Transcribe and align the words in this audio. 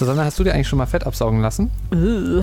Susanne, 0.00 0.24
hast 0.24 0.38
du 0.38 0.44
dir 0.44 0.54
eigentlich 0.54 0.66
schon 0.66 0.78
mal 0.78 0.86
Fett 0.86 1.06
absaugen 1.06 1.42
lassen? 1.42 1.70
Äh, 1.92 2.42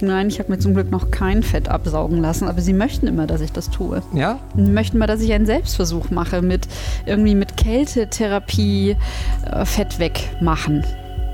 Nein, 0.00 0.28
ich 0.28 0.38
habe 0.38 0.52
mir 0.52 0.60
zum 0.60 0.72
Glück 0.72 0.92
noch 0.92 1.10
kein 1.10 1.42
Fett 1.42 1.68
absaugen 1.68 2.20
lassen, 2.20 2.46
aber 2.46 2.60
sie 2.62 2.72
möchten 2.72 3.08
immer, 3.08 3.26
dass 3.26 3.40
ich 3.40 3.50
das 3.50 3.70
tue. 3.70 4.02
Ja? 4.14 4.38
Sie 4.54 4.70
möchten 4.70 4.98
mal, 4.98 5.08
dass 5.08 5.20
ich 5.20 5.32
einen 5.32 5.44
Selbstversuch 5.44 6.10
mache 6.10 6.42
mit 6.42 6.68
irgendwie 7.04 7.34
mit 7.34 7.56
Kältetherapie 7.56 8.96
äh, 9.50 9.64
Fett 9.64 9.98
wegmachen. 9.98 10.84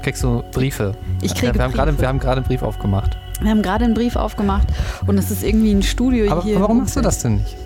Kriegst 0.03 0.23
du 0.25 0.43
Briefe? 0.52 0.95
Ich 1.20 1.34
kriege 1.34 1.54
wir 1.54 1.62
haben 1.62 1.73
gerade 1.73 1.93
Briefe. 1.93 2.00
Wir 2.03 2.09
haben 2.09 2.19
gerade 2.19 2.37
einen 2.39 2.46
Brief 2.46 2.62
aufgemacht. 2.62 3.19
Wir 3.43 3.50
haben 3.50 3.61
gerade 3.61 3.85
einen 3.85 3.93
Brief 3.95 4.16
aufgemacht 4.16 4.69
und 5.07 5.19
es 5.19 5.30
ist 5.30 5.45
irgendwie 5.45 5.73
ein 5.73 5.82
Studio 5.82 6.32
Aber 6.32 6.45
hier. 6.45 6.59
warum 6.61 6.79
machst 6.79 6.96
du 6.96 7.03
das 7.03 7.21
denn 7.23 7.37
nicht? 7.37 7.57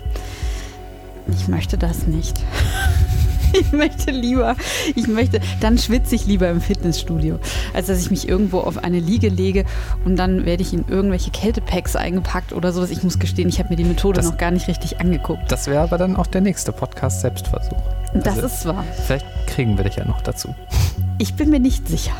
Ich 1.31 1.47
möchte 1.47 1.77
das 1.77 2.05
nicht. 2.05 2.37
Ich 3.63 3.71
möchte 3.71 4.11
lieber, 4.11 4.55
ich 4.95 5.07
möchte, 5.07 5.39
dann 5.61 5.77
schwitze 5.77 6.15
ich 6.15 6.25
lieber 6.25 6.49
im 6.49 6.59
Fitnessstudio, 6.61 7.39
als 7.73 7.87
dass 7.87 7.99
ich 8.01 8.09
mich 8.11 8.27
irgendwo 8.27 8.59
auf 8.59 8.77
eine 8.83 8.99
Liege 8.99 9.29
lege 9.29 9.65
und 10.05 10.15
dann 10.15 10.45
werde 10.45 10.61
ich 10.63 10.73
in 10.73 10.85
irgendwelche 10.87 11.31
Kältepacks 11.31 11.95
eingepackt 11.95 12.53
oder 12.53 12.71
sowas. 12.73 12.89
Ich 12.89 13.03
muss 13.03 13.19
gestehen, 13.19 13.47
ich 13.49 13.59
habe 13.59 13.69
mir 13.69 13.75
die 13.75 13.83
Methode 13.83 14.17
Das- 14.17 14.29
noch 14.29 14.37
gar 14.37 14.51
nicht 14.51 14.67
richtig 14.67 14.99
angeguckt. 14.99 15.51
Das 15.51 15.67
wäre 15.67 15.81
aber 15.81 15.97
dann 15.97 16.15
auch 16.15 16.27
der 16.27 16.41
nächste 16.41 16.71
Podcast 16.71 17.21
Selbstversuch. 17.21 17.77
Das 18.13 18.35
Also, 18.35 18.47
ist 18.47 18.65
wahr. 18.65 18.83
Vielleicht 19.05 19.25
kriegen 19.47 19.77
wir 19.77 19.83
dich 19.85 19.95
ja 19.95 20.05
noch 20.05 20.21
dazu. 20.21 20.53
Ich 21.17 21.33
bin 21.35 21.49
mir 21.49 21.59
nicht 21.59 21.87
sicher. 21.87 22.11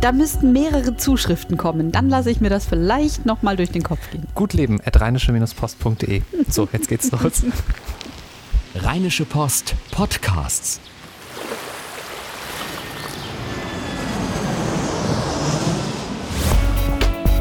Da 0.00 0.12
müssten 0.12 0.52
mehrere 0.52 0.96
Zuschriften 0.96 1.56
kommen. 1.56 1.90
Dann 1.90 2.08
lasse 2.08 2.30
ich 2.30 2.40
mir 2.40 2.50
das 2.50 2.66
vielleicht 2.66 3.26
nochmal 3.26 3.56
durch 3.56 3.70
den 3.72 3.82
Kopf 3.82 3.98
gehen. 4.12 4.24
Gutleben 4.34 4.80
at 4.84 5.00
rheinische-post.de. 5.00 6.22
So, 6.48 6.68
jetzt 6.72 6.88
geht's 6.88 7.10
los. 7.10 7.42
Rheinische 8.74 9.24
Post 9.24 9.74
Podcasts. 9.90 10.78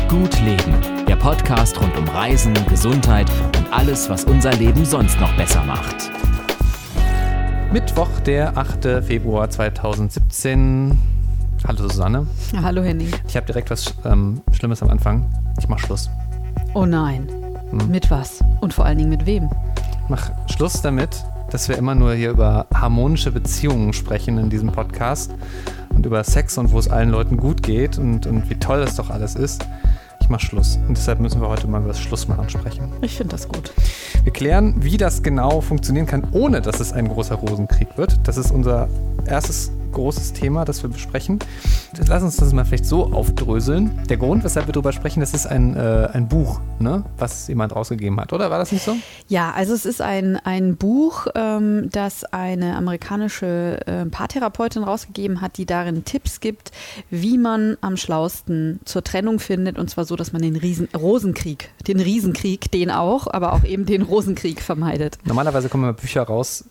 Gut 0.08 0.40
Leben, 0.42 1.06
der 1.06 1.18
Podcast 1.18 1.80
rund 1.82 1.96
um 1.98 2.08
Reisen, 2.08 2.54
Gesundheit 2.70 3.30
und 3.58 3.72
alles, 3.74 4.10
was 4.10 4.24
unser 4.24 4.54
Leben 4.54 4.86
sonst 4.86 5.20
noch 5.20 5.36
besser 5.36 5.64
macht. 5.66 6.10
Mittwoch, 7.74 8.10
der 8.26 8.58
8. 8.58 9.04
Februar 9.06 9.50
2017. 9.50 10.98
Hallo 11.68 11.90
Susanne. 11.90 12.26
Ja, 12.54 12.62
hallo 12.62 12.82
Henning. 12.82 13.12
Ich 13.28 13.36
habe 13.36 13.46
direkt 13.46 13.70
was 13.70 13.94
ähm, 14.06 14.42
Schlimmes 14.54 14.82
am 14.82 14.90
Anfang. 14.90 15.30
Ich 15.60 15.68
mach 15.68 15.80
Schluss. 15.80 16.10
Oh 16.74 16.86
nein. 16.86 17.28
Hm. 17.72 17.90
Mit 17.90 18.10
was? 18.10 18.42
Und 18.62 18.74
vor 18.74 18.86
allen 18.86 18.98
Dingen 18.98 19.10
mit 19.10 19.26
wem? 19.26 19.50
Ich 20.08 20.10
mach 20.10 20.32
Schluss 20.50 20.82
damit, 20.82 21.26
dass 21.50 21.68
wir 21.68 21.78
immer 21.78 21.94
nur 21.94 22.14
hier 22.14 22.30
über 22.30 22.68
harmonische 22.74 23.30
Beziehungen 23.30 23.92
sprechen 23.92 24.38
in 24.38 24.50
diesem 24.50 24.72
Podcast 24.72 25.34
und 25.94 26.06
über 26.06 26.24
Sex 26.24 26.58
und 26.58 26.72
wo 26.72 26.80
es 26.80 26.90
allen 26.90 27.10
Leuten 27.10 27.36
gut 27.36 27.62
geht 27.62 27.98
und, 27.98 28.26
und 28.26 28.50
wie 28.50 28.56
toll 28.56 28.80
das 28.80 28.96
doch 28.96 29.10
alles 29.10 29.36
ist. 29.36 29.68
Ich 30.22 30.30
mach 30.30 30.40
Schluss. 30.40 30.80
Und 30.88 30.98
deshalb 30.98 31.20
müssen 31.20 31.42
wir 31.42 31.50
heute 31.50 31.68
mal 31.68 31.80
über 31.80 31.90
das 31.90 32.00
Schlussmachen 32.00 32.48
sprechen. 32.48 32.90
Ich 33.02 33.18
finde 33.18 33.32
das 33.32 33.50
gut. 33.50 33.74
Wir 34.24 34.32
klären, 34.32 34.82
wie 34.82 34.96
das 34.96 35.24
genau 35.24 35.60
funktionieren 35.60 36.06
kann, 36.06 36.26
ohne 36.32 36.62
dass 36.62 36.80
es 36.80 36.94
ein 36.94 37.10
großer 37.10 37.36
Rosenkrieg 37.36 37.98
wird. 37.98 38.18
Das 38.24 38.38
ist 38.38 38.52
unser 38.52 38.88
erstes 39.26 39.74
großes 39.98 40.34
Thema, 40.34 40.64
das 40.64 40.84
wir 40.84 40.90
besprechen. 40.90 41.40
Lass 42.08 42.22
uns 42.22 42.38
das 42.38 42.54
mal 42.54 42.66
vielleicht 42.66 42.86
so 42.86 43.12
aufdröseln. 43.12 44.00
Der 44.10 44.18
Grund, 44.18 44.44
weshalb 44.44 44.68
wir 44.68 44.74
darüber 44.74 44.94
sprechen, 44.94 45.22
das 45.22 45.34
ist 45.34 45.48
ein, 45.48 45.76
äh, 45.76 46.10
ein 46.14 46.28
Buch, 46.28 46.62
ne? 46.80 47.04
was 47.18 47.48
jemand 47.48 47.76
rausgegeben 47.76 48.20
hat, 48.20 48.32
oder? 48.32 48.52
War 48.52 48.60
das 48.60 48.72
nicht 48.72 48.86
so? 48.86 48.96
Ja, 49.28 49.52
also 49.52 49.74
es 49.74 49.86
ist 49.86 50.02
ein, 50.02 50.38
ein 50.38 50.78
Buch, 50.78 51.26
ähm, 51.34 51.90
das 51.92 52.24
eine 52.26 52.76
amerikanische 52.76 53.80
äh, 53.88 54.06
Paartherapeutin 54.06 54.84
rausgegeben 54.84 55.42
hat, 55.42 55.58
die 55.58 55.66
darin 55.66 56.06
Tipps 56.06 56.42
gibt, 56.42 56.72
wie 57.10 57.40
man 57.40 57.76
am 57.82 57.98
schlausten 57.98 58.80
zur 58.86 59.04
Trennung 59.04 59.40
findet. 59.40 59.80
Und 59.80 59.90
zwar 59.90 60.06
so, 60.06 60.16
dass 60.16 60.32
man 60.32 60.44
den 60.44 60.58
Riesen 60.58 60.90
Rosenkrieg, 60.96 61.72
den 61.88 62.00
Riesenkrieg, 62.00 62.72
den 62.72 62.92
auch, 62.92 63.26
aber 63.26 63.54
auch 63.54 63.64
eben 63.64 63.88
den 63.88 64.04
Rosenkrieg 64.04 64.62
vermeidet. 64.62 65.18
Normalerweise 65.26 65.70
kommen 65.70 65.86
immer 65.86 65.94
Bücher 65.94 66.22
raus 66.22 66.66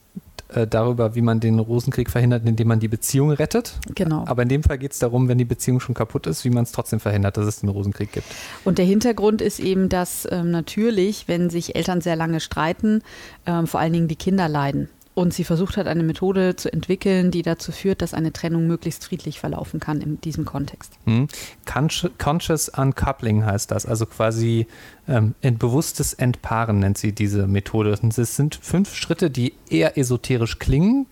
äh, 0.48 0.66
darüber, 0.66 1.14
wie 1.14 1.22
man 1.22 1.40
den 1.40 1.58
Rosenkrieg 1.58 2.10
verhindert, 2.10 2.46
indem 2.46 2.68
man 2.68 2.80
die 2.80 2.88
Beziehung 2.88 3.30
rettet. 3.30 3.74
Genau. 3.94 4.24
Aber 4.26 4.42
in 4.42 4.48
dem 4.48 4.62
Fall 4.62 4.78
geht 4.78 4.92
es 4.92 4.98
darum, 4.98 5.28
wenn 5.28 5.38
die 5.38 5.44
Beziehung 5.44 5.80
schon 5.80 5.94
kaputt 5.94 6.26
ist, 6.26 6.44
wie 6.44 6.50
man 6.50 6.64
es 6.64 6.72
trotzdem 6.72 7.00
verhindert, 7.00 7.36
dass 7.36 7.46
es 7.46 7.60
den 7.60 7.68
Rosenkrieg 7.68 8.12
gibt. 8.12 8.26
Und 8.64 8.78
der 8.78 8.84
Hintergrund 8.84 9.40
ist 9.40 9.58
eben, 9.58 9.88
dass 9.88 10.26
ähm, 10.30 10.50
natürlich, 10.50 11.28
wenn 11.28 11.50
sich 11.50 11.74
Eltern 11.74 12.00
sehr 12.00 12.16
lange 12.16 12.40
streiten, 12.40 13.02
ähm, 13.46 13.66
vor 13.66 13.80
allen 13.80 13.92
Dingen 13.92 14.08
die 14.08 14.16
Kinder 14.16 14.48
leiden. 14.48 14.88
Und 15.16 15.32
sie 15.32 15.44
versucht 15.44 15.78
hat, 15.78 15.86
eine 15.86 16.02
Methode 16.02 16.56
zu 16.56 16.70
entwickeln, 16.70 17.30
die 17.30 17.40
dazu 17.40 17.72
führt, 17.72 18.02
dass 18.02 18.12
eine 18.12 18.34
Trennung 18.34 18.66
möglichst 18.66 19.02
friedlich 19.02 19.40
verlaufen 19.40 19.80
kann 19.80 20.02
in 20.02 20.20
diesem 20.20 20.44
Kontext. 20.44 20.92
Hm? 21.06 21.28
Consci- 21.66 22.10
Conscious 22.18 22.68
Uncoupling 22.68 23.42
heißt 23.46 23.70
das, 23.70 23.86
also 23.86 24.04
quasi 24.04 24.66
ähm, 25.08 25.34
ein 25.42 25.56
bewusstes 25.56 26.12
Entpaaren 26.12 26.80
nennt 26.80 26.98
sie 26.98 27.12
diese 27.12 27.46
Methode. 27.46 27.98
Und 28.02 28.18
es 28.18 28.36
sind 28.36 28.58
fünf 28.60 28.94
Schritte, 28.94 29.30
die 29.30 29.54
eher 29.70 29.96
esoterisch 29.96 30.58
klingen, 30.58 31.06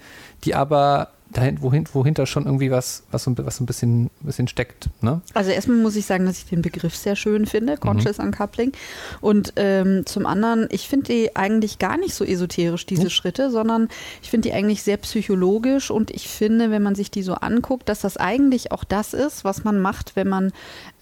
die 0.45 0.55
aber 0.55 1.09
dahin, 1.35 1.61
wohin, 1.63 1.85
wohinter 1.93 2.25
schon 2.27 2.47
irgendwie 2.47 2.71
was, 2.71 3.03
was, 3.11 3.25
so, 3.25 3.31
ein- 3.31 3.37
was 3.39 3.57
so 3.59 3.65
ein 3.65 3.67
bisschen, 3.67 4.11
bisschen 4.21 4.49
steckt. 4.49 4.89
Ne? 5.03 5.21
Also 5.35 5.51
erstmal 5.51 5.77
muss 5.77 5.97
ich 5.97 6.07
sagen, 6.07 6.25
dass 6.27 6.39
ich 6.39 6.47
den 6.47 6.63
Begriff 6.63 6.97
sehr 6.97 7.17
schön 7.17 7.45
finde, 7.47 7.77
Conscious 7.77 8.19
Uncoupling. 8.19 8.73
Und 9.21 9.53
ähm, 9.57 10.07
zum 10.07 10.25
anderen, 10.27 10.67
ich 10.71 10.89
finde 10.89 11.13
die 11.13 11.37
eigentlich 11.37 11.79
gar 11.79 11.97
nicht 11.99 12.15
so 12.15 12.25
esoterisch, 12.25 12.87
diese 12.87 13.03
Hm? 13.05 13.11
Schritte, 13.11 13.51
sondern 13.51 13.89
ich 14.23 14.31
finde 14.31 14.49
die 14.49 14.55
eigentlich 14.55 14.83
sehr 14.83 14.97
psychologisch 14.97 15.91
und 15.91 16.11
ich 16.11 16.29
finde, 16.29 16.71
wenn 16.71 16.83
man 16.83 16.95
sich 16.95 17.11
die 17.11 17.23
so 17.23 17.35
anguckt, 17.35 17.89
dass 17.89 18.01
das 18.01 18.17
eigentlich 18.17 18.73
auch 18.73 18.85
das 18.85 19.13
ist, 19.15 19.45
was 19.45 19.65
man 19.65 19.81
macht, 19.81 20.17
wenn 20.17 20.29
man 20.29 20.53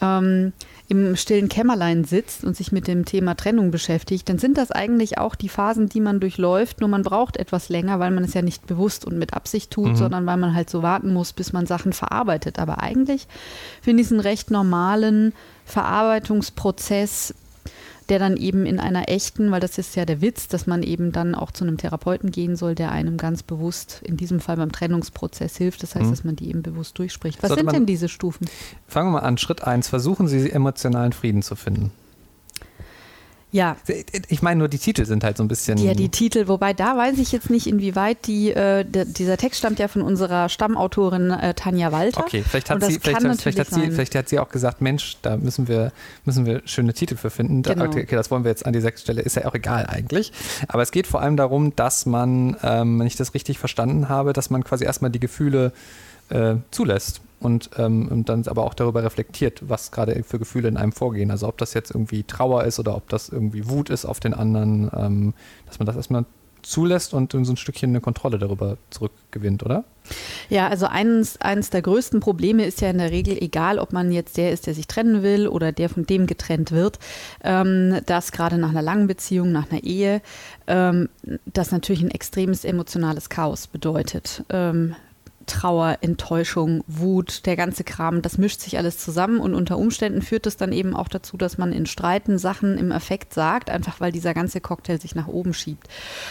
ähm, 0.00 0.52
im 0.88 1.16
stillen 1.16 1.48
Kämmerlein 1.48 2.04
sitzt 2.04 2.44
und 2.44 2.56
sich 2.56 2.72
mit 2.72 2.86
dem 2.86 3.04
Thema 3.04 3.34
Trennung 3.34 3.70
beschäftigt, 3.70 4.28
dann 4.28 4.38
sind 4.38 4.58
das 4.58 4.70
eigentlich 4.70 5.16
auch 5.18 5.34
die 5.34 5.48
Phasen, 5.48 5.88
die 5.88 6.00
man 6.00 6.20
durchläuft, 6.20 6.80
nur 6.80 6.88
man 6.90 7.02
braucht 7.02 7.36
etwas 7.36 7.68
länger, 7.68 7.98
weil 7.98 8.10
man 8.10 8.24
es 8.24 8.34
ja 8.34 8.42
nicht 8.42 8.66
bewusst 8.66 9.04
und 9.06 9.16
mit 9.18 9.32
Absicht 9.32 9.70
tut, 9.70 9.88
Mhm. 9.92 9.96
sondern 9.96 10.21
weil 10.26 10.36
man 10.36 10.54
halt 10.54 10.70
so 10.70 10.82
warten 10.82 11.12
muss, 11.12 11.32
bis 11.32 11.52
man 11.52 11.66
Sachen 11.66 11.92
verarbeitet. 11.92 12.58
Aber 12.58 12.82
eigentlich 12.82 13.26
finde 13.80 14.00
ich 14.02 14.06
es 14.06 14.12
einen 14.12 14.20
recht 14.20 14.50
normalen 14.50 15.32
Verarbeitungsprozess, 15.64 17.34
der 18.08 18.18
dann 18.18 18.36
eben 18.36 18.66
in 18.66 18.80
einer 18.80 19.08
echten, 19.08 19.50
weil 19.52 19.60
das 19.60 19.78
ist 19.78 19.94
ja 19.96 20.04
der 20.04 20.20
Witz, 20.20 20.48
dass 20.48 20.66
man 20.66 20.82
eben 20.82 21.12
dann 21.12 21.34
auch 21.34 21.50
zu 21.52 21.64
einem 21.64 21.78
Therapeuten 21.78 22.30
gehen 22.30 22.56
soll, 22.56 22.74
der 22.74 22.90
einem 22.90 23.16
ganz 23.16 23.42
bewusst, 23.42 24.00
in 24.04 24.16
diesem 24.16 24.40
Fall 24.40 24.56
beim 24.56 24.72
Trennungsprozess 24.72 25.56
hilft. 25.56 25.82
Das 25.82 25.94
heißt, 25.94 26.06
Mhm. 26.06 26.10
dass 26.10 26.24
man 26.24 26.36
die 26.36 26.48
eben 26.48 26.62
bewusst 26.62 26.98
durchspricht. 26.98 27.42
Was 27.42 27.48
Sollte 27.50 27.64
sind 27.64 27.72
denn 27.72 27.86
diese 27.86 28.08
Stufen? 28.08 28.48
Fangen 28.88 29.08
wir 29.12 29.20
mal 29.20 29.26
an. 29.26 29.38
Schritt 29.38 29.62
1. 29.62 29.88
Versuchen 29.88 30.26
Sie 30.28 30.50
emotionalen 30.50 31.12
Frieden 31.12 31.42
zu 31.42 31.54
finden. 31.54 31.92
Ja, 33.54 33.76
Ich 34.28 34.40
meine, 34.40 34.58
nur 34.60 34.68
die 34.68 34.78
Titel 34.78 35.04
sind 35.04 35.22
halt 35.24 35.36
so 35.36 35.44
ein 35.44 35.48
bisschen. 35.48 35.76
Ja, 35.76 35.92
die 35.92 36.08
Titel, 36.08 36.48
wobei 36.48 36.72
da 36.72 36.96
weiß 36.96 37.18
ich 37.18 37.32
jetzt 37.32 37.50
nicht, 37.50 37.66
inwieweit 37.66 38.26
die, 38.26 38.50
äh, 38.50 38.82
dieser 38.86 39.36
Text 39.36 39.58
stammt 39.58 39.78
ja 39.78 39.88
von 39.88 40.00
unserer 40.00 40.48
Stammautorin 40.48 41.30
äh, 41.30 41.52
Tanja 41.52 41.92
Walter. 41.92 42.20
Okay, 42.22 42.42
vielleicht 42.48 42.70
hat, 42.70 42.82
sie, 42.82 42.98
vielleicht, 42.98 43.22
hat- 43.22 43.40
vielleicht, 43.40 43.58
hat 43.58 43.68
sie, 43.70 43.90
vielleicht 43.90 44.14
hat 44.14 44.28
sie 44.30 44.38
auch 44.38 44.48
gesagt, 44.48 44.80
Mensch, 44.80 45.18
da 45.20 45.36
müssen 45.36 45.68
wir, 45.68 45.92
müssen 46.24 46.46
wir 46.46 46.62
schöne 46.64 46.94
Titel 46.94 47.16
für 47.16 47.28
finden. 47.28 47.62
Genau. 47.62 47.84
Okay, 47.84 48.06
das 48.10 48.30
wollen 48.30 48.42
wir 48.44 48.50
jetzt 48.50 48.64
an 48.64 48.72
dieser 48.72 48.90
Stelle, 48.96 49.20
ist 49.20 49.36
ja 49.36 49.44
auch 49.46 49.54
egal 49.54 49.84
eigentlich. 49.86 50.32
Aber 50.68 50.82
es 50.82 50.90
geht 50.90 51.06
vor 51.06 51.20
allem 51.20 51.36
darum, 51.36 51.76
dass 51.76 52.06
man, 52.06 52.56
ähm, 52.62 53.00
wenn 53.00 53.06
ich 53.06 53.16
das 53.16 53.34
richtig 53.34 53.58
verstanden 53.58 54.08
habe, 54.08 54.32
dass 54.32 54.48
man 54.48 54.64
quasi 54.64 54.84
erstmal 54.84 55.10
die 55.10 55.20
Gefühle 55.20 55.72
äh, 56.32 56.56
zulässt 56.70 57.20
und, 57.40 57.70
ähm, 57.76 58.24
dann 58.24 58.46
aber 58.46 58.64
auch 58.64 58.74
darüber 58.74 59.02
reflektiert, 59.02 59.62
was 59.68 59.90
gerade 59.90 60.22
für 60.22 60.38
Gefühle 60.38 60.68
in 60.68 60.76
einem 60.76 60.92
vorgehen. 60.92 61.30
Also 61.30 61.48
ob 61.48 61.58
das 61.58 61.74
jetzt 61.74 61.90
irgendwie 61.90 62.22
Trauer 62.22 62.64
ist 62.64 62.78
oder 62.78 62.96
ob 62.96 63.08
das 63.08 63.28
irgendwie 63.28 63.68
Wut 63.68 63.90
ist 63.90 64.04
auf 64.04 64.20
den 64.20 64.34
anderen, 64.34 64.90
ähm, 64.96 65.34
dass 65.66 65.78
man 65.78 65.86
das 65.86 65.96
erstmal 65.96 66.24
zulässt 66.62 67.12
und 67.12 67.32
so 67.32 67.38
ein 67.38 67.56
Stückchen 67.56 67.90
eine 67.90 68.00
Kontrolle 68.00 68.38
darüber 68.38 68.76
zurückgewinnt, 68.90 69.64
oder? 69.64 69.84
Ja, 70.48 70.68
also 70.68 70.86
eines, 70.86 71.40
eines 71.40 71.70
der 71.70 71.82
größten 71.82 72.20
Probleme 72.20 72.64
ist 72.64 72.80
ja 72.80 72.90
in 72.90 72.98
der 72.98 73.10
Regel, 73.10 73.36
egal 73.40 73.78
ob 73.78 73.92
man 73.92 74.12
jetzt 74.12 74.36
der 74.36 74.52
ist, 74.52 74.66
der 74.66 74.74
sich 74.74 74.86
trennen 74.86 75.22
will 75.22 75.48
oder 75.48 75.72
der 75.72 75.88
von 75.88 76.06
dem 76.06 76.26
getrennt 76.26 76.70
wird, 76.70 76.98
ähm, 77.42 78.00
dass 78.06 78.32
gerade 78.32 78.58
nach 78.58 78.70
einer 78.70 78.82
langen 78.82 79.06
Beziehung, 79.06 79.52
nach 79.52 79.70
einer 79.70 79.82
Ehe, 79.82 80.22
ähm, 80.66 81.08
das 81.46 81.72
natürlich 81.72 82.02
ein 82.02 82.10
extremes 82.10 82.64
emotionales 82.64 83.28
Chaos 83.28 83.66
bedeutet. 83.66 84.44
Ähm, 84.48 84.94
Trauer, 85.46 85.98
Enttäuschung, 86.00 86.84
Wut, 86.86 87.46
der 87.46 87.56
ganze 87.56 87.84
Kram, 87.84 88.22
das 88.22 88.38
mischt 88.38 88.60
sich 88.60 88.78
alles 88.78 88.98
zusammen 88.98 89.40
und 89.40 89.54
unter 89.54 89.78
Umständen 89.78 90.22
führt 90.22 90.46
es 90.46 90.56
dann 90.56 90.72
eben 90.72 90.94
auch 90.94 91.08
dazu, 91.08 91.36
dass 91.36 91.58
man 91.58 91.72
in 91.72 91.86
Streiten 91.86 92.38
Sachen 92.38 92.78
im 92.78 92.90
Effekt 92.90 93.34
sagt, 93.34 93.70
einfach 93.70 94.00
weil 94.00 94.12
dieser 94.12 94.34
ganze 94.34 94.60
Cocktail 94.60 95.00
sich 95.00 95.14
nach 95.14 95.28
oben 95.28 95.54
schiebt. 95.54 95.88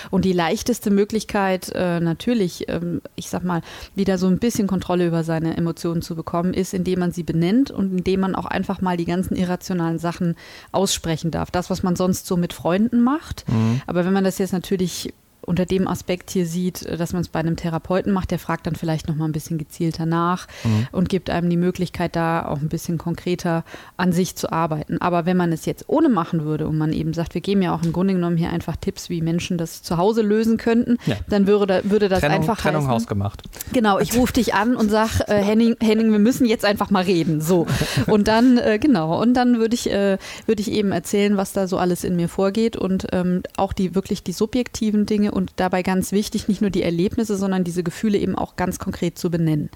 Und 0.09 0.25
die 0.25 0.33
leichteste 0.33 0.91
Möglichkeit, 0.91 1.71
äh, 1.73 1.99
natürlich, 1.99 2.69
ähm, 2.69 3.01
ich 3.15 3.29
sag 3.29 3.43
mal, 3.43 3.61
wieder 3.95 4.17
so 4.17 4.27
ein 4.27 4.39
bisschen 4.39 4.67
Kontrolle 4.67 5.07
über 5.07 5.23
seine 5.23 5.57
Emotionen 5.57 6.01
zu 6.01 6.15
bekommen, 6.15 6.53
ist, 6.53 6.73
indem 6.73 6.99
man 6.99 7.11
sie 7.11 7.23
benennt 7.23 7.71
und 7.71 7.97
indem 7.97 8.21
man 8.21 8.35
auch 8.35 8.45
einfach 8.45 8.81
mal 8.81 8.97
die 8.97 9.05
ganzen 9.05 9.35
irrationalen 9.35 9.99
Sachen 9.99 10.35
aussprechen 10.71 11.31
darf. 11.31 11.51
Das, 11.51 11.69
was 11.69 11.83
man 11.83 11.95
sonst 11.95 12.25
so 12.27 12.37
mit 12.37 12.53
Freunden 12.53 13.01
macht. 13.03 13.45
Aber 13.87 14.05
wenn 14.05 14.13
man 14.13 14.23
das 14.23 14.37
jetzt 14.37 14.53
natürlich 14.53 15.13
unter 15.41 15.65
dem 15.65 15.87
Aspekt 15.87 16.29
hier 16.29 16.45
sieht, 16.45 16.83
äh, 16.83 16.97
dass 16.97 17.13
man 17.13 17.21
es 17.21 17.29
bei 17.29 17.39
einem 17.39 17.55
Therapeuten 17.55 18.11
macht, 18.11 18.31
der 18.31 18.39
fragt 18.39 18.67
dann 18.67 18.75
vielleicht 18.75 19.07
noch 19.07 19.15
mal 19.15 19.25
ein 19.25 19.31
bisschen 19.31 19.57
gezielter 19.57 20.05
nach 20.05 20.47
mhm. 20.63 20.87
und 20.91 21.09
gibt 21.09 21.29
einem 21.29 21.49
die 21.49 21.57
Möglichkeit, 21.57 22.15
da 22.15 22.45
auch 22.45 22.59
ein 22.59 22.69
bisschen 22.69 22.97
konkreter 22.97 23.63
an 23.97 24.11
sich 24.11 24.35
zu 24.35 24.51
arbeiten. 24.51 24.99
Aber 25.01 25.25
wenn 25.25 25.37
man 25.37 25.51
es 25.51 25.65
jetzt 25.65 25.85
ohne 25.87 26.09
machen 26.09 26.45
würde 26.45 26.67
und 26.67 26.77
man 26.77 26.93
eben 26.93 27.13
sagt, 27.13 27.33
wir 27.33 27.41
geben 27.41 27.61
ja 27.61 27.73
auch 27.73 27.83
im 27.83 27.93
Grunde 27.93 28.13
genommen 28.13 28.37
hier 28.37 28.51
einfach 28.51 28.75
Tipps, 28.75 29.09
wie 29.09 29.21
Menschen 29.21 29.57
das 29.57 29.81
zu 29.81 29.97
Hause 29.97 30.21
lösen 30.21 30.57
könnten, 30.57 30.97
ja. 31.05 31.15
dann 31.27 31.47
würde, 31.47 31.81
würde 31.85 32.09
das 32.09 32.19
Trennung, 32.19 32.37
einfach 32.37 32.59
Trennung 32.59 32.81
heißen, 32.83 32.91
hausgemacht. 32.91 33.43
Genau, 33.73 33.99
ich 33.99 34.15
rufe 34.15 34.33
dich 34.33 34.53
an 34.53 34.75
und 34.75 34.89
sage, 34.89 35.27
äh, 35.27 35.41
Henning, 35.41 35.75
Henning, 35.81 36.11
wir 36.11 36.19
müssen 36.19 36.45
jetzt 36.45 36.65
einfach 36.65 36.91
mal 36.91 37.03
reden. 37.03 37.41
So. 37.41 37.65
Und 38.07 38.27
dann, 38.27 38.57
äh, 38.57 38.77
genau, 38.79 39.19
und 39.21 39.33
dann 39.33 39.57
würde 39.57 39.73
ich, 39.73 39.89
äh, 39.89 40.17
würde 40.45 40.61
ich 40.61 40.71
eben 40.71 40.91
erzählen, 40.91 41.37
was 41.37 41.53
da 41.53 41.67
so 41.67 41.77
alles 41.77 42.03
in 42.03 42.15
mir 42.15 42.29
vorgeht 42.29 42.77
und 42.77 43.07
ähm, 43.11 43.41
auch 43.57 43.73
die 43.73 43.95
wirklich 43.95 44.23
die 44.23 44.33
subjektiven 44.33 45.05
Dinge 45.05 45.30
und 45.31 45.53
dabei 45.55 45.83
ganz 45.83 46.11
wichtig, 46.11 46.47
nicht 46.47 46.61
nur 46.61 46.69
die 46.69 46.83
Erlebnisse, 46.83 47.35
sondern 47.37 47.63
diese 47.63 47.83
Gefühle 47.83 48.17
eben 48.17 48.35
auch 48.35 48.55
ganz 48.55 48.79
konkret 48.79 49.17
zu 49.17 49.31
benennen. 49.31 49.69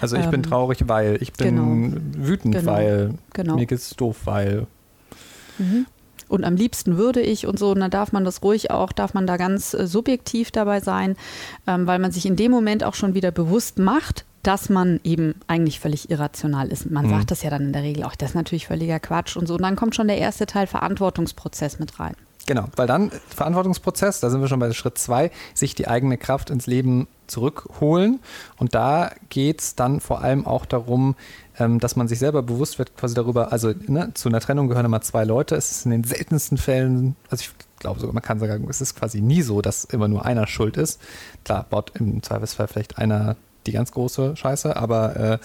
Also 0.00 0.16
ich 0.16 0.24
ähm, 0.24 0.30
bin 0.30 0.42
traurig, 0.42 0.88
weil, 0.88 1.18
ich 1.20 1.32
bin 1.32 1.56
genau. 1.56 2.26
wütend, 2.26 2.54
genau. 2.54 2.72
weil, 2.72 3.14
genau. 3.32 3.56
mir 3.56 3.66
geht's 3.66 3.90
doof, 3.96 4.22
weil. 4.24 4.66
Mhm 5.58 5.86
und 6.28 6.44
am 6.44 6.56
liebsten 6.56 6.96
würde 6.96 7.20
ich 7.20 7.46
und 7.46 7.58
so, 7.58 7.70
und 7.70 7.80
dann 7.80 7.90
darf 7.90 8.12
man 8.12 8.24
das 8.24 8.42
ruhig 8.42 8.70
auch, 8.70 8.92
darf 8.92 9.14
man 9.14 9.26
da 9.26 9.36
ganz 9.36 9.74
äh, 9.74 9.86
subjektiv 9.86 10.50
dabei 10.50 10.80
sein, 10.80 11.16
ähm, 11.66 11.86
weil 11.86 11.98
man 11.98 12.12
sich 12.12 12.26
in 12.26 12.36
dem 12.36 12.50
Moment 12.50 12.84
auch 12.84 12.94
schon 12.94 13.14
wieder 13.14 13.30
bewusst 13.30 13.78
macht, 13.78 14.24
dass 14.42 14.68
man 14.68 15.00
eben 15.02 15.34
eigentlich 15.48 15.80
völlig 15.80 16.10
irrational 16.10 16.68
ist. 16.68 16.90
Man 16.90 17.06
mhm. 17.06 17.10
sagt 17.10 17.30
das 17.30 17.42
ja 17.42 17.50
dann 17.50 17.62
in 17.62 17.72
der 17.72 17.82
Regel 17.82 18.04
auch, 18.04 18.14
das 18.14 18.30
ist 18.30 18.34
natürlich 18.36 18.66
völliger 18.66 19.00
Quatsch 19.00 19.36
und 19.36 19.46
so. 19.46 19.54
Und 19.54 19.62
dann 19.62 19.76
kommt 19.76 19.94
schon 19.94 20.06
der 20.06 20.18
erste 20.18 20.46
Teil 20.46 20.66
Verantwortungsprozess 20.66 21.78
mit 21.78 21.98
rein. 21.98 22.14
Genau, 22.46 22.66
weil 22.76 22.86
dann 22.86 23.10
Verantwortungsprozess, 23.28 24.20
da 24.20 24.30
sind 24.30 24.40
wir 24.40 24.46
schon 24.46 24.60
bei 24.60 24.72
Schritt 24.72 24.98
zwei, 24.98 25.32
sich 25.52 25.74
die 25.74 25.88
eigene 25.88 26.16
Kraft 26.16 26.50
ins 26.50 26.68
Leben 26.68 27.08
zurückholen. 27.26 28.20
Und 28.56 28.76
da 28.76 29.10
geht 29.30 29.60
es 29.60 29.74
dann 29.74 29.98
vor 30.00 30.22
allem 30.22 30.46
auch 30.46 30.64
darum, 30.64 31.16
ähm, 31.58 31.80
dass 31.80 31.96
man 31.96 32.06
sich 32.06 32.20
selber 32.20 32.42
bewusst 32.42 32.78
wird, 32.78 32.96
quasi 32.96 33.16
darüber, 33.16 33.50
also 33.50 33.72
ne, 33.88 34.12
zu 34.14 34.28
einer 34.28 34.40
Trennung 34.40 34.68
gehören 34.68 34.86
immer 34.86 35.00
zwei 35.00 35.24
Leute. 35.24 35.56
Es 35.56 35.72
ist 35.72 35.86
in 35.86 35.90
den 35.90 36.04
seltensten 36.04 36.56
Fällen, 36.56 37.16
also 37.30 37.42
ich 37.42 37.50
glaube 37.80 37.98
sogar, 37.98 38.14
man 38.14 38.22
kann 38.22 38.38
sagen, 38.38 38.66
es 38.70 38.80
ist 38.80 38.94
quasi 38.94 39.20
nie 39.20 39.42
so, 39.42 39.60
dass 39.60 39.84
immer 39.84 40.06
nur 40.06 40.24
einer 40.24 40.46
schuld 40.46 40.76
ist. 40.76 41.00
Klar, 41.44 41.66
baut 41.68 41.92
im 41.98 42.22
Zweifelsfall 42.22 42.68
vielleicht 42.68 42.98
einer 42.98 43.36
die 43.66 43.72
ganz 43.72 43.90
große 43.90 44.36
Scheiße, 44.36 44.76
aber 44.76 45.16
äh, 45.16 45.38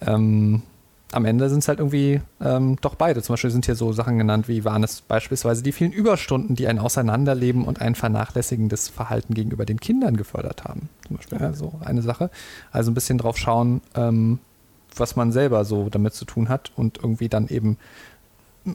ähm, 0.00 0.62
am 1.12 1.24
Ende 1.24 1.48
sind 1.48 1.60
es 1.60 1.68
halt 1.68 1.78
irgendwie 1.78 2.20
ähm, 2.40 2.76
doch 2.80 2.94
beide. 2.94 3.22
Zum 3.22 3.34
Beispiel 3.34 3.50
sind 3.50 3.66
hier 3.66 3.74
so 3.74 3.92
Sachen 3.92 4.18
genannt, 4.18 4.48
wie 4.48 4.64
waren 4.64 4.82
es 4.82 5.00
beispielsweise 5.00 5.62
die 5.62 5.72
vielen 5.72 5.92
Überstunden, 5.92 6.56
die 6.56 6.66
ein 6.66 6.78
Auseinanderleben 6.78 7.64
und 7.64 7.80
ein 7.80 7.94
vernachlässigendes 7.94 8.88
Verhalten 8.88 9.34
gegenüber 9.34 9.64
den 9.64 9.80
Kindern 9.80 10.16
gefördert 10.16 10.64
haben. 10.64 10.88
Zum 11.06 11.16
Beispiel 11.16 11.38
ja, 11.40 11.52
so 11.52 11.74
eine 11.84 12.02
Sache. 12.02 12.30
Also 12.70 12.90
ein 12.90 12.94
bisschen 12.94 13.18
drauf 13.18 13.36
schauen, 13.36 13.82
ähm, 13.94 14.38
was 14.96 15.16
man 15.16 15.32
selber 15.32 15.64
so 15.64 15.88
damit 15.88 16.14
zu 16.14 16.24
tun 16.24 16.48
hat 16.48 16.72
und 16.76 16.98
irgendwie 16.98 17.28
dann 17.28 17.48
eben 17.48 17.78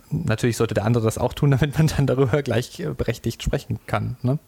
natürlich 0.09 0.57
sollte 0.57 0.73
der 0.73 0.85
andere 0.85 1.03
das 1.05 1.17
auch 1.17 1.33
tun, 1.33 1.51
damit 1.59 1.77
man 1.77 1.87
dann 1.87 2.07
darüber 2.07 2.41
gleichberechtigt 2.41 3.43
sprechen 3.43 3.79
kann. 3.87 4.17
Ne? 4.21 4.39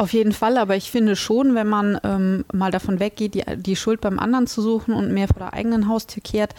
Auf 0.00 0.14
jeden 0.14 0.32
Fall, 0.32 0.56
aber 0.56 0.76
ich 0.76 0.90
finde 0.90 1.14
schon, 1.14 1.54
wenn 1.54 1.68
man 1.68 2.00
ähm, 2.04 2.46
mal 2.54 2.70
davon 2.70 3.00
weggeht, 3.00 3.34
die, 3.34 3.44
die 3.56 3.76
Schuld 3.76 4.00
beim 4.00 4.18
anderen 4.18 4.46
zu 4.46 4.62
suchen 4.62 4.94
und 4.94 5.12
mehr 5.12 5.28
vor 5.28 5.40
der 5.40 5.52
eigenen 5.52 5.88
Haustür 5.88 6.22
kehrt, 6.22 6.54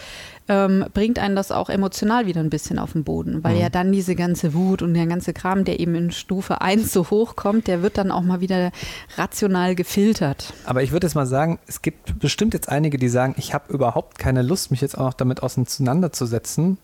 ähm, 0.48 0.86
bringt 0.94 1.18
einen 1.18 1.36
das 1.36 1.52
auch 1.52 1.68
emotional 1.68 2.28
wieder 2.28 2.40
ein 2.40 2.52
bisschen 2.52 2.78
auf 2.78 2.92
den 2.92 3.04
Boden, 3.04 3.44
weil 3.44 3.56
mhm. 3.56 3.62
ja 3.62 3.70
dann 3.70 3.92
diese 3.92 4.14
ganze 4.14 4.54
Wut 4.54 4.84
und 4.84 4.94
der 4.94 5.08
ganze 5.08 5.34
Kram, 5.34 5.66
der 5.66 5.80
eben 5.80 5.96
in 5.96 6.12
Stufe 6.12 6.62
1 6.62 6.94
so 6.94 7.10
hoch 7.10 7.36
kommt, 7.36 7.66
der 7.66 7.82
wird 7.82 7.98
dann 7.98 8.12
auch 8.12 8.22
mal 8.22 8.42
wieder 8.42 8.72
rational 9.18 9.74
gefiltert. 9.74 10.54
Aber 10.66 10.84
ich 10.84 10.92
würde 10.92 11.08
jetzt 11.08 11.16
mal 11.16 11.26
sagen, 11.26 11.58
es 11.66 11.82
gibt 11.82 12.20
bestimmt 12.20 12.54
jetzt 12.54 12.70
einige, 12.70 13.00
die 13.00 13.10
sagen, 13.10 13.34
ich 13.40 13.56
habe 13.56 13.74
überhaupt 13.74 14.20
keine 14.20 14.44
Lust, 14.44 14.70
mich 14.70 14.82
jetzt 14.82 14.96
auch 14.96 15.06
noch 15.06 15.14
damit 15.16 15.42
auseinanderzusetzen, 15.42 16.78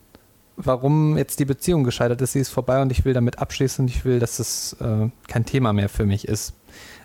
warum 0.57 1.18
jetzt 1.18 1.39
die 1.39 1.45
Beziehung 1.45 1.83
gescheitert 1.83 2.21
ist. 2.21 2.33
Sie 2.33 2.39
ist 2.39 2.50
vorbei 2.50 2.81
und 2.81 2.92
ich 2.92 3.06
will 3.06 3.13
damit 3.13 3.39
abschließen 3.39 3.86
und 3.86 3.89
ich 3.89 4.04
will, 4.04 4.19
dass 4.19 4.39
es 4.39 4.74
äh, 4.81 5.09
kein 5.27 5.45
Thema 5.45 5.71
mehr 5.71 5.88
für 5.88 6.06
mich 6.06 6.27
ist. 6.27 6.54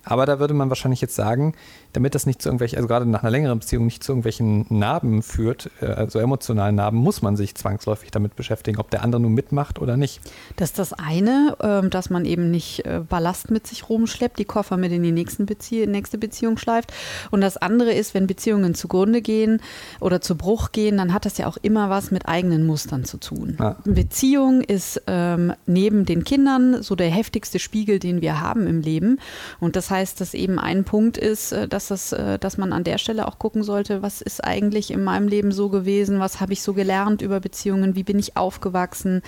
Aber 0.05 0.27
da 0.27 0.41
würde 0.41 0.55
man 0.55 0.69
wahrscheinlich 0.69 1.01
jetzt 1.01 1.15
sagen, 1.15 1.55
damit 1.93 2.15
das 2.15 2.27
nicht 2.27 2.41
zu 2.41 2.49
irgendwelchen, 2.49 2.79
also 2.79 2.89
gerade 2.89 3.07
nach 3.07 3.23
einer 3.23 3.31
längeren 3.31 3.59
Beziehung 3.59 3.85
nicht 3.85 4.03
zu 4.03 4.13
irgendwelchen 4.13 4.67
Narben 4.71 5.23
führt, 5.23 5.71
äh, 5.81 5.87
also 5.87 6.19
emotionalen 6.19 6.77
Narben, 6.77 6.99
muss 6.99 7.23
man 7.23 7.37
sich 7.37 7.55
zwangsläufig 7.55 8.11
damit 8.11 8.37
beschäftigen, 8.37 8.79
ob 8.79 8.91
der 8.91 9.03
andere 9.03 9.21
nun 9.21 9.35
mitmacht 9.35 9.79
oder 9.79 9.97
nicht. 9.97 10.21
Das 10.57 10.71
ist 10.71 10.79
das 10.79 10.93
eine, 10.93 11.57
ähm, 11.63 11.91
dass 11.91 12.11
man 12.11 12.25
eben 12.25 12.51
nicht 12.51 12.87
äh, 12.87 13.01
Ballast 13.07 13.51
mit 13.51 13.67
sich 13.67 13.89
rumschleppt, 13.89 14.39
die 14.39 14.45
Koffer 14.45 14.77
mit 14.77 14.93
in 14.93 15.03
die 15.03 15.13
nächsten 15.13 15.47
Bezie 15.47 15.87
nächste 15.87 16.19
Beziehung 16.19 16.57
schleift. 16.57 16.93
Und 17.31 17.41
das 17.41 17.57
andere 17.57 17.93
ist, 17.93 18.15
wenn 18.15 18.27
Beziehungen 18.27 18.75
zugrunde 18.75 19.21
gehen 19.21 19.61
oder 20.01 20.21
zu 20.21 20.37
Bruch 20.37 20.73
gehen, 20.73 20.97
dann 20.97 21.13
hat 21.13 21.27
das 21.27 21.39
ja 21.39 21.47
auch 21.47 21.59
immer 21.61 21.91
was 21.91 22.11
mit 22.11 22.27
eigenen 22.27 22.67
Mustern 22.67 23.05
zu 23.05 23.19
tun. 23.19 23.57
Ja. 23.59 23.77
Beziehung 23.85 24.63
ist 24.63 25.03
ähm, 25.07 25.53
neben 25.67 26.05
den 26.05 26.25
Kindern 26.25 26.83
so 26.83 26.95
der 26.95 27.11
heftigste 27.11 27.59
Spiegel, 27.59 27.99
den 27.99 28.23
wir 28.23 28.41
haben 28.41 28.67
im 28.67 28.81
Leben. 28.81 29.19
Und 29.61 29.77
das 29.77 29.91
heißt, 29.91 30.21
dass 30.21 30.35
eben 30.35 30.59
ein 30.59 30.85
Punkt 30.85 31.19
ist, 31.19 31.53
äh, 31.53 31.69
dass, 31.91 32.11
das, 32.11 32.19
äh, 32.19 32.39
dass 32.39 32.59
man 32.59 32.73
an 32.73 32.85
der 32.85 32.99
Stelle 32.99 33.27
auch 33.27 33.39
gucken 33.39 33.63
sollte, 33.63 34.03
was 34.03 34.21
ist 34.21 34.45
eigentlich 34.45 34.91
in 34.91 35.03
meinem 35.03 35.29
Leben 35.29 35.53
so 35.53 35.69
gewesen, 35.69 36.21
was 36.21 36.41
habe 36.41 36.53
ich 36.53 36.63
so 36.63 36.75
gelernt 36.75 37.23
über 37.23 37.41
Beziehungen, 37.41 37.95
wie 37.95 38.05
bin 38.05 38.19
ich 38.19 38.37
aufgewachsen. 38.37 39.23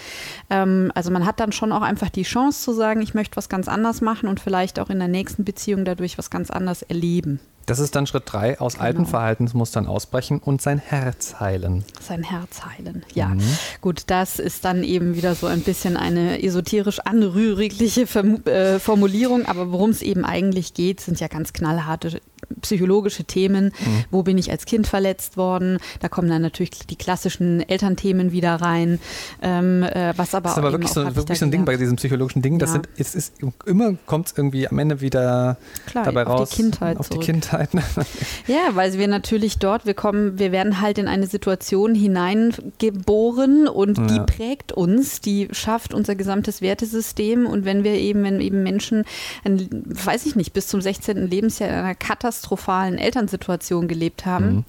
Ähm, 0.50 0.92
also 0.94 1.10
man 1.10 1.26
hat 1.26 1.40
dann 1.40 1.52
schon 1.52 1.72
auch 1.72 1.82
einfach 1.82 2.10
die 2.10 2.22
Chance 2.22 2.62
zu 2.62 2.72
sagen, 2.72 3.02
ich 3.02 3.14
möchte 3.14 3.36
was 3.36 3.48
ganz 3.48 3.68
anders 3.68 4.00
machen 4.00 4.28
und 4.28 4.40
vielleicht 4.40 4.78
auch 4.78 4.90
in 4.90 4.98
der 4.98 5.08
nächsten 5.08 5.44
Beziehung 5.44 5.84
dadurch 5.84 6.18
was 6.18 6.30
ganz 6.30 6.50
anders 6.50 6.82
erleben. 6.82 7.40
Das 7.66 7.78
ist 7.78 7.96
dann 7.96 8.06
Schritt 8.06 8.24
drei, 8.26 8.60
aus 8.60 8.74
genau. 8.74 8.84
alten 8.84 9.06
Verhaltensmustern 9.06 9.86
ausbrechen 9.86 10.38
und 10.38 10.60
sein 10.60 10.78
Herz 10.78 11.40
heilen. 11.40 11.84
Sein 12.00 12.22
Herz 12.22 12.62
heilen, 12.64 13.04
ja. 13.14 13.28
Mhm. 13.28 13.42
Gut, 13.80 14.04
das 14.08 14.38
ist 14.38 14.64
dann 14.64 14.82
eben 14.82 15.14
wieder 15.14 15.34
so 15.34 15.46
ein 15.46 15.60
bisschen 15.60 15.96
eine 15.96 16.42
esoterisch 16.42 17.00
anrührigliche 17.00 18.02
äh, 18.46 18.78
Formulierung, 18.78 19.46
aber 19.46 19.72
worum 19.72 19.90
es 19.90 20.02
eben 20.02 20.24
eigentlich 20.24 20.74
geht, 20.74 21.00
sind 21.00 21.20
ja 21.20 21.28
ganz 21.28 21.52
knallharte 21.52 22.20
psychologische 22.60 23.24
Themen. 23.24 23.66
Mhm. 23.66 24.04
Wo 24.10 24.22
bin 24.22 24.38
ich 24.38 24.50
als 24.50 24.64
Kind 24.64 24.86
verletzt 24.86 25.36
worden? 25.36 25.78
Da 26.00 26.08
kommen 26.08 26.28
dann 26.28 26.42
natürlich 26.42 26.70
die 26.86 26.96
klassischen 26.96 27.66
Elternthemen 27.68 28.32
wieder 28.32 28.56
rein. 28.56 29.00
Ähm, 29.42 29.82
äh, 29.82 30.12
was 30.16 30.34
aber 30.34 30.44
das 30.44 30.52
ist 30.52 30.58
aber 30.58 30.72
wirklich, 30.72 30.90
so, 30.90 31.16
wirklich 31.16 31.38
so 31.38 31.44
ein 31.44 31.50
Ding 31.50 31.64
bei 31.64 31.76
diesem 31.76 31.96
psychologischen 31.96 32.42
Ding. 32.42 32.58
Das 32.58 32.70
ja. 32.70 32.74
sind, 32.74 32.88
es 32.96 33.14
ist 33.14 33.34
immer 33.66 33.94
kommt 34.06 34.28
es 34.28 34.34
irgendwie 34.36 34.68
am 34.68 34.78
Ende 34.78 35.00
wieder 35.00 35.56
Klar, 35.86 36.04
dabei 36.04 36.26
auf 36.26 36.40
raus. 36.40 36.50
Die 36.50 36.56
Kindheit 36.56 36.98
auf 36.98 37.08
zurück. 37.08 37.22
die 37.22 37.26
Kindheit. 37.32 37.53
ja, 38.46 38.70
weil 38.74 38.98
wir 38.98 39.08
natürlich 39.08 39.58
dort, 39.58 39.86
wir 39.86 39.94
kommen, 39.94 40.38
wir 40.38 40.52
werden 40.52 40.80
halt 40.80 40.98
in 40.98 41.08
eine 41.08 41.26
Situation 41.26 41.94
hineingeboren 41.94 43.68
und 43.68 43.98
ja. 43.98 44.06
die 44.06 44.20
prägt 44.20 44.72
uns, 44.72 45.20
die 45.20 45.48
schafft 45.52 45.94
unser 45.94 46.14
gesamtes 46.14 46.60
Wertesystem. 46.60 47.46
Und 47.46 47.64
wenn 47.64 47.84
wir 47.84 47.94
eben, 47.94 48.22
wenn 48.24 48.40
eben 48.40 48.62
Menschen, 48.62 49.04
weiß 49.44 50.26
ich 50.26 50.36
nicht, 50.36 50.52
bis 50.52 50.68
zum 50.68 50.80
16. 50.80 51.28
Lebensjahr 51.28 51.70
in 51.70 51.76
einer 51.76 51.94
katastrophalen 51.94 52.98
Elternsituation 52.98 53.88
gelebt 53.88 54.26
haben. 54.26 54.46
Mhm 54.46 54.64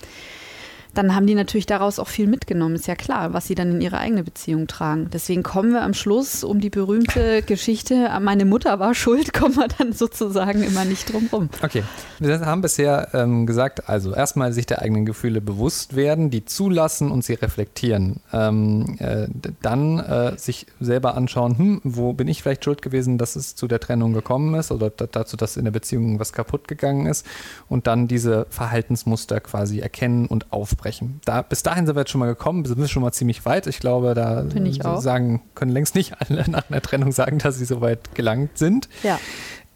dann 0.96 1.14
haben 1.14 1.28
die 1.28 1.36
natürlich 1.36 1.66
daraus 1.66 2.00
auch 2.00 2.08
viel 2.08 2.28
mitgenommen, 2.28 2.76
ist 2.76 2.88
ja 2.88 2.96
klar, 2.96 3.34
was 3.34 3.48
sie 3.48 3.56
dann 3.56 3.72
in 3.72 3.82
ihre 3.82 3.98
eigene 3.98 4.24
Beziehung 4.24 4.68
tragen. 4.68 5.10
Deswegen 5.12 5.44
kommen 5.44 5.72
wir 5.74 5.82
am 5.82 5.94
Schluss 5.94 6.44
um 6.44 6.62
die 6.62 6.70
berühmte 6.70 7.42
Geschichte, 7.46 8.10
meine 8.22 8.46
Mutter 8.46 8.80
war 8.80 8.96
schuld, 8.96 9.34
kommen 9.34 9.56
wir 9.56 9.68
dann 9.68 9.94
sozusagen 9.94 10.64
immer 10.64 10.86
nicht 10.86 11.12
drum 11.12 11.28
rum. 11.32 11.50
Okay, 11.62 11.84
wir 12.20 12.40
haben 12.40 12.62
bisher 12.62 13.10
ähm, 13.14 13.46
gesagt, 13.46 13.90
also 13.90 14.14
erstmal 14.14 14.54
sich 14.54 14.66
der 14.66 14.82
eigenen 14.82 15.06
Gefühle 15.06 15.42
bewusst 15.42 15.96
werden, 15.96 16.30
die 16.30 16.46
zulassen 16.46 17.12
und 17.12 17.24
sie 17.24 17.34
reflektieren. 17.34 18.22
Ähm, 18.32 18.96
äh, 19.00 19.28
dann 19.62 20.00
äh, 20.00 20.38
sich 20.38 20.68
selber 20.80 21.16
anschauen, 21.16 21.58
hm, 21.58 21.82
wo 21.84 22.14
bin 22.14 22.28
ich 22.28 22.42
vielleicht 22.42 22.64
schuld 22.64 22.82
gewesen, 22.82 23.18
dass 23.18 23.36
es 23.36 23.56
zu 23.56 23.68
der 23.68 23.80
Trennung 23.80 24.14
gekommen 24.14 24.56
ist 24.56 24.72
oder 24.72 24.90
dazu, 24.90 25.36
dass 25.36 25.58
in 25.58 25.66
der 25.66 25.72
Beziehung 25.72 26.20
was 26.20 26.32
kaputt 26.32 26.68
gegangen 26.68 27.06
ist 27.06 27.26
und 27.68 27.86
dann 27.88 28.08
diese 28.08 28.48
Verhaltensmuster 28.50 29.42
quasi 29.42 29.80
erkennen 29.80 30.28
und 30.28 30.54
aufbrechen 30.54 30.85
sprechen. 30.86 31.20
Da, 31.26 31.42
bis 31.42 31.64
dahin 31.64 31.86
sind 31.86 31.96
wir 31.96 32.02
jetzt 32.02 32.12
schon 32.12 32.20
mal 32.20 32.28
gekommen, 32.28 32.64
wir 32.64 32.76
sind 32.76 32.90
schon 32.90 33.02
mal 33.02 33.12
ziemlich 33.12 33.44
weit. 33.46 33.66
Ich 33.66 33.80
glaube, 33.80 34.14
da 34.14 34.46
ich 34.46 34.82
sagen, 35.00 35.42
können 35.56 35.72
längst 35.72 35.96
nicht 35.96 36.14
alle 36.20 36.46
nach 36.50 36.70
einer 36.70 36.82
Trennung 36.82 37.12
sagen, 37.12 37.40
dass 37.40 37.58
sie 37.58 37.66
so 37.66 37.82
weit 37.82 38.14
gelangt 38.14 38.58
sind. 38.58 38.88
Ja. 39.02 39.20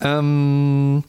Ähm, 0.01 1.03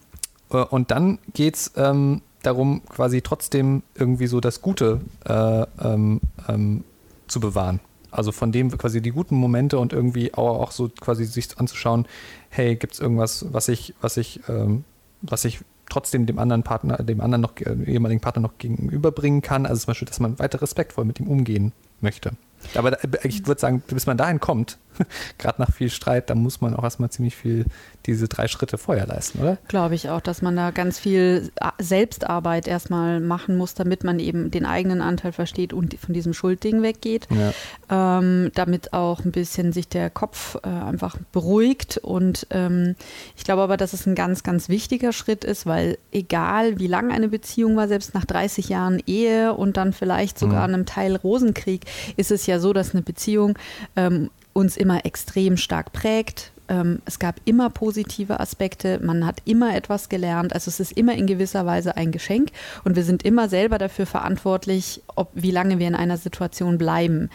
äh, 0.51 0.57
und 0.57 0.91
dann 0.91 1.19
geht 1.35 1.57
es 1.57 1.73
ähm, 1.77 2.23
darum, 2.43 2.83
quasi 2.89 3.21
trotzdem 3.21 3.83
irgendwie 3.95 4.27
so 4.27 4.41
das 4.41 4.63
Gute 4.63 5.03
äh, 5.27 5.67
ähm, 5.83 6.21
ähm, 6.49 6.85
zu 7.29 7.41
bewahren. 7.41 7.81
Also 8.11 8.33
von 8.33 8.53
dem 8.53 8.77
quasi 8.77 9.03
die 9.03 9.11
guten 9.11 9.37
Momente 9.37 9.79
und 9.79 9.93
irgendwie 9.93 10.35
auch, 10.35 10.61
auch 10.61 10.73
so 10.73 10.89
quasi 10.89 11.27
sich 11.27 11.59
anzuschauen, 11.59 12.07
hey, 12.49 12.75
gibt 12.75 12.95
es 12.95 13.01
irgendwas, 13.01 13.47
was 13.53 13.69
ich, 13.69 13.95
was 14.01 14.17
ich, 14.17 14.41
ähm, 14.49 14.85
was 15.21 15.45
ich 15.45 15.61
trotzdem 15.91 16.27
dem 16.27 16.39
anderen 16.39 16.63
Partner, 16.63 16.97
dem 16.99 17.21
anderen 17.21 17.43
noch, 17.43 17.53
äh, 17.59 17.75
ehemaligen 17.85 18.21
Partner 18.21 18.43
noch 18.43 18.59
gegenüberbringen 18.59 19.43
kann. 19.43 19.67
Also 19.67 19.83
zum 19.83 19.87
Beispiel, 19.89 20.09
dass 20.09 20.21
man 20.21 20.39
weiter 20.39 20.63
respektvoll 20.63 21.05
mit 21.05 21.21
ihm 21.21 21.29
umgehen 21.29 21.73
möchte. 22.01 22.33
Aber 22.75 22.99
ich 23.25 23.47
würde 23.47 23.61
sagen, 23.61 23.83
bis 23.87 24.07
man 24.07 24.17
dahin 24.17 24.41
kommt, 24.41 24.79
gerade 25.39 25.61
nach 25.61 25.73
viel 25.73 25.91
Streit, 25.91 26.31
da 26.31 26.35
muss 26.35 26.61
man 26.61 26.75
auch 26.75 26.85
erstmal 26.85 27.11
ziemlich 27.11 27.37
viel 27.37 27.67
diese 28.07 28.29
drei 28.29 28.49
Schritte 28.49 28.79
vorher 28.79 29.07
leisten, 29.07 29.41
oder? 29.41 29.59
Glaube 29.69 29.95
ich 29.95 30.09
auch, 30.09 30.21
dass 30.21 30.41
man 30.43 30.57
da 30.57 30.71
ganz 30.71 30.99
viel 30.99 31.51
Selbstarbeit 31.79 32.67
erstmal 32.67 33.21
machen 33.21 33.57
muss, 33.57 33.75
damit 33.75 34.05
man 34.05 34.19
eben 34.19 34.51
den 34.51 34.65
eigenen 34.65 35.03
Anteil 35.03 35.33
versteht 35.33 35.73
und 35.73 35.95
von 35.99 36.15
diesem 36.15 36.33
Schuldding 36.33 36.83
weggeht. 36.83 37.29
Ja. 37.31 38.19
Ähm, 38.19 38.53
damit 38.55 38.93
auch 38.95 39.25
ein 39.25 39.33
bisschen 39.33 39.73
sich 39.73 39.89
der 39.89 40.09
Kopf 40.09 40.57
äh, 40.63 40.69
einfach 40.69 41.19
beruhigt. 41.33 41.99
Und 41.99 42.47
ähm, 42.51 42.97
ich 43.37 43.45
glaube 43.45 43.63
aber, 43.63 43.77
dass 43.77 43.93
es 43.93 44.07
ein 44.07 44.15
ganz, 44.15 44.43
ganz 44.43 44.69
wichtiger 44.69 45.13
Schritt 45.13 45.45
ist, 45.45 45.67
weil 45.67 45.99
egal 46.11 46.79
wie 46.79 46.87
lang 46.87 47.13
eine 47.13 47.29
Beziehung 47.29 47.77
war, 47.77 47.89
selbst 47.89 48.15
nach 48.15 48.25
30 48.25 48.69
Jahren 48.71 49.03
Ehe 49.07 49.53
und 49.53 49.77
dann 49.77 49.93
vielleicht 49.93 50.39
sogar 50.39 50.67
mhm. 50.67 50.75
einem 50.75 50.87
Teil 50.87 51.17
Rosenkrieg, 51.17 51.83
ist 52.17 52.31
es 52.31 52.47
ja 52.47 52.59
so, 52.59 52.73
dass 52.73 52.95
eine 52.95 53.03
Beziehung 53.03 53.59
ähm, 53.97 54.31
uns 54.53 54.77
immer 54.77 55.05
extrem 55.05 55.57
stark 55.57 55.93
prägt, 55.93 56.50
ähm, 56.71 57.03
es 57.05 57.19
gab 57.19 57.41
immer 57.45 57.69
positive 57.69 58.41
Aspekte, 58.41 59.01
man 59.03 59.27
hat 59.27 59.43
immer 59.45 59.75
etwas 59.75 60.09
gelernt. 60.09 60.55
Also 60.55 60.69
es 60.69 60.81
ist 60.81 60.93
immer 60.93 61.15
in 61.15 61.27
gewisser 61.27 61.67
Weise 61.67 61.97
ein 61.97 62.13
Geschenk 62.13 62.51
und 62.85 62.97
wir 62.97 63.03
sind 63.03 63.25
immer 63.25 63.49
selber 63.49 63.77
dafür 63.77 64.07
verantwortlich, 64.07 65.03
ob, 65.17 65.31
wie 65.35 65.51
lange 65.51 65.79
wir 65.79 65.89
in 65.89 65.95
einer 65.95 66.17
Situation 66.17 66.79
bleiben. 66.79 67.29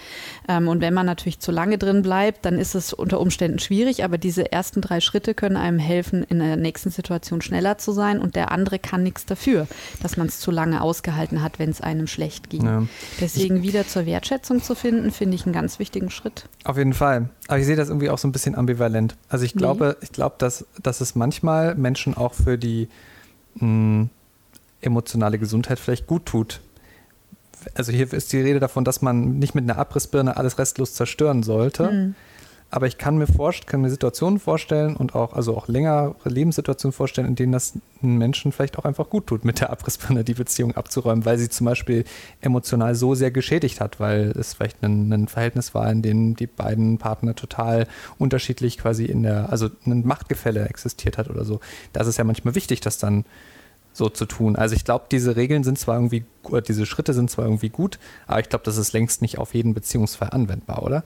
Ähm, 0.47 0.67
und 0.67 0.81
wenn 0.81 0.93
man 0.93 1.05
natürlich 1.05 1.39
zu 1.39 1.51
lange 1.51 1.77
drin 1.77 2.01
bleibt, 2.01 2.45
dann 2.45 2.57
ist 2.57 2.73
es 2.75 2.93
unter 2.93 3.19
Umständen 3.19 3.59
schwierig, 3.59 4.03
aber 4.03 4.17
diese 4.17 4.51
ersten 4.51 4.81
drei 4.81 5.01
Schritte 5.01 5.33
können 5.33 5.57
einem 5.57 5.79
helfen, 5.79 6.23
in 6.23 6.39
der 6.39 6.55
nächsten 6.55 6.89
Situation 6.89 7.41
schneller 7.41 7.77
zu 7.77 7.91
sein 7.91 8.19
und 8.19 8.35
der 8.35 8.51
andere 8.51 8.79
kann 8.79 9.03
nichts 9.03 9.25
dafür, 9.25 9.67
dass 10.01 10.15
man 10.15 10.27
es 10.27 10.39
zu 10.39 10.49
lange 10.49 10.81
ausgehalten 10.81 11.43
hat, 11.43 11.59
wenn 11.59 11.69
es 11.69 11.81
einem 11.81 12.07
schlecht 12.07 12.49
ging. 12.49 12.65
Ja. 12.65 12.83
Deswegen 13.19 13.61
wieder 13.61 13.85
zur 13.85 14.05
Wertschätzung 14.05 14.63
zu 14.63 14.75
finden, 14.75 15.11
finde 15.11 15.35
ich 15.35 15.45
einen 15.45 15.53
ganz 15.53 15.77
wichtigen 15.79 16.09
Schritt. 16.09 16.45
Auf 16.63 16.77
jeden 16.77 16.93
Fall. 16.93 17.29
Aber 17.47 17.59
ich 17.59 17.65
sehe 17.65 17.75
das 17.75 17.89
irgendwie 17.89 18.09
auch 18.09 18.17
so 18.17 18.27
ein 18.27 18.31
bisschen 18.31 18.55
ambivalent. 18.55 19.15
Also 19.29 19.45
ich 19.45 19.53
glaube, 19.53 19.97
ich 20.01 20.11
glaube, 20.11 20.35
dass, 20.39 20.65
dass 20.81 21.01
es 21.01 21.15
manchmal 21.15 21.75
Menschen 21.75 22.17
auch 22.17 22.33
für 22.33 22.57
die 22.57 22.87
mh, 23.55 23.61
hm, 23.61 24.09
emotionale 24.81 25.37
Gesundheit 25.37 25.79
vielleicht 25.79 26.07
gut 26.07 26.25
tut. 26.25 26.61
Also 27.73 27.91
hier 27.91 28.11
ist 28.13 28.33
die 28.33 28.41
Rede 28.41 28.59
davon, 28.59 28.83
dass 28.83 29.01
man 29.01 29.39
nicht 29.39 29.55
mit 29.55 29.63
einer 29.63 29.79
Abrissbirne 29.79 30.37
alles 30.37 30.57
restlos 30.59 30.93
zerstören 30.93 31.43
sollte. 31.43 31.91
Mhm. 31.91 32.15
Aber 32.71 32.87
ich 32.87 32.97
kann 32.97 33.17
mir, 33.17 33.27
kann 33.67 33.81
mir 33.81 33.89
Situationen 33.89 34.39
vorstellen 34.39 34.97
und 34.97 35.15
auch, 35.15 35.33
also 35.33 35.55
auch 35.55 35.67
längere 35.67 36.15
Lebenssituationen 36.25 36.93
vorstellen, 36.93 37.27
in 37.27 37.35
denen 37.35 37.51
das 37.53 37.73
einen 38.01 38.17
Menschen 38.17 38.51
vielleicht 38.51 38.77
auch 38.77 38.85
einfach 38.85 39.09
gut 39.09 39.27
tut, 39.27 39.45
mit 39.45 39.61
der 39.61 39.69
Abrissbirne 39.69 40.23
die 40.23 40.33
Beziehung 40.33 40.75
abzuräumen, 40.75 41.25
weil 41.25 41.37
sie 41.37 41.47
zum 41.47 41.65
Beispiel 41.65 42.03
emotional 42.41 42.95
so 42.95 43.15
sehr 43.15 43.31
geschädigt 43.31 43.79
hat, 43.79 43.99
weil 43.99 44.33
es 44.37 44.55
vielleicht 44.55 44.83
ein, 44.83 45.11
ein 45.13 45.27
Verhältnis 45.27 45.73
war, 45.73 45.89
in 45.89 46.01
dem 46.01 46.35
die 46.35 46.47
beiden 46.47 46.97
Partner 46.97 47.35
total 47.35 47.87
unterschiedlich 48.17 48.77
quasi 48.77 49.05
in 49.05 49.23
der, 49.23 49.51
also 49.51 49.69
ein 49.85 50.05
Machtgefälle 50.05 50.67
existiert 50.67 51.17
hat 51.17 51.29
oder 51.29 51.45
so. 51.45 51.59
Da 51.93 52.01
ist 52.01 52.17
ja 52.17 52.23
manchmal 52.23 52.55
wichtig, 52.55 52.81
dass 52.81 52.97
dann 52.97 53.25
so 53.95 54.09
zu 54.09 54.25
tun. 54.25 54.57
Also 54.57 54.75
ich 54.75 54.83
glaube, 54.83 55.05
diese 55.09 55.37
Regeln 55.37 55.63
sind 55.63 55.79
zwar 55.79 55.95
irgendwie, 55.95 56.25
oder 56.43 56.61
diese 56.61 56.85
Schritte 56.85 57.13
sind 57.13 57.31
zwar 57.31 57.45
irgendwie 57.45 57.69
gut, 57.69 57.97
aber 58.27 58.41
ich 58.41 58.49
glaube, 58.49 58.65
das 58.65 58.75
ist 58.75 58.91
längst 58.91 59.21
nicht 59.21 59.37
auf 59.37 59.53
jeden 59.53 59.73
Beziehungsfall 59.73 60.31
anwendbar, 60.31 60.83
oder? 60.83 61.05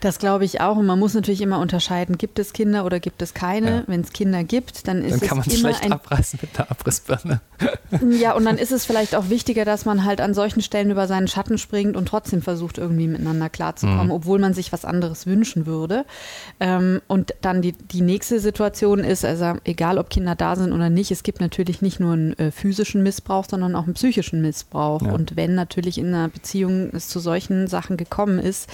Das 0.00 0.18
glaube 0.18 0.44
ich 0.44 0.60
auch. 0.60 0.76
Und 0.76 0.84
man 0.84 0.98
muss 0.98 1.14
natürlich 1.14 1.40
immer 1.40 1.58
unterscheiden, 1.60 2.18
gibt 2.18 2.38
es 2.38 2.52
Kinder 2.52 2.84
oder 2.84 3.00
gibt 3.00 3.22
es 3.22 3.32
keine. 3.32 3.70
Ja. 3.70 3.82
Wenn 3.86 4.02
es 4.02 4.12
Kinder 4.12 4.44
gibt, 4.44 4.86
dann 4.86 5.02
ist 5.02 5.22
dann 5.22 5.28
kann 5.28 5.38
es 5.38 5.46
man 5.46 5.56
schlecht 5.56 5.82
ein 5.82 5.92
abreißen 5.92 6.38
mit 6.42 6.58
der 6.58 6.70
Abrissbirne. 6.70 7.40
Ja, 8.10 8.34
und 8.34 8.44
dann 8.44 8.58
ist 8.58 8.72
es 8.72 8.84
vielleicht 8.84 9.14
auch 9.14 9.30
wichtiger, 9.30 9.64
dass 9.64 9.84
man 9.84 10.04
halt 10.04 10.20
an 10.20 10.34
solchen 10.34 10.60
Stellen 10.60 10.90
über 10.90 11.06
seinen 11.06 11.28
Schatten 11.28 11.56
springt 11.56 11.96
und 11.96 12.06
trotzdem 12.06 12.42
versucht, 12.42 12.76
irgendwie 12.78 13.06
miteinander 13.06 13.48
klarzukommen, 13.48 14.06
mhm. 14.06 14.12
obwohl 14.12 14.38
man 14.38 14.52
sich 14.52 14.72
was 14.72 14.84
anderes 14.84 15.26
wünschen 15.26 15.66
würde. 15.66 16.04
Ähm, 16.60 17.00
und 17.06 17.34
dann 17.40 17.62
die, 17.62 17.72
die 17.72 18.02
nächste 18.02 18.40
Situation 18.40 19.00
ist, 19.00 19.24
also 19.24 19.54
egal 19.64 19.98
ob 19.98 20.10
Kinder 20.10 20.34
da 20.34 20.56
sind 20.56 20.72
oder 20.72 20.90
nicht, 20.90 21.10
es 21.10 21.22
gibt 21.22 21.40
natürlich 21.40 21.80
nicht 21.80 22.00
nur 22.00 22.16
einen 22.26 22.38
äh, 22.38 22.50
physischen 22.50 23.02
Missbrauch, 23.02 23.46
sondern 23.48 23.74
auch 23.74 23.84
einen 23.84 23.94
psychischen 23.94 24.42
Missbrauch. 24.42 25.02
Ja. 25.02 25.12
Und 25.12 25.36
wenn 25.36 25.54
natürlich 25.54 25.98
in 25.98 26.08
einer 26.08 26.28
Beziehung 26.28 26.90
es 26.92 27.08
zu 27.08 27.20
solchen 27.20 27.66
Sachen 27.68 27.96
gekommen 27.96 28.38
ist, 28.38 28.68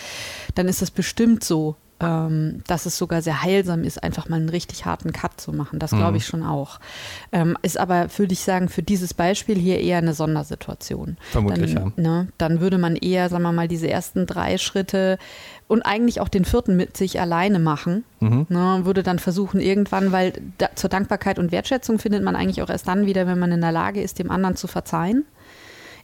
dann 0.54 0.68
ist 0.68 0.82
es 0.82 0.90
bestimmt 0.90 1.44
so, 1.44 1.76
ähm, 2.02 2.62
dass 2.66 2.86
es 2.86 2.98
sogar 2.98 3.22
sehr 3.22 3.42
heilsam 3.42 3.84
ist, 3.84 4.02
einfach 4.02 4.28
mal 4.28 4.36
einen 4.36 4.48
richtig 4.48 4.84
harten 4.84 5.12
Cut 5.12 5.40
zu 5.40 5.52
machen. 5.52 5.78
Das 5.78 5.90
glaube 5.90 6.12
mhm. 6.12 6.16
ich 6.16 6.26
schon 6.26 6.42
auch. 6.42 6.80
Ähm, 7.32 7.56
ist 7.62 7.78
aber, 7.78 8.06
würde 8.16 8.32
ich 8.32 8.40
sagen, 8.40 8.68
für 8.68 8.82
dieses 8.82 9.14
Beispiel 9.14 9.56
hier 9.56 9.80
eher 9.80 9.98
eine 9.98 10.14
Sondersituation. 10.14 11.16
Vermutlich, 11.30 11.74
dann, 11.74 11.92
ja. 11.96 12.02
Ne, 12.02 12.28
dann 12.38 12.60
würde 12.60 12.78
man 12.78 12.96
eher, 12.96 13.28
sagen 13.28 13.42
wir 13.42 13.52
mal, 13.52 13.68
diese 13.68 13.88
ersten 13.88 14.26
drei 14.26 14.58
Schritte 14.58 15.18
und 15.68 15.82
eigentlich 15.82 16.20
auch 16.20 16.28
den 16.28 16.44
vierten 16.44 16.76
mit 16.76 16.96
sich 16.96 17.20
alleine 17.20 17.58
machen. 17.58 18.04
Mhm. 18.20 18.46
Ne, 18.48 18.80
würde 18.82 19.02
dann 19.02 19.18
versuchen, 19.18 19.60
irgendwann, 19.60 20.12
weil 20.12 20.32
da, 20.58 20.68
zur 20.74 20.90
Dankbarkeit 20.90 21.38
und 21.38 21.52
Wertschätzung 21.52 21.98
findet 21.98 22.22
man 22.22 22.36
eigentlich 22.36 22.62
auch 22.62 22.70
erst 22.70 22.88
dann 22.88 23.06
wieder, 23.06 23.26
wenn 23.26 23.38
man 23.38 23.52
in 23.52 23.60
der 23.60 23.72
Lage 23.72 24.02
ist, 24.02 24.18
dem 24.18 24.30
anderen 24.30 24.56
zu 24.56 24.66
verzeihen 24.66 25.24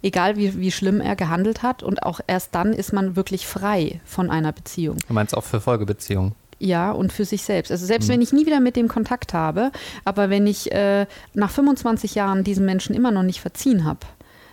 egal 0.03 0.37
wie, 0.37 0.59
wie 0.59 0.71
schlimm 0.71 1.01
er 1.01 1.17
gehandelt 1.17 1.63
hat. 1.63 1.83
Und 1.83 2.03
auch 2.03 2.21
erst 2.27 2.55
dann 2.55 2.73
ist 2.73 2.93
man 2.93 3.17
wirklich 3.17 3.47
frei 3.47 4.01
von 4.05 4.31
einer 4.31 4.53
Beziehung. 4.53 4.99
Du 5.07 5.15
meinst 5.15 5.37
auch 5.37 5.45
für 5.45 5.61
Folgebeziehungen? 5.61 6.35
Ja, 6.61 6.91
und 6.91 7.13
für 7.13 7.25
sich 7.25 7.43
selbst. 7.43 7.71
Also 7.71 7.87
selbst 7.87 8.09
mhm. 8.09 8.15
wenn 8.15 8.23
ich 8.23 8.33
nie 8.33 8.47
wieder 8.47 8.61
mit 8.61 8.77
dem 8.77 8.89
Kontakt 8.89 9.33
habe, 9.33 9.71
aber 10.05 10.29
wenn 10.29 10.47
ich 10.47 10.73
äh, 10.73 11.07
nach 11.35 11.51
25 11.51 12.15
Jahren 12.17 12.43
diesem 12.43 12.65
Menschen 12.65 12.95
immer 12.95 13.13
noch 13.13 13.23
nicht 13.23 13.41
verziehen 13.41 13.85
habe, 13.85 14.01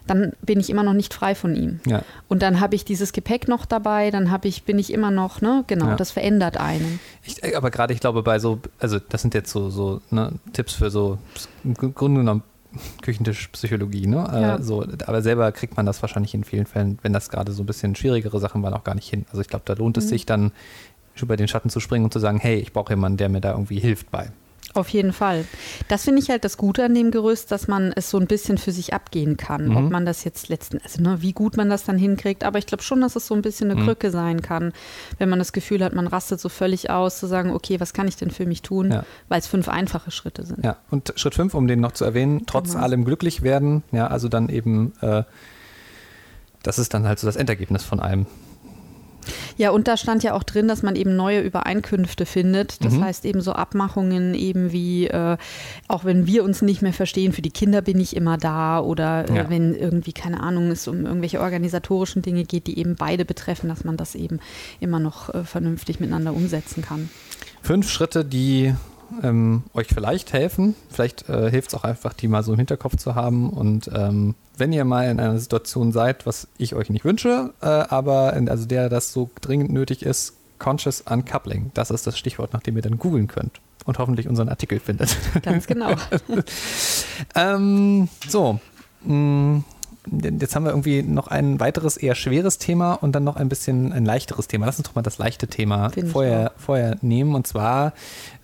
dann 0.07 0.33
bin 0.41 0.59
ich 0.59 0.69
immer 0.69 0.83
noch 0.83 0.93
nicht 0.93 1.13
frei 1.13 1.33
von 1.35 1.55
ihm. 1.55 1.79
Ja. 1.85 2.03
Und 2.27 2.41
dann 2.41 2.59
habe 2.59 2.75
ich 2.75 2.85
dieses 2.85 3.11
Gepäck 3.11 3.47
noch 3.47 3.65
dabei, 3.65 4.11
dann 4.11 4.29
habe 4.29 4.47
ich, 4.47 4.63
bin 4.63 4.77
ich 4.77 4.93
immer 4.93 5.11
noch, 5.11 5.41
ne, 5.41 5.63
genau, 5.67 5.87
ja. 5.87 5.95
das 5.95 6.11
verändert 6.11 6.57
einen. 6.57 6.99
Ich, 7.23 7.57
aber 7.57 7.71
gerade 7.71 7.93
ich 7.93 7.99
glaube 7.99 8.21
bei 8.21 8.39
so, 8.39 8.59
also 8.79 8.99
das 8.99 9.21
sind 9.23 9.33
jetzt 9.33 9.51
so, 9.51 9.69
so 9.69 10.01
ne, 10.11 10.33
Tipps 10.53 10.73
für 10.73 10.91
so 10.91 11.17
im 11.63 11.73
Grunde 11.73 12.21
genommen 12.21 12.43
Küchentischpsychologie, 13.01 14.07
ne? 14.07 14.27
Äh, 14.31 14.41
ja. 14.41 14.55
Äh, 14.57 14.61
so, 14.61 14.85
aber 15.05 15.21
selber 15.21 15.51
kriegt 15.51 15.77
man 15.77 15.85
das 15.85 16.01
wahrscheinlich 16.01 16.33
in 16.33 16.43
vielen 16.43 16.65
Fällen, 16.65 16.99
wenn 17.01 17.13
das 17.13 17.29
gerade 17.29 17.51
so 17.51 17.63
ein 17.63 17.65
bisschen 17.65 17.95
schwierigere 17.95 18.39
Sachen 18.39 18.61
waren, 18.63 18.73
auch 18.73 18.83
gar 18.83 18.95
nicht 18.95 19.09
hin. 19.09 19.25
Also 19.29 19.41
ich 19.41 19.47
glaube, 19.47 19.63
da 19.65 19.73
lohnt 19.73 19.97
es 19.97 20.05
mhm. 20.05 20.09
sich 20.09 20.25
dann 20.25 20.51
über 21.21 21.37
den 21.37 21.47
Schatten 21.47 21.69
zu 21.69 21.79
springen 21.79 22.05
und 22.05 22.11
zu 22.11 22.19
sagen, 22.19 22.39
hey, 22.39 22.55
ich 22.57 22.73
brauche 22.73 22.91
jemanden, 22.93 23.17
der 23.17 23.29
mir 23.29 23.41
da 23.41 23.51
irgendwie 23.51 23.79
hilft 23.79 24.11
bei. 24.11 24.31
Auf 24.73 24.89
jeden 24.89 25.13
Fall. 25.13 25.45
Das 25.87 26.03
finde 26.03 26.21
ich 26.21 26.29
halt 26.29 26.43
das 26.43 26.57
Gute 26.57 26.83
an 26.83 26.93
dem 26.93 27.11
Gerüst, 27.11 27.51
dass 27.51 27.67
man 27.67 27.93
es 27.95 28.09
so 28.09 28.17
ein 28.17 28.27
bisschen 28.27 28.57
für 28.57 28.71
sich 28.71 28.93
abgehen 28.93 29.37
kann. 29.37 29.69
Mhm. 29.69 29.77
Ob 29.77 29.89
man 29.89 30.05
das 30.05 30.23
jetzt 30.23 30.49
letzten, 30.49 30.79
also 30.83 31.01
ne, 31.01 31.21
wie 31.21 31.31
gut 31.31 31.55
man 31.55 31.69
das 31.69 31.83
dann 31.83 31.97
hinkriegt. 31.97 32.43
Aber 32.43 32.59
ich 32.59 32.65
glaube 32.65 32.83
schon, 32.83 32.99
dass 33.01 33.15
es 33.15 33.27
so 33.27 33.35
ein 33.35 33.41
bisschen 33.41 33.71
eine 33.71 33.79
mhm. 33.79 33.85
Krücke 33.85 34.11
sein 34.11 34.41
kann, 34.41 34.73
wenn 35.17 35.29
man 35.29 35.39
das 35.39 35.53
Gefühl 35.53 35.83
hat, 35.83 35.93
man 35.93 36.07
rastet 36.07 36.39
so 36.39 36.49
völlig 36.49 36.89
aus, 36.89 37.19
zu 37.19 37.27
sagen, 37.27 37.51
okay, 37.51 37.79
was 37.79 37.93
kann 37.93 38.07
ich 38.07 38.17
denn 38.17 38.31
für 38.31 38.45
mich 38.45 38.61
tun? 38.61 38.91
Ja. 38.91 39.05
Weil 39.29 39.39
es 39.39 39.47
fünf 39.47 39.69
einfache 39.69 40.11
Schritte 40.11 40.45
sind. 40.45 40.63
Ja, 40.65 40.77
und 40.89 41.13
Schritt 41.15 41.35
fünf, 41.35 41.53
um 41.53 41.67
den 41.67 41.79
noch 41.79 41.93
zu 41.93 42.03
erwähnen, 42.03 42.43
trotz 42.45 42.71
genau. 42.71 42.83
allem 42.83 43.05
glücklich 43.05 43.43
werden. 43.43 43.83
Ja, 43.91 44.07
also 44.07 44.27
dann 44.27 44.49
eben, 44.49 44.93
äh, 45.01 45.23
das 46.63 46.79
ist 46.79 46.93
dann 46.93 47.07
halt 47.07 47.19
so 47.19 47.27
das 47.27 47.35
Endergebnis 47.35 47.83
von 47.83 47.99
allem. 47.99 48.25
Ja, 49.57 49.71
und 49.71 49.87
da 49.87 49.97
stand 49.97 50.23
ja 50.23 50.33
auch 50.33 50.43
drin, 50.43 50.67
dass 50.67 50.83
man 50.83 50.95
eben 50.95 51.15
neue 51.15 51.41
Übereinkünfte 51.41 52.25
findet. 52.25 52.83
Das 52.83 52.93
mhm. 52.93 53.03
heißt 53.03 53.25
eben 53.25 53.41
so 53.41 53.53
Abmachungen 53.53 54.33
eben 54.33 54.71
wie, 54.71 55.07
äh, 55.07 55.37
auch 55.87 56.05
wenn 56.05 56.27
wir 56.27 56.43
uns 56.43 56.61
nicht 56.61 56.81
mehr 56.81 56.93
verstehen, 56.93 57.33
für 57.33 57.41
die 57.41 57.51
Kinder 57.51 57.81
bin 57.81 57.99
ich 57.99 58.15
immer 58.15 58.37
da 58.37 58.79
oder 58.79 59.29
äh, 59.29 59.35
ja. 59.35 59.49
wenn 59.49 59.75
irgendwie, 59.75 60.13
keine 60.13 60.41
Ahnung, 60.41 60.71
es 60.71 60.87
um 60.87 61.05
irgendwelche 61.05 61.39
organisatorischen 61.39 62.21
Dinge 62.21 62.43
geht, 62.43 62.67
die 62.67 62.77
eben 62.77 62.95
beide 62.95 63.25
betreffen, 63.25 63.69
dass 63.69 63.83
man 63.83 63.97
das 63.97 64.15
eben 64.15 64.39
immer 64.79 64.99
noch 64.99 65.33
äh, 65.33 65.43
vernünftig 65.43 65.99
miteinander 65.99 66.33
umsetzen 66.33 66.81
kann. 66.81 67.09
Fünf 67.61 67.89
Schritte, 67.89 68.23
die 68.25 68.73
ähm, 69.23 69.63
euch 69.73 69.87
vielleicht 69.87 70.33
helfen. 70.33 70.75
Vielleicht 70.89 71.29
äh, 71.29 71.49
hilft 71.49 71.69
es 71.69 71.75
auch 71.75 71.83
einfach, 71.83 72.13
die 72.13 72.27
mal 72.27 72.43
so 72.43 72.53
im 72.53 72.57
Hinterkopf 72.57 72.97
zu 72.97 73.15
haben. 73.15 73.49
Und 73.49 73.89
ähm, 73.93 74.35
wenn 74.57 74.73
ihr 74.73 74.85
mal 74.85 75.09
in 75.09 75.19
einer 75.19 75.39
Situation 75.39 75.91
seid, 75.91 76.25
was 76.25 76.47
ich 76.57 76.75
euch 76.75 76.89
nicht 76.89 77.05
wünsche, 77.05 77.53
äh, 77.61 77.65
aber 77.65 78.33
in, 78.33 78.49
also 78.49 78.65
der 78.65 78.89
das 78.89 79.11
so 79.13 79.29
dringend 79.41 79.71
nötig 79.71 80.03
ist, 80.03 80.33
Conscious 80.59 81.01
Uncoupling. 81.01 81.71
Das 81.73 81.91
ist 81.91 82.07
das 82.07 82.17
Stichwort, 82.17 82.53
nach 82.53 82.61
dem 82.61 82.75
ihr 82.75 82.81
dann 82.81 82.97
googeln 82.97 83.27
könnt 83.27 83.59
und 83.85 83.99
hoffentlich 83.99 84.27
unseren 84.27 84.49
Artikel 84.49 84.79
findet. 84.79 85.15
Ganz 85.43 85.67
genau. 85.67 85.91
ähm, 87.35 88.07
so, 88.27 88.59
mh, 89.03 89.13
mm, 89.13 89.63
jetzt 90.11 90.55
haben 90.55 90.65
wir 90.65 90.71
irgendwie 90.71 91.03
noch 91.03 91.27
ein 91.27 91.59
weiteres 91.59 91.97
eher 91.97 92.15
schweres 92.15 92.57
Thema 92.57 92.93
und 92.93 93.13
dann 93.13 93.23
noch 93.23 93.35
ein 93.35 93.49
bisschen 93.49 93.91
ein 93.91 94.05
leichteres 94.05 94.47
Thema. 94.47 94.65
Lass 94.65 94.77
uns 94.77 94.87
doch 94.87 94.95
mal 94.95 95.01
das 95.01 95.17
leichte 95.17 95.47
Thema 95.47 95.91
vorher, 96.11 96.51
vorher 96.57 96.97
nehmen. 97.01 97.35
Und 97.35 97.47
zwar, 97.47 97.93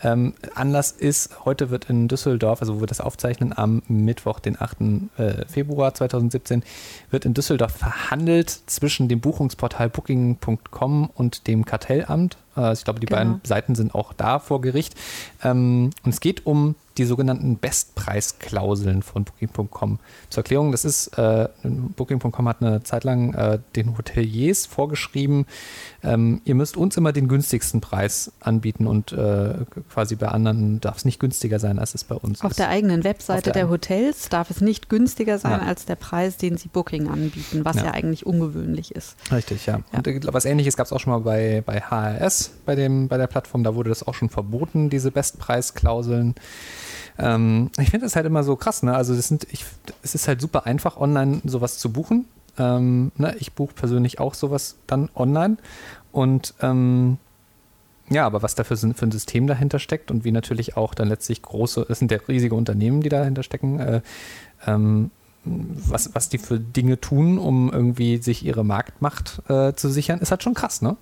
ähm, 0.03 0.33
Anlass 0.55 0.91
ist, 0.91 1.45
heute 1.45 1.69
wird 1.69 1.89
in 1.89 2.07
Düsseldorf, 2.07 2.61
also 2.61 2.77
wo 2.77 2.79
wir 2.81 2.87
das 2.87 3.01
aufzeichnen, 3.01 3.53
am 3.55 3.81
Mittwoch, 3.87 4.39
den 4.39 4.59
8. 4.59 4.77
Äh, 5.17 5.45
Februar 5.47 5.93
2017, 5.93 6.63
wird 7.09 7.25
in 7.25 7.33
Düsseldorf 7.33 7.73
verhandelt 7.73 8.49
zwischen 8.65 9.07
dem 9.07 9.19
Buchungsportal 9.19 9.89
Booking.com 9.89 11.09
und 11.13 11.47
dem 11.47 11.65
Kartellamt 11.65 12.37
Äh, 12.57 12.73
ich 12.73 12.83
glaube, 12.83 12.99
die 12.99 13.05
Genau. 13.07 13.17
beiden 13.19 13.41
Seiten 13.43 13.75
sind 13.75 13.95
auch 13.95 14.13
da 14.13 14.39
vor 14.39 14.61
Gericht. 14.61 14.95
Ähm, 15.43 15.91
und 16.03 16.09
es 16.13 16.19
geht 16.19 16.45
um 16.45 16.75
die 16.97 17.05
sogenannten 17.05 17.57
Bestpreisklauseln 17.57 19.01
von 19.01 19.23
Booking.com. 19.23 19.99
Zur 20.29 20.41
Erklärung, 20.43 20.71
das 20.71 20.83
ist, 20.85 21.17
äh, 21.17 21.47
Booking.com 21.63 22.47
hat 22.49 22.61
eine 22.61 22.83
Zeit 22.83 23.03
lang 23.05 23.33
äh, 23.33 23.59
den 23.75 23.97
Hoteliers 23.97 24.65
vorgeschrieben, 24.65 25.45
ähm, 26.03 26.41
ihr 26.45 26.55
müsst 26.55 26.75
uns 26.77 26.97
immer 26.97 27.13
den 27.13 27.27
günstigsten 27.27 27.79
Preis 27.79 28.31
anbieten 28.41 28.87
und 28.87 29.15
quasi 29.89 30.15
bei 30.15 30.27
anderen 30.27 30.81
darf 30.81 30.97
es 30.97 31.05
nicht 31.05 31.19
günstiger 31.19 31.59
sein, 31.59 31.79
als 31.79 31.93
es 31.95 32.03
bei 32.03 32.15
uns 32.15 32.41
Auf 32.41 32.51
ist. 32.51 32.59
der 32.59 32.69
eigenen 32.69 33.03
Webseite 33.03 33.43
der 33.51 33.53
der. 33.53 33.69
Hotels 33.69 34.29
darf 34.29 34.49
es 34.49 34.61
nicht 34.61 34.89
günstiger 34.89 35.37
sein 35.37 35.61
Ja. 35.61 35.67
als 35.67 35.85
der 35.85 35.95
Preis, 35.95 36.37
den 36.37 36.57
sie 36.57 36.67
Booking 36.69 37.07
anbieten, 37.09 37.63
was 37.63 37.77
Ja. 37.77 37.85
ja, 37.85 37.91
eigentlich 37.91 38.25
ungewöhnlich 38.25 38.93
ist. 38.95 39.15
Richtig, 39.31 39.65
ja. 39.65 39.79
Ja. 39.93 39.99
Und 39.99 40.33
was 40.33 40.45
ähnliches 40.45 40.75
gab 40.75 40.87
es 40.87 40.91
auch 40.93 40.99
schon 40.99 41.13
mal 41.13 41.19
bei, 41.19 41.61
bei 41.65 41.79
HRS, 41.81 42.40
bei, 42.49 42.75
dem, 42.75 43.07
bei 43.07 43.17
der 43.17 43.27
Plattform, 43.27 43.63
da 43.63 43.75
wurde 43.75 43.89
das 43.89 44.05
auch 44.07 44.13
schon 44.13 44.29
verboten, 44.29 44.89
diese 44.89 45.11
Bestpreisklauseln. 45.11 46.35
Ähm, 47.17 47.71
ich 47.77 47.89
finde 47.89 48.05
das 48.05 48.15
halt 48.15 48.25
immer 48.25 48.43
so 48.43 48.55
krass, 48.55 48.83
ne? 48.83 48.95
Also 48.95 49.15
das 49.15 49.27
sind, 49.27 49.47
ich, 49.51 49.65
es 50.03 50.15
ist 50.15 50.27
halt 50.27 50.41
super 50.41 50.65
einfach, 50.65 50.97
online 50.97 51.41
sowas 51.45 51.77
zu 51.77 51.91
buchen. 51.91 52.25
Ähm, 52.57 53.11
ne? 53.17 53.35
Ich 53.39 53.53
buche 53.53 53.73
persönlich 53.73 54.19
auch 54.19 54.33
sowas 54.33 54.75
dann 54.87 55.09
online. 55.15 55.57
Und 56.11 56.53
ähm, 56.61 57.17
ja, 58.09 58.25
aber 58.25 58.43
was 58.43 58.55
da 58.55 58.63
für, 58.63 58.75
für 58.75 59.05
ein 59.05 59.11
System 59.11 59.47
dahinter 59.47 59.79
steckt 59.79 60.11
und 60.11 60.25
wie 60.25 60.31
natürlich 60.31 60.75
auch 60.75 60.93
dann 60.93 61.07
letztlich 61.07 61.41
große, 61.41 61.85
es 61.87 61.99
sind 61.99 62.11
ja 62.11 62.19
riesige 62.27 62.55
Unternehmen, 62.55 63.01
die 63.01 63.09
dahinter 63.09 63.43
stecken, 63.43 63.79
äh, 63.79 64.01
ähm, 64.67 65.11
was, 65.43 66.13
was 66.13 66.29
die 66.29 66.37
für 66.37 66.59
Dinge 66.59 66.99
tun, 66.99 67.39
um 67.39 67.71
irgendwie 67.71 68.17
sich 68.17 68.45
ihre 68.45 68.63
Marktmacht 68.63 69.41
äh, 69.49 69.73
zu 69.73 69.89
sichern, 69.89 70.19
ist 70.19 70.31
halt 70.31 70.43
schon 70.43 70.53
krass, 70.53 70.81
ne? 70.81 70.97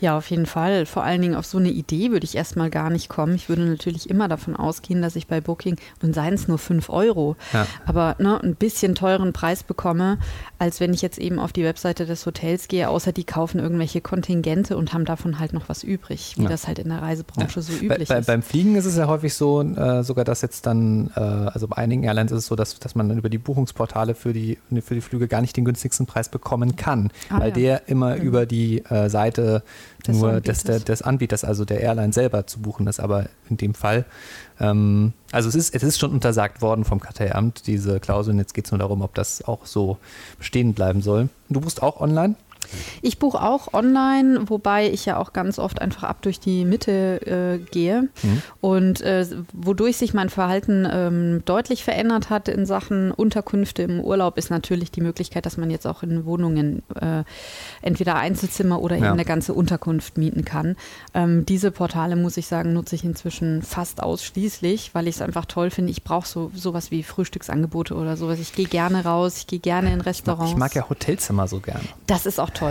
Ja, 0.00 0.16
auf 0.16 0.30
jeden 0.30 0.46
Fall. 0.46 0.86
Vor 0.86 1.02
allen 1.04 1.22
Dingen 1.22 1.34
auf 1.34 1.46
so 1.46 1.58
eine 1.58 1.70
Idee 1.70 2.10
würde 2.10 2.24
ich 2.24 2.36
erstmal 2.36 2.70
gar 2.70 2.90
nicht 2.90 3.08
kommen. 3.08 3.34
Ich 3.34 3.48
würde 3.48 3.62
natürlich 3.62 4.08
immer 4.10 4.28
davon 4.28 4.56
ausgehen, 4.56 5.02
dass 5.02 5.16
ich 5.16 5.26
bei 5.26 5.40
Booking, 5.40 5.76
und 6.02 6.14
seien 6.14 6.34
es 6.34 6.48
nur 6.48 6.58
5 6.58 6.90
Euro, 6.90 7.36
Ja. 7.52 7.66
aber 7.86 8.16
ne, 8.18 8.40
ein 8.42 8.54
bisschen 8.54 8.94
teuren 8.94 9.32
Preis 9.32 9.62
bekomme, 9.62 10.18
als 10.58 10.80
wenn 10.80 10.92
ich 10.94 11.02
jetzt 11.02 11.18
eben 11.18 11.38
auf 11.38 11.52
die 11.52 11.64
Webseite 11.64 12.06
des 12.06 12.24
Hotels 12.26 12.68
gehe, 12.68 12.88
außer 12.88 13.12
die 13.12 13.24
kaufen 13.24 13.58
irgendwelche 13.60 14.00
Kontingente 14.00 14.76
und 14.76 14.92
haben 14.92 15.04
davon 15.04 15.38
halt 15.38 15.52
noch 15.52 15.68
was 15.68 15.82
übrig, 15.84 16.34
wie 16.36 16.42
Ja. 16.44 16.48
das 16.48 16.66
halt 16.66 16.78
in 16.78 16.88
der 16.88 17.02
Reisebranche 17.02 17.62
so 17.62 17.72
Bei, 17.72 17.78
üblich 17.94 18.08
bei, 18.08 18.18
ist. 18.18 18.26
beim 18.26 18.42
Fliegen 18.42 18.76
ist 18.76 18.84
es 18.84 18.96
ja 18.96 19.06
häufig 19.06 19.34
so, 19.34 19.62
äh, 19.62 20.02
sogar 20.02 20.24
dass 20.24 20.42
jetzt 20.42 20.66
dann, 20.66 21.10
äh, 21.16 21.20
also 21.20 21.68
bei 21.68 21.76
einigen 21.76 22.02
Airlines 22.04 22.32
ist 22.32 22.38
es 22.38 22.46
so, 22.46 22.56
dass, 22.56 22.78
dass 22.78 22.94
man 22.94 23.08
dann 23.08 23.18
über 23.18 23.28
die 23.28 23.38
Buchungsportale 23.38 24.14
für 24.14 24.32
die, 24.32 24.58
für 24.84 24.94
die 24.94 25.00
Flüge 25.00 25.28
gar 25.28 25.40
nicht 25.40 25.56
den 25.56 25.64
günstigsten 25.64 26.06
Preis 26.06 26.28
bekommen 26.28 26.76
kann, 26.76 27.10
Ah, 27.30 27.40
weil 27.40 27.48
ja. 27.48 27.54
der 27.54 27.88
immer 27.88 28.16
Mhm. 28.16 28.22
über 28.22 28.46
die 28.46 28.84
äh, 28.84 29.08
Seite 29.08 29.61
Des 30.06 30.16
nur 30.16 30.40
des, 30.40 30.60
Anbieters. 30.60 30.62
der, 30.64 30.80
des 30.80 31.02
Anbieters, 31.02 31.44
also 31.44 31.64
der 31.64 31.80
Airline 31.80 32.12
selber 32.12 32.46
zu 32.46 32.60
buchen 32.60 32.86
ist, 32.86 33.00
aber 33.00 33.26
in 33.48 33.56
dem 33.56 33.74
Fall, 33.74 34.04
ähm, 34.60 35.12
also 35.30 35.48
es 35.48 35.54
ist, 35.54 35.74
es 35.74 35.82
ist 35.82 35.98
schon 35.98 36.12
untersagt 36.12 36.60
worden 36.60 36.84
vom 36.84 37.00
Kartellamt, 37.00 37.66
diese 37.66 38.00
Klauseln, 38.00 38.38
jetzt 38.38 38.54
geht 38.54 38.64
es 38.64 38.72
nur 38.72 38.78
darum, 38.78 39.02
ob 39.02 39.14
das 39.14 39.42
auch 39.44 39.66
so 39.66 39.98
bestehen 40.38 40.74
bleiben 40.74 41.02
soll. 41.02 41.28
Du 41.48 41.60
buchst 41.60 41.82
auch 41.82 42.00
online? 42.00 42.34
Ich 43.02 43.18
buche 43.18 43.42
auch 43.42 43.72
online, 43.74 44.48
wobei 44.48 44.88
ich 44.90 45.04
ja 45.06 45.18
auch 45.18 45.32
ganz 45.32 45.58
oft 45.58 45.80
einfach 45.80 46.04
ab 46.04 46.22
durch 46.22 46.40
die 46.40 46.64
Mitte 46.64 47.20
äh, 47.26 47.58
gehe 47.70 48.08
Mhm. 48.22 48.42
und 48.60 49.00
äh, 49.00 49.26
wodurch 49.52 49.96
sich 49.96 50.14
mein 50.14 50.28
Verhalten 50.28 50.86
ähm, 50.90 51.42
deutlich 51.44 51.84
verändert 51.84 52.30
hat 52.30 52.48
in 52.48 52.66
Sachen 52.66 53.10
Unterkünfte 53.10 53.82
im 53.82 54.00
Urlaub 54.00 54.38
ist 54.38 54.50
natürlich 54.50 54.90
die 54.90 55.00
Möglichkeit, 55.00 55.46
dass 55.46 55.56
man 55.56 55.70
jetzt 55.70 55.86
auch 55.86 56.02
in 56.02 56.24
Wohnungen 56.24 56.82
äh, 57.00 57.24
entweder 57.82 58.16
Einzelzimmer 58.16 58.80
oder 58.80 58.96
eben 58.96 59.04
Ja. 59.04 59.12
eine 59.12 59.24
ganze 59.24 59.54
Unterkunft 59.54 60.18
mieten 60.18 60.44
kann. 60.44 60.76
Ähm, 61.14 61.44
diese 61.46 61.70
Portale, 61.70 62.16
muss 62.16 62.36
ich 62.36 62.46
sagen, 62.46 62.72
nutze 62.72 62.94
ich 62.94 63.04
inzwischen 63.04 63.62
fast 63.62 64.02
ausschließlich, 64.02 64.94
weil 64.94 65.08
ich 65.08 65.16
es 65.16 65.22
einfach 65.22 65.44
toll 65.46 65.70
finde. 65.70 65.90
Ich 65.90 66.04
brauche 66.04 66.26
so 66.26 66.50
sowas 66.54 66.90
wie 66.90 67.02
Frühstücksangebote 67.02 67.94
oder 67.94 68.16
sowas. 68.16 68.38
Ich 68.38 68.54
gehe 68.54 68.66
gerne 68.66 69.04
raus, 69.04 69.36
ich 69.38 69.46
gehe 69.46 69.58
gerne 69.58 69.88
in 69.88 69.94
Ich 69.94 69.98
mag, 69.98 70.06
Restaurants. 70.06 70.50
ich 70.52 70.56
mag 70.56 70.74
ja 70.74 70.88
Hotelzimmer 70.88 71.48
so 71.48 71.60
gerne. 71.60 71.84
Das 72.06 72.26
ist 72.26 72.38
auch 72.40 72.50
toll. 72.50 72.61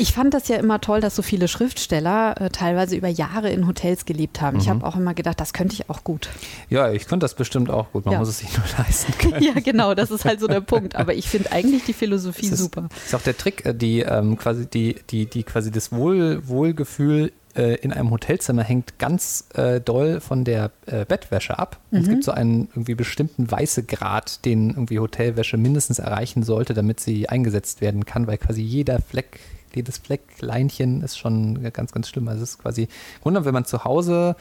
Ich 0.00 0.12
fand 0.12 0.32
das 0.32 0.46
ja 0.46 0.56
immer 0.56 0.80
toll, 0.80 1.00
dass 1.00 1.16
so 1.16 1.22
viele 1.22 1.48
Schriftsteller 1.48 2.40
äh, 2.40 2.50
teilweise 2.50 2.94
über 2.94 3.08
Jahre 3.08 3.50
in 3.50 3.66
Hotels 3.66 4.04
gelebt 4.04 4.40
haben. 4.40 4.56
Mhm. 4.56 4.62
Ich 4.62 4.68
habe 4.68 4.86
auch 4.86 4.94
immer 4.94 5.12
gedacht, 5.14 5.40
das 5.40 5.52
könnte 5.52 5.74
ich 5.74 5.90
auch 5.90 6.04
gut. 6.04 6.28
Ja, 6.70 6.92
ich 6.92 7.06
könnte 7.08 7.24
das 7.24 7.34
bestimmt 7.34 7.68
auch 7.68 7.90
gut, 7.90 8.04
man 8.04 8.12
Ja. 8.12 8.18
muss 8.20 8.28
es 8.28 8.38
sich 8.38 8.56
nur 8.56 8.64
leisten 8.78 9.12
können. 9.18 9.42
ja, 9.42 9.54
genau, 9.54 9.94
das 9.94 10.10
ist 10.12 10.24
halt 10.24 10.38
so 10.40 10.46
der 10.46 10.60
Punkt. 10.60 10.94
Aber 10.94 11.14
ich 11.14 11.28
finde 11.28 11.50
eigentlich 11.50 11.84
die 11.84 11.92
Philosophie 11.94 12.42
Das 12.48 12.52
ist, 12.60 12.64
super. 12.64 12.88
ist 13.04 13.14
auch 13.14 13.22
der 13.22 13.36
Trick, 13.36 13.66
äh, 13.66 13.74
die 13.74 14.00
ähm, 14.00 14.36
quasi 14.38 14.66
die, 14.66 14.96
die, 15.10 15.26
die 15.26 15.42
quasi 15.42 15.72
das 15.72 15.90
Wohl, 15.90 16.46
Wohlgefühl 16.46 17.32
äh, 17.58 17.74
in 17.74 17.92
einem 17.92 18.10
Hotelzimmer 18.10 18.62
hängt 18.62 18.98
ganz 18.98 19.48
äh, 19.54 19.80
doll 19.80 20.20
von 20.20 20.44
der 20.44 20.70
äh, 20.86 21.04
Bettwäsche 21.04 21.58
ab. 21.58 21.78
Und 21.90 21.98
Es 22.00 22.06
Mhm. 22.06 22.10
gibt 22.10 22.24
so 22.24 22.30
einen 22.30 22.68
irgendwie 22.72 22.94
bestimmten 22.94 23.50
Weißegrad, 23.50 24.44
den 24.44 24.70
irgendwie 24.70 25.00
Hotelwäsche 25.00 25.56
mindestens 25.56 25.98
erreichen 25.98 26.44
sollte, 26.44 26.72
damit 26.72 27.00
sie 27.00 27.28
eingesetzt 27.28 27.80
werden 27.80 28.06
kann, 28.06 28.26
weil 28.28 28.38
quasi 28.38 28.62
jeder 28.62 29.00
Fleck, 29.00 29.40
jedes 29.74 29.98
Fleckleinchen 29.98 31.02
ist 31.02 31.18
schon 31.18 31.62
ganz, 31.72 31.92
ganz 31.92 32.08
schlimm. 32.08 32.28
Also 32.28 32.42
es 32.42 32.50
ist 32.52 32.58
quasi, 32.58 32.88
wundern, 33.22 33.44
wenn 33.44 33.52
man 33.54 33.64
zu 33.64 33.84
Hause 33.84 34.36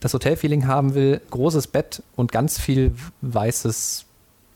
das 0.00 0.12
Hotelfeeling 0.14 0.66
haben 0.66 0.94
will, 0.94 1.20
großes 1.30 1.68
Bett 1.68 2.02
und 2.16 2.32
ganz 2.32 2.58
viel 2.60 2.92
weißes, 3.22 4.04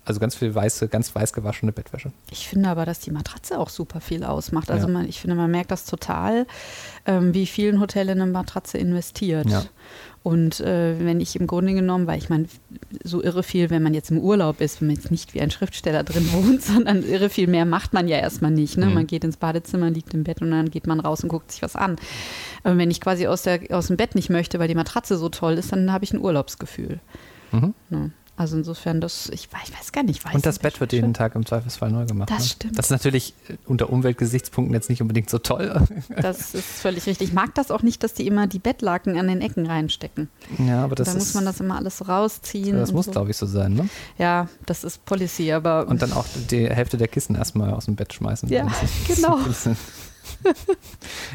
also 0.04 0.18
ganz 0.20 0.34
viel 0.34 0.54
weiße, 0.54 0.88
ganz 0.88 1.14
weiß 1.14 1.32
gewaschene 1.32 1.72
Bettwäsche. 1.72 2.10
Ich 2.30 2.48
finde 2.48 2.68
aber, 2.68 2.84
dass 2.86 2.98
die 3.00 3.10
Matratze 3.12 3.58
auch 3.58 3.68
super 3.68 4.00
viel 4.00 4.24
ausmacht. 4.24 4.70
Also 4.70 4.88
Ja. 4.88 4.92
man, 4.92 5.08
ich 5.08 5.20
finde, 5.20 5.36
man 5.36 5.50
merkt 5.50 5.70
das 5.70 5.84
total, 5.84 6.46
ähm, 7.06 7.34
wie 7.34 7.46
viel 7.46 7.72
ein 7.72 7.80
Hotel 7.80 8.08
in 8.08 8.20
eine 8.20 8.30
Matratze 8.30 8.78
investiert. 8.78 9.48
Ja. 9.48 9.64
Und 10.24 10.60
äh, 10.60 11.04
wenn 11.04 11.20
ich 11.20 11.34
im 11.34 11.48
Grunde 11.48 11.74
genommen, 11.74 12.06
weil 12.06 12.18
ich 12.18 12.28
meine, 12.28 12.46
so 13.02 13.22
irre 13.22 13.42
viel, 13.42 13.70
wenn 13.70 13.82
man 13.82 13.92
jetzt 13.92 14.10
im 14.12 14.18
Urlaub 14.18 14.60
ist, 14.60 14.80
wenn 14.80 14.86
man 14.88 14.96
jetzt 14.96 15.10
nicht 15.10 15.34
wie 15.34 15.40
ein 15.40 15.50
Schriftsteller 15.50 16.04
drin 16.04 16.28
wohnt, 16.32 16.62
sondern 16.62 17.02
irre 17.04 17.28
viel 17.28 17.48
mehr 17.48 17.64
macht 17.64 17.92
man 17.92 18.06
ja 18.06 18.18
erstmal 18.18 18.52
nicht. 18.52 18.76
Ne? 18.78 18.86
Mhm. 18.86 18.94
Man 18.94 19.06
geht 19.08 19.24
ins 19.24 19.36
Badezimmer, 19.36 19.90
liegt 19.90 20.14
im 20.14 20.22
Bett 20.24 20.40
und 20.40 20.50
dann 20.52 20.70
geht 20.70 20.86
man 20.86 21.00
raus 21.00 21.22
und 21.24 21.28
guckt 21.28 21.50
sich 21.50 21.62
was 21.62 21.74
an. 21.74 21.96
Aber 22.62 22.76
wenn 22.78 22.90
ich 22.90 23.00
quasi 23.00 23.26
aus, 23.26 23.42
der, 23.42 23.60
aus 23.70 23.88
dem 23.88 23.96
Bett 23.96 24.14
nicht 24.14 24.30
möchte, 24.30 24.58
weil 24.60 24.68
die 24.68 24.74
Matratze 24.76 25.16
so 25.16 25.28
toll 25.28 25.54
ist, 25.54 25.72
dann 25.72 25.92
habe 25.92 26.04
ich 26.04 26.12
ein 26.12 26.20
Urlaubsgefühl. 26.20 27.00
Mhm. 27.50 27.74
Ne? 27.90 28.10
Also 28.34 28.56
insofern, 28.56 29.00
das, 29.02 29.28
ich, 29.28 29.48
weiß- 29.48 29.68
ich 29.68 29.78
weiß 29.78 29.92
gar 29.92 30.02
nicht. 30.02 30.24
Weiß 30.24 30.34
Und 30.34 30.46
das 30.46 30.58
Bett 30.58 30.80
wird 30.80 30.92
jeden 30.94 31.12
Tag 31.12 31.34
im 31.34 31.44
Zweifelsfall 31.44 31.90
neu 31.92 32.06
gemacht. 32.06 32.30
Das 32.30 32.38
ne? 32.38 32.44
stimmt. 32.46 32.78
Das 32.78 32.86
ist 32.86 32.90
natürlich 32.90 33.34
unter 33.66 33.90
Umweltgesichtspunkten 33.90 34.74
jetzt 34.74 34.88
nicht 34.88 35.02
unbedingt 35.02 35.28
so 35.28 35.38
toll. 35.38 35.80
Das 36.20 36.54
ist 36.54 36.64
völlig 36.66 37.06
richtig. 37.06 37.28
Ich 37.28 37.34
mag 37.34 37.54
das 37.54 37.70
auch 37.70 37.82
nicht, 37.82 38.02
dass 38.02 38.14
die 38.14 38.26
immer 38.26 38.46
die 38.46 38.58
Bettlaken 38.58 39.18
an 39.18 39.28
den 39.28 39.40
Ecken 39.40 39.66
reinstecken. 39.66 40.28
ja, 40.58 40.82
aber 40.82 40.94
das 40.94 41.08
da 41.08 41.12
ist, 41.12 41.18
muss 41.18 41.34
man 41.34 41.44
das 41.44 41.60
immer 41.60 41.76
alles 41.76 42.08
rausziehen. 42.08 42.76
das 42.76 42.92
muss, 42.92 43.06
so. 43.06 43.12
glaube 43.12 43.30
ich, 43.30 43.36
so 43.36 43.46
sein. 43.46 43.74
Ne? 43.74 43.88
Ja, 44.18 44.48
das 44.66 44.84
ist 44.84 45.04
Policy, 45.04 45.52
aber 45.52 45.86
Und 45.88 46.00
dann 46.02 46.12
auch 46.12 46.24
die 46.50 46.68
Hälfte 46.68 46.96
der 46.96 47.08
Kissen 47.08 47.36
erstmal 47.36 47.72
aus 47.72 47.84
dem 47.84 47.96
Bett 47.96 48.12
schmeißen. 48.14 48.48
Ja, 48.48 48.66
genau. 49.06 49.38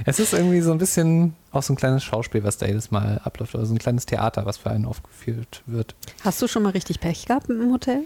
Es 0.05 0.19
ist 0.19 0.33
irgendwie 0.33 0.61
so 0.61 0.71
ein 0.71 0.77
bisschen 0.77 1.33
auch 1.51 1.63
so 1.63 1.73
ein 1.73 1.77
kleines 1.77 2.03
Schauspiel, 2.03 2.43
was 2.43 2.57
da 2.57 2.65
jedes 2.65 2.91
Mal 2.91 3.19
abläuft. 3.23 3.55
Oder 3.55 3.65
so 3.65 3.73
ein 3.73 3.79
kleines 3.79 4.05
Theater, 4.05 4.45
was 4.45 4.57
für 4.57 4.69
einen 4.69 4.85
aufgeführt 4.85 5.63
wird. 5.65 5.95
hast 6.23 6.41
du 6.41 6.47
schon 6.47 6.63
mal 6.63 6.71
richtig 6.71 6.99
Pech 6.99 7.25
gehabt 7.25 7.49
im 7.49 7.71
Hotel? 7.71 8.03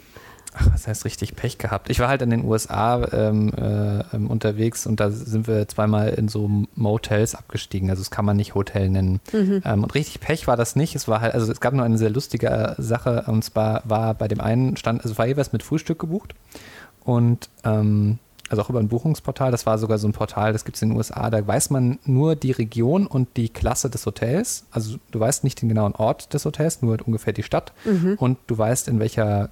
Ach, 0.53 0.67
was 0.73 0.85
heißt 0.85 1.05
richtig 1.05 1.35
Pech 1.37 1.57
gehabt? 1.57 1.89
Ich 1.89 1.99
war 1.99 2.09
halt 2.09 2.21
in 2.21 2.29
den 2.29 2.43
USA 2.43 3.07
ähm, 3.13 3.53
äh, 3.53 4.03
ähm, 4.13 4.29
unterwegs 4.29 4.85
und 4.85 4.99
da 4.99 5.09
sind 5.09 5.47
wir 5.47 5.65
zweimal 5.69 6.09
in 6.09 6.27
so 6.27 6.49
Motels 6.75 7.35
abgestiegen. 7.35 7.89
Also 7.89 8.01
das 8.01 8.11
kann 8.11 8.25
man 8.25 8.35
nicht 8.35 8.53
Hotel 8.53 8.89
nennen. 8.89 9.21
Ähm, 9.63 9.83
und 9.83 9.95
richtig 9.95 10.19
Pech 10.19 10.47
war 10.47 10.57
das 10.57 10.75
nicht. 10.75 10.93
Es 10.93 11.07
war 11.07 11.21
halt, 11.21 11.33
also 11.33 11.49
es 11.49 11.61
gab 11.61 11.73
nur 11.73 11.85
eine 11.85 11.97
sehr 11.97 12.09
lustige 12.09 12.49
äh, 12.49 12.81
Sache 12.81 13.23
und 13.27 13.45
zwar 13.45 13.81
war 13.85 14.13
bei 14.13 14.27
dem 14.27 14.41
einen 14.41 14.75
stand, 14.75 15.03
also 15.03 15.17
war 15.17 15.25
jeweils 15.25 15.53
mit 15.53 15.63
Frühstück 15.63 15.99
gebucht 15.99 16.35
und 17.05 17.49
ähm, 17.63 18.19
also 18.51 18.61
auch 18.63 18.69
über 18.69 18.79
ein 18.79 18.89
Buchungsportal. 18.89 19.49
Das 19.49 19.65
war 19.65 19.77
sogar 19.77 19.97
so 19.97 20.07
ein 20.07 20.11
Portal, 20.11 20.51
das 20.51 20.65
gibt 20.65 20.75
es 20.75 20.81
in 20.81 20.89
den 20.89 20.97
USA. 20.97 21.29
Da 21.29 21.45
weiß 21.47 21.69
man 21.69 21.99
nur 22.05 22.35
die 22.35 22.51
Region 22.51 23.07
und 23.07 23.29
die 23.37 23.47
Klasse 23.49 23.89
des 23.89 24.05
Hotels. 24.05 24.65
Also 24.71 24.97
du 25.11 25.19
weißt 25.19 25.43
nicht 25.45 25.61
den 25.61 25.69
genauen 25.69 25.93
Ort 25.95 26.33
des 26.33 26.43
Hotels, 26.45 26.81
nur 26.81 26.97
ungefähr 27.05 27.31
die 27.33 27.43
Stadt. 27.43 27.71
Und 28.17 28.37
du 28.47 28.57
weißt, 28.57 28.89
in 28.89 28.99
welcher 28.99 29.49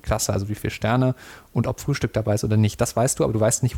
Klasse, 0.00 0.32
also 0.32 0.48
wie 0.48 0.54
viele 0.54 0.70
Sterne 0.70 1.14
und 1.52 1.66
ob 1.66 1.78
Frühstück 1.80 2.14
dabei 2.14 2.34
ist 2.36 2.42
oder 2.44 2.56
nicht. 2.56 2.80
Das 2.80 2.96
weißt 2.96 3.18
du, 3.18 3.24
aber 3.24 3.34
du 3.34 3.40
weißt 3.40 3.62
nicht, 3.62 3.76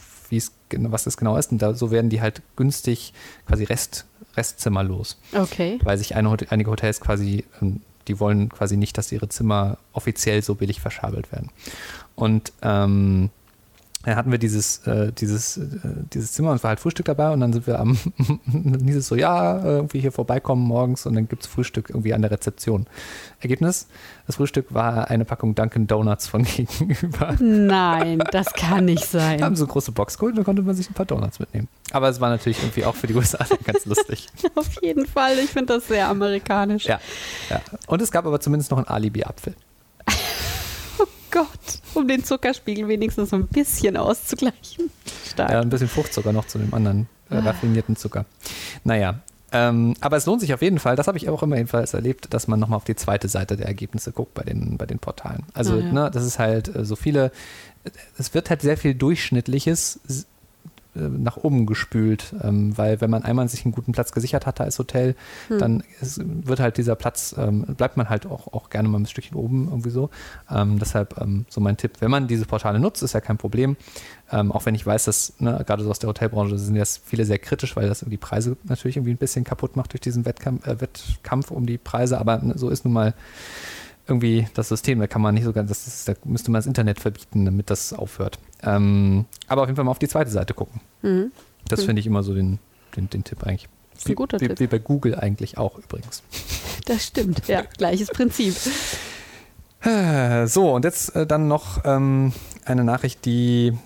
was 0.70 1.06
es 1.08 1.16
genau 1.16 1.36
ist. 1.36 1.50
Und 1.50 1.60
da, 1.60 1.74
so 1.74 1.90
werden 1.90 2.10
die 2.10 2.20
halt 2.20 2.42
günstig 2.54 3.12
quasi 3.48 3.64
Rest, 3.64 4.06
Restzimmer 4.36 4.84
los 4.84 5.18
Okay. 5.32 5.80
weil 5.82 5.98
sich 5.98 6.14
eine, 6.14 6.36
einige 6.50 6.70
Hotels 6.70 7.00
quasi, 7.00 7.44
ähm, 7.60 7.80
die 8.06 8.20
wollen 8.20 8.50
quasi 8.50 8.76
nicht, 8.76 8.96
dass 8.98 9.10
ihre 9.10 9.28
Zimmer 9.28 9.78
offiziell 9.92 10.42
so 10.42 10.54
billig 10.54 10.80
verschabelt 10.80 11.32
werden. 11.32 11.50
Und 12.14 12.52
ähm, 12.62 13.30
dann 14.04 14.16
hatten 14.16 14.30
wir 14.30 14.38
dieses, 14.38 14.86
äh, 14.86 15.12
dieses, 15.12 15.56
äh, 15.56 15.68
dieses 16.12 16.32
Zimmer 16.32 16.52
und 16.52 16.62
war 16.62 16.68
halt 16.68 16.80
Frühstück 16.80 17.06
dabei 17.06 17.30
und 17.30 17.40
dann 17.40 17.52
sind 17.52 17.66
wir 17.66 17.78
am, 17.78 17.98
dann 18.46 18.80
hieß 18.84 18.96
es 18.96 19.08
so, 19.08 19.16
ja, 19.16 19.64
irgendwie 19.64 20.00
hier 20.00 20.12
vorbeikommen 20.12 20.62
morgens 20.62 21.06
und 21.06 21.14
dann 21.14 21.28
gibt 21.28 21.42
es 21.42 21.48
Frühstück 21.48 21.90
irgendwie 21.90 22.12
an 22.12 22.22
der 22.22 22.30
Rezeption. 22.30 22.86
Ergebnis, 23.40 23.88
das 24.26 24.36
Frühstück 24.36 24.72
war 24.72 25.10
eine 25.10 25.24
Packung 25.24 25.54
Dunkin' 25.54 25.86
Donuts 25.86 26.26
von 26.26 26.44
gegenüber. 26.56 27.36
Nein, 27.40 28.22
das 28.30 28.52
kann 28.52 28.86
nicht 28.86 29.04
sein. 29.10 29.38
Wir 29.38 29.46
haben 29.46 29.56
so 29.56 29.64
eine 29.64 29.72
große 29.72 29.92
Box 29.92 30.18
geholt 30.18 30.32
und 30.32 30.38
da 30.38 30.44
konnte 30.44 30.62
man 30.62 30.74
sich 30.74 30.90
ein 30.90 30.94
paar 30.94 31.06
Donuts 31.06 31.38
mitnehmen. 31.38 31.68
Aber 31.92 32.08
es 32.08 32.20
war 32.20 32.30
natürlich 32.30 32.58
irgendwie 32.58 32.84
auch 32.84 32.94
für 32.94 33.06
die 33.06 33.14
USA 33.14 33.44
ganz 33.64 33.86
lustig. 33.86 34.28
Auf 34.54 34.82
jeden 34.82 35.06
Fall, 35.06 35.38
ich 35.38 35.50
finde 35.50 35.74
das 35.74 35.88
sehr 35.88 36.08
amerikanisch. 36.08 36.86
Ja, 36.86 37.00
ja. 37.50 37.60
Und 37.86 38.02
es 38.02 38.10
gab 38.10 38.26
aber 38.26 38.40
zumindest 38.40 38.70
noch 38.70 38.78
einen 38.78 38.88
Alibi-Apfel. 38.88 39.54
Gott, 41.34 41.80
um 41.94 42.06
den 42.06 42.22
Zuckerspiegel 42.22 42.86
wenigstens 42.86 43.30
so 43.30 43.36
ein 43.36 43.48
bisschen 43.48 43.96
auszugleichen. 43.96 44.88
Stark. 45.26 45.50
Ja, 45.50 45.60
ein 45.60 45.68
bisschen 45.68 45.88
Fruchtzucker 45.88 46.32
noch 46.32 46.46
zu 46.46 46.58
dem 46.58 46.72
anderen 46.72 47.08
äh, 47.28 47.34
ah. 47.34 47.40
raffinierten 47.40 47.96
Zucker. 47.96 48.24
Naja, 48.84 49.20
ähm, 49.50 49.94
aber 50.00 50.16
es 50.16 50.26
lohnt 50.26 50.42
sich 50.42 50.54
auf 50.54 50.62
jeden 50.62 50.78
Fall, 50.78 50.94
das 50.94 51.08
habe 51.08 51.18
ich 51.18 51.28
auch 51.28 51.42
immer 51.42 51.56
jedenfalls 51.56 51.92
erlebt, 51.92 52.32
dass 52.32 52.46
man 52.46 52.60
nochmal 52.60 52.76
auf 52.76 52.84
die 52.84 52.94
zweite 52.94 53.26
Seite 53.28 53.56
der 53.56 53.66
Ergebnisse 53.66 54.12
guckt 54.12 54.32
bei 54.34 54.44
den, 54.44 54.78
bei 54.78 54.86
den 54.86 55.00
Portalen. 55.00 55.42
Also, 55.54 55.74
ah, 55.74 55.78
ja. 55.78 55.92
ne, 55.92 56.10
das 56.12 56.24
ist 56.24 56.38
halt 56.38 56.74
äh, 56.74 56.84
so 56.84 56.94
viele, 56.94 57.32
es 58.16 58.32
wird 58.32 58.48
halt 58.48 58.62
sehr 58.62 58.76
viel 58.76 58.94
Durchschnittliches 58.94 60.00
äh, 60.08 60.12
nach 60.94 61.36
oben 61.36 61.66
gespült, 61.66 62.34
ähm, 62.42 62.76
weil 62.76 63.00
wenn 63.00 63.10
man 63.10 63.22
einmal 63.24 63.48
sich 63.48 63.64
einen 63.64 63.72
guten 63.72 63.92
Platz 63.92 64.12
gesichert 64.12 64.46
hatte 64.46 64.64
als 64.64 64.78
Hotel, 64.78 65.14
hm. 65.48 65.58
dann 65.58 65.82
ist, 66.00 66.20
wird 66.24 66.60
halt 66.60 66.76
dieser 66.76 66.94
Platz, 66.94 67.34
ähm, 67.38 67.62
bleibt 67.76 67.96
man 67.96 68.08
halt 68.08 68.26
auch, 68.26 68.52
auch 68.52 68.70
gerne 68.70 68.88
mal 68.88 68.98
ein 68.98 69.06
Stückchen 69.06 69.36
oben 69.36 69.68
irgendwie 69.68 69.90
so. 69.90 70.10
Ähm, 70.50 70.78
deshalb 70.78 71.20
ähm, 71.20 71.46
so 71.48 71.60
mein 71.60 71.76
Tipp, 71.76 71.92
wenn 72.00 72.10
man 72.10 72.26
diese 72.26 72.46
Portale 72.46 72.78
nutzt, 72.78 73.02
ist 73.02 73.12
ja 73.12 73.20
kein 73.20 73.38
Problem. 73.38 73.76
Ähm, 74.30 74.52
auch 74.52 74.66
wenn 74.66 74.74
ich 74.74 74.86
weiß, 74.86 75.04
dass 75.04 75.34
ne, 75.38 75.62
gerade 75.66 75.82
so 75.82 75.90
aus 75.90 75.98
der 75.98 76.08
Hotelbranche 76.08 76.58
sind 76.58 76.76
jetzt 76.76 77.02
viele 77.04 77.24
sehr 77.24 77.38
kritisch, 77.38 77.76
weil 77.76 77.88
das 77.88 78.04
die 78.06 78.16
Preise 78.16 78.56
natürlich 78.64 78.96
irgendwie 78.96 79.12
ein 79.12 79.18
bisschen 79.18 79.44
kaputt 79.44 79.76
macht 79.76 79.92
durch 79.92 80.00
diesen 80.00 80.24
Wettkampf, 80.24 80.66
äh, 80.66 80.80
Wettkampf 80.80 81.50
um 81.50 81.66
die 81.66 81.78
Preise, 81.78 82.18
aber 82.18 82.38
ne, 82.38 82.54
so 82.56 82.68
ist 82.70 82.84
nun 82.84 82.94
mal 82.94 83.14
irgendwie 84.06 84.46
das 84.54 84.68
System, 84.68 84.98
da 85.00 85.06
kann 85.06 85.22
man 85.22 85.34
nicht 85.34 85.44
so 85.44 85.52
ganz, 85.52 85.68
das 85.68 85.86
ist, 85.86 86.08
da 86.08 86.14
müsste 86.24 86.50
man 86.50 86.58
das 86.58 86.66
Internet 86.66 87.00
verbieten, 87.00 87.44
damit 87.44 87.70
das 87.70 87.92
aufhört. 87.92 88.38
Ähm, 88.62 89.24
aber 89.46 89.62
auf 89.62 89.68
jeden 89.68 89.76
Fall 89.76 89.84
mal 89.84 89.90
auf 89.90 89.98
die 89.98 90.08
zweite 90.08 90.30
Seite 90.30 90.54
gucken. 90.54 90.80
Mhm. 91.02 91.32
Das 91.68 91.82
mhm. 91.82 91.86
finde 91.86 92.00
ich 92.00 92.06
immer 92.06 92.22
so 92.22 92.34
den, 92.34 92.58
den, 92.96 93.08
den 93.08 93.24
Tipp 93.24 93.42
eigentlich. 93.44 93.68
Das 93.92 94.02
ist 94.02 94.08
ein 94.08 94.14
guter 94.16 94.40
wie, 94.40 94.48
Tipp. 94.48 94.60
Wie 94.60 94.66
bei 94.66 94.78
Google 94.78 95.14
eigentlich 95.14 95.58
auch 95.58 95.78
übrigens. 95.78 96.22
Das 96.86 97.02
stimmt, 97.06 97.48
ja, 97.48 97.62
gleiches 97.62 98.08
Prinzip. 98.08 98.54
So, 100.46 100.74
und 100.74 100.84
jetzt 100.84 101.14
äh, 101.14 101.26
dann 101.26 101.46
noch 101.46 101.84
ähm, 101.84 102.32
eine 102.64 102.84
Nachricht, 102.84 103.26
die 103.26 103.76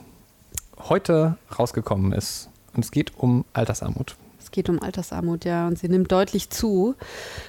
heute 0.79 1.37
rausgekommen 1.59 2.13
ist. 2.13 2.51
Und 2.75 2.85
es 2.85 2.93
geht 2.93 3.19
um 3.19 3.45
Altersarmut. 3.53 4.17
Es 4.49 4.53
geht 4.53 4.71
um 4.71 4.83
Altersarmut, 4.83 5.45
ja, 5.45 5.67
und 5.67 5.79
sie 5.79 5.91
nimmt 5.91 6.11
deutlich 6.11 6.49
zu. 6.49 6.95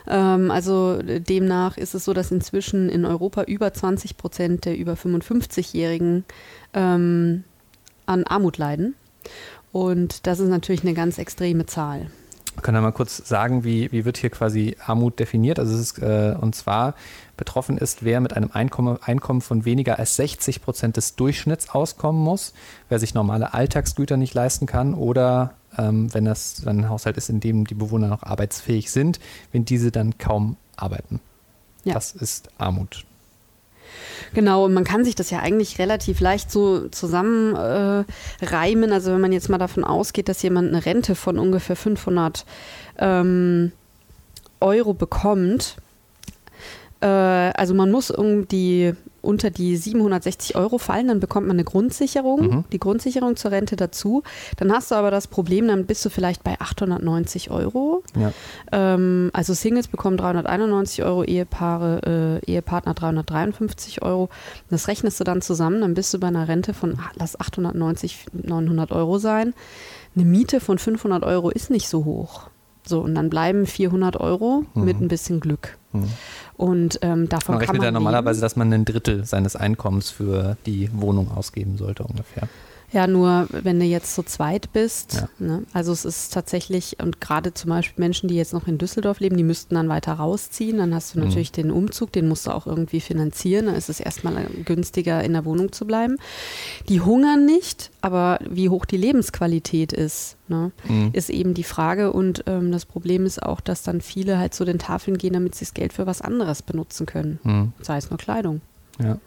Ähm, 0.05 0.51
also 0.51 0.99
demnach 1.01 1.77
ist 1.77 1.95
es 1.95 2.03
so, 2.03 2.11
dass 2.11 2.29
inzwischen 2.29 2.89
in 2.89 3.05
Europa 3.05 3.43
über 3.43 3.71
20 3.71 4.17
Prozent 4.17 4.65
der 4.65 4.77
über 4.77 4.95
55-Jährigen 4.95 6.25
ähm, 6.73 7.45
an 8.05 8.25
Armut 8.25 8.57
leiden. 8.57 8.95
Und 9.71 10.27
das 10.27 10.41
ist 10.41 10.49
natürlich 10.49 10.83
eine 10.83 10.93
ganz 10.93 11.19
extreme 11.19 11.65
Zahl. 11.67 12.07
Können 12.61 12.75
wir 12.75 12.81
mal 12.81 12.91
kurz 12.91 13.25
sagen, 13.25 13.63
wie, 13.63 13.89
wie 13.93 14.03
wird 14.03 14.17
hier 14.17 14.29
quasi 14.29 14.75
Armut 14.85 15.19
definiert? 15.19 15.57
Also 15.57 15.75
es 15.75 15.79
ist, 15.79 15.99
äh, 15.99 16.35
und 16.37 16.53
zwar 16.53 16.95
betroffen 17.37 17.77
ist, 17.77 18.03
wer 18.03 18.19
mit 18.19 18.35
einem 18.35 18.49
Einkommen, 18.51 19.01
Einkommen 19.01 19.39
von 19.39 19.63
weniger 19.63 19.99
als 19.99 20.17
60 20.17 20.61
Prozent 20.61 20.97
des 20.97 21.15
Durchschnitts 21.15 21.69
auskommen 21.69 22.21
muss, 22.21 22.53
wer 22.89 22.99
sich 22.99 23.13
normale 23.13 23.53
Alltagsgüter 23.53 24.17
nicht 24.17 24.33
leisten 24.33 24.65
kann 24.65 24.93
oder 24.93 25.53
ähm, 25.77 26.13
wenn 26.13 26.25
das 26.25 26.65
ein 26.65 26.89
Haushalt 26.89 27.17
ist, 27.17 27.29
in 27.29 27.39
dem 27.39 27.65
die 27.65 27.75
Bewohner 27.75 28.07
noch 28.07 28.23
arbeitsfähig 28.23 28.91
sind, 28.91 29.19
wenn 29.51 29.65
diese 29.65 29.91
dann 29.91 30.17
kaum 30.17 30.57
arbeiten. 30.75 31.19
Ja. 31.83 31.93
Das 31.93 32.11
ist 32.11 32.49
Armut. 32.57 33.05
Genau, 34.33 34.65
und 34.65 34.73
man 34.73 34.83
kann 34.83 35.03
sich 35.03 35.15
das 35.15 35.31
ja 35.31 35.39
eigentlich 35.39 35.79
relativ 35.79 36.19
leicht 36.19 36.51
so 36.51 36.87
zusammenreimen. 36.89 38.89
Äh, 38.89 38.93
also 38.93 39.13
wenn 39.13 39.21
man 39.21 39.31
jetzt 39.31 39.49
mal 39.49 39.57
davon 39.57 39.83
ausgeht, 39.83 40.29
dass 40.29 40.41
jemand 40.41 40.69
eine 40.69 40.85
Rente 40.85 41.15
von 41.15 41.39
ungefähr 41.39 41.75
500 41.75 42.45
ähm, 42.99 43.71
Euro 44.59 44.93
bekommt, 44.93 45.77
äh, 47.01 47.07
also 47.07 47.73
man 47.73 47.91
muss 47.91 48.09
irgendwie 48.09 48.93
unter 49.21 49.49
die 49.49 49.75
760 49.75 50.55
Euro 50.55 50.77
fallen, 50.77 51.07
dann 51.07 51.19
bekommt 51.19 51.47
man 51.47 51.55
eine 51.55 51.63
Grundsicherung, 51.63 52.41
mhm. 52.41 52.63
die 52.71 52.79
Grundsicherung 52.79 53.35
zur 53.35 53.51
Rente 53.51 53.75
dazu. 53.75 54.23
Dann 54.57 54.71
hast 54.71 54.91
du 54.91 54.95
aber 54.95 55.11
das 55.11 55.27
Problem, 55.27 55.67
dann 55.67 55.85
bist 55.85 56.05
du 56.05 56.09
vielleicht 56.09 56.43
bei 56.43 56.59
890 56.59 57.51
Euro. 57.51 58.03
Ja. 58.15 58.31
Ähm, 58.71 59.29
also 59.33 59.53
Singles 59.53 59.87
bekommen 59.87 60.17
391 60.17 61.03
Euro, 61.03 61.23
Ehepaare, 61.23 62.41
äh, 62.45 62.51
Ehepartner 62.51 62.93
353 62.93 64.01
Euro. 64.01 64.29
Das 64.69 64.87
rechnest 64.87 65.19
du 65.19 65.23
dann 65.23 65.41
zusammen, 65.41 65.81
dann 65.81 65.93
bist 65.93 66.13
du 66.13 66.19
bei 66.19 66.27
einer 66.27 66.47
Rente 66.47 66.73
von, 66.73 66.97
lass 67.15 67.39
890, 67.39 68.25
900 68.33 68.91
Euro 68.91 69.17
sein. 69.17 69.53
Eine 70.15 70.25
Miete 70.25 70.59
von 70.59 70.77
500 70.77 71.23
Euro 71.23 71.49
ist 71.49 71.69
nicht 71.69 71.87
so 71.87 72.05
hoch. 72.05 72.49
So, 72.85 73.01
und 73.01 73.13
dann 73.13 73.29
bleiben 73.29 73.65
400 73.67 74.17
Euro 74.17 74.63
mhm. 74.73 74.83
mit 74.83 74.99
ein 74.99 75.07
bisschen 75.07 75.39
Glück. 75.39 75.77
Mhm. 75.91 76.09
Und 76.59 76.99
ähm, 77.03 77.29
davon 77.29 77.55
man 77.55 77.59
rechnet 77.59 77.67
kann 77.67 77.77
man 77.77 77.85
ja 77.85 77.91
normalerweise, 77.91 78.41
dass 78.41 78.57
man 78.57 78.73
ein 78.73 78.83
Drittel 78.83 79.23
seines 79.23 79.55
Einkommens 79.55 80.09
für 80.09 80.57
die 80.65 80.89
Wohnung 80.91 81.31
ausgeben 81.31 81.77
sollte 81.77 82.03
ungefähr. 82.03 82.49
Ja, 82.91 83.07
nur 83.07 83.47
wenn 83.51 83.79
du 83.79 83.85
jetzt 83.85 84.15
zu 84.15 84.23
zweit 84.23 84.73
bist. 84.73 85.13
Ja. 85.13 85.29
Ne? 85.39 85.63
Also 85.73 85.91
es 85.91 86.05
ist 86.05 86.33
tatsächlich, 86.33 86.97
und 87.01 87.21
gerade 87.21 87.53
zum 87.53 87.69
Beispiel 87.69 88.01
Menschen, 88.03 88.29
die 88.29 88.35
jetzt 88.35 88.53
noch 88.53 88.67
in 88.67 88.77
Düsseldorf 88.77 89.19
leben, 89.19 89.37
die 89.37 89.43
müssten 89.43 89.75
dann 89.75 89.89
weiter 89.89 90.13
rausziehen. 90.13 90.77
Dann 90.77 90.93
hast 90.93 91.13
du 91.13 91.19
mhm. 91.19 91.25
natürlich 91.25 91.51
den 91.51 91.71
Umzug, 91.71 92.11
den 92.11 92.27
musst 92.27 92.47
du 92.47 92.51
auch 92.51 92.65
irgendwie 92.65 92.99
finanzieren. 92.99 93.67
Dann 93.67 93.75
ist 93.75 93.89
es 93.89 93.99
erstmal 93.99 94.47
günstiger, 94.65 95.23
in 95.23 95.33
der 95.33 95.45
Wohnung 95.45 95.71
zu 95.71 95.85
bleiben. 95.85 96.17
Die 96.87 97.01
hungern 97.01 97.45
nicht, 97.45 97.91
aber 98.01 98.39
wie 98.49 98.69
hoch 98.69 98.85
die 98.85 98.97
Lebensqualität 98.97 99.93
ist, 99.93 100.37
ne? 100.47 100.71
mhm. 100.87 101.11
ist 101.13 101.29
eben 101.29 101.53
die 101.53 101.63
Frage. 101.63 102.11
Und 102.11 102.43
ähm, 102.47 102.71
das 102.71 102.85
Problem 102.85 103.25
ist 103.25 103.43
auch, 103.43 103.61
dass 103.61 103.83
dann 103.83 104.01
viele 104.01 104.39
halt 104.39 104.53
zu 104.53 104.65
den 104.65 104.79
Tafeln 104.79 105.17
gehen, 105.17 105.33
damit 105.33 105.55
sie 105.55 105.65
das 105.65 105.73
Geld 105.73 105.93
für 105.93 106.07
was 106.07 106.21
anderes 106.21 106.63
benutzen 106.63 107.05
können. 107.05 107.39
Mhm. 107.43 107.73
Sei 107.81 107.97
es 107.97 108.09
nur 108.09 108.17
Kleidung. 108.17 108.61
Ja. 109.01 109.17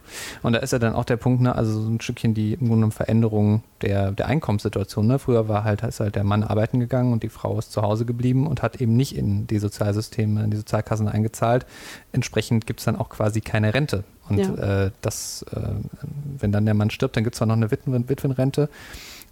Und 0.43 0.53
da 0.53 0.59
ist 0.59 0.73
ja 0.73 0.79
dann 0.79 0.95
auch 0.95 1.05
der 1.05 1.17
Punkt, 1.17 1.41
ne, 1.41 1.55
also 1.55 1.81
so 1.81 1.89
ein 1.89 2.01
Stückchen 2.01 2.35
die 2.35 2.53
im 2.55 2.69
Grunde 2.69 2.91
Veränderung 2.91 3.63
der, 3.81 4.13
der 4.13 4.27
Einkommenssituation. 4.27 5.07
Ne? 5.07 5.19
Früher 5.19 5.49
war 5.49 5.65
halt, 5.65 5.83
ist 5.83 6.01
halt 6.01 6.15
der 6.15 6.25
Mann 6.25 6.43
arbeiten 6.43 6.79
gegangen 6.79 7.13
und 7.13 7.23
die 7.23 7.31
Frau 7.31 7.59
ist 7.59 7.73
zu 7.73 7.81
Hause 7.83 8.05
geblieben 8.05 8.47
und 8.47 8.63
hat 8.63 8.81
eben 8.81 8.97
nicht 8.97 9.17
in 9.17 9.47
die 9.47 9.59
Sozialsysteme, 9.59 10.45
in 10.45 10.51
die 10.51 10.59
Sozialkassen 10.59 11.09
eingezahlt. 11.09 11.65
Entsprechend 12.13 12.67
gibt 12.67 12.81
es 12.81 12.85
dann 12.85 12.97
auch 12.97 13.09
quasi 13.09 13.41
keine 13.41 13.73
Rente. 13.73 14.05
Und 14.29 14.39
ja. 14.39 14.85
äh, 14.85 14.91
das, 15.01 15.45
äh, 15.55 15.61
wenn 16.39 16.53
dann 16.53 16.67
der 16.67 16.75
Mann 16.75 16.91
stirbt, 16.91 17.17
dann 17.17 17.25
gibt 17.25 17.35
es 17.35 17.39
zwar 17.39 17.49
noch 17.49 17.57
eine 17.57 17.71
Witwen 17.71 18.09
Witwenrente. 18.09 18.69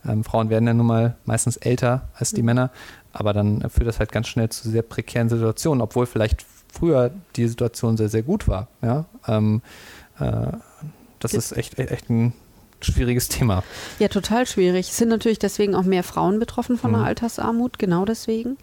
Ähm, 0.09 0.24
Frauen 0.24 0.48
werden 0.48 0.66
ja 0.66 0.72
nun 0.72 0.87
mal 0.87 1.16
meistens 1.26 1.59
älter 1.59 2.09
als 2.14 2.33
die 2.33 2.40
mhm. 2.40 2.46
Männer, 2.46 2.70
aber 3.12 3.35
dann 3.35 3.68
führt 3.68 3.87
das 3.87 3.98
halt 3.98 4.12
ganz 4.12 4.29
schnell 4.29 4.48
zu 4.48 4.68
sehr 4.70 4.83
prekären 4.83 5.29
Situationen, 5.29 5.83
obwohl 5.83 6.07
vielleicht 6.07 6.46
früher 6.72 7.11
die 7.37 7.48
Situation 7.48 7.96
sehr, 7.96 8.09
sehr 8.09 8.22
gut 8.22 8.48
war. 8.48 8.68
Ja. 8.83 9.05
Ähm, 9.26 9.62
äh, 9.62 9.99
das 11.18 11.35
ist 11.35 11.52
echt, 11.52 11.78
echt 11.78 12.11
ein 12.11 12.33
schwieriges 12.80 13.28
Thema. 13.28 13.62
Ja, 13.98 14.09
total 14.09 14.46
schwierig. 14.46 14.88
Es 14.88 14.96
sind 14.96 15.09
natürlich 15.09 15.38
deswegen 15.38 15.74
auch 15.74 15.83
mehr 15.83 16.02
Frauen 16.02 16.38
betroffen 16.38 16.78
von 16.78 16.92
der 16.92 17.00
mhm. 17.00 17.06
Altersarmut, 17.06 17.78
genau 17.78 18.04
deswegen. 18.04 18.56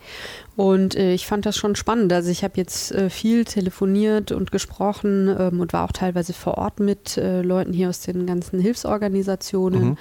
Und 0.57 0.95
äh, 0.95 1.13
ich 1.13 1.27
fand 1.27 1.45
das 1.45 1.55
schon 1.55 1.75
spannend. 1.75 2.11
Also 2.11 2.31
ich 2.31 2.43
habe 2.43 2.55
jetzt 2.57 2.91
äh, 2.91 3.11
viel 3.11 3.45
telefoniert 3.45 4.31
und 4.31 4.51
gesprochen 4.51 5.33
ähm, 5.39 5.59
und 5.59 5.71
war 5.71 5.85
auch 5.85 5.91
teilweise 5.91 6.33
vor 6.33 6.57
Ort 6.57 6.79
mit 6.79 7.15
äh, 7.15 7.43
Leuten 7.43 7.73
hier 7.73 7.89
aus 7.89 8.01
den 8.01 8.25
ganzen 8.25 8.59
Hilfsorganisationen. 8.59 9.89
Mhm 9.89 9.97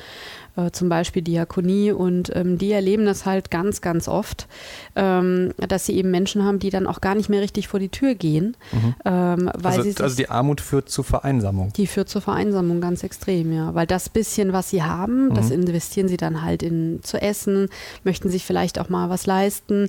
äh, 0.57 0.71
zum 0.71 0.89
Beispiel 0.89 1.23
Diakonie 1.23 1.93
und 1.93 2.35
ähm, 2.35 2.59
die 2.59 2.73
erleben 2.73 3.05
das 3.05 3.27
halt 3.27 3.51
ganz, 3.51 3.81
ganz 3.81 4.09
oft, 4.09 4.49
ähm, 4.95 5.53
dass 5.57 5.87
sie 5.87 5.95
eben 5.97 6.11
Menschen 6.11 6.45
haben, 6.45 6.59
die 6.59 6.71
dann 6.71 6.87
auch 6.87 7.01
gar 7.01 7.15
nicht 7.15 7.29
mehr 7.29 7.43
richtig 7.43 7.69
vor 7.69 7.79
die 7.79 7.91
Tür 7.91 8.15
gehen. 8.15 8.57
Mhm. 8.73 8.95
Ähm, 9.05 9.51
weil 9.55 9.79
also, 9.79 9.83
sie 9.83 10.03
also 10.03 10.17
die 10.17 10.29
Armut 10.29 10.61
führt 10.61 10.89
zu 10.89 11.03
Vereinsamung. 11.03 11.73
Die 11.75 11.87
führt 11.87 12.09
zur 12.09 12.23
Vereinsamung 12.23 12.81
ganz 12.81 13.03
extrem, 13.05 13.53
ja. 13.53 13.75
Weil 13.75 13.87
das 13.87 14.09
bisschen, 14.09 14.53
was 14.53 14.71
sie 14.71 14.83
haben, 14.83 15.29
mhm. 15.29 15.35
das 15.35 15.51
investieren 15.51 16.09
sie 16.09 16.17
dann 16.17 16.43
halt 16.43 16.63
in 16.63 17.01
zu 17.03 17.21
essen, 17.21 17.69
möchten 18.05 18.31
sich 18.31 18.45
vielleicht 18.45 18.79
auch 18.79 18.89
mal 18.89 19.11
was 19.11 19.27
leisten. 19.27 19.89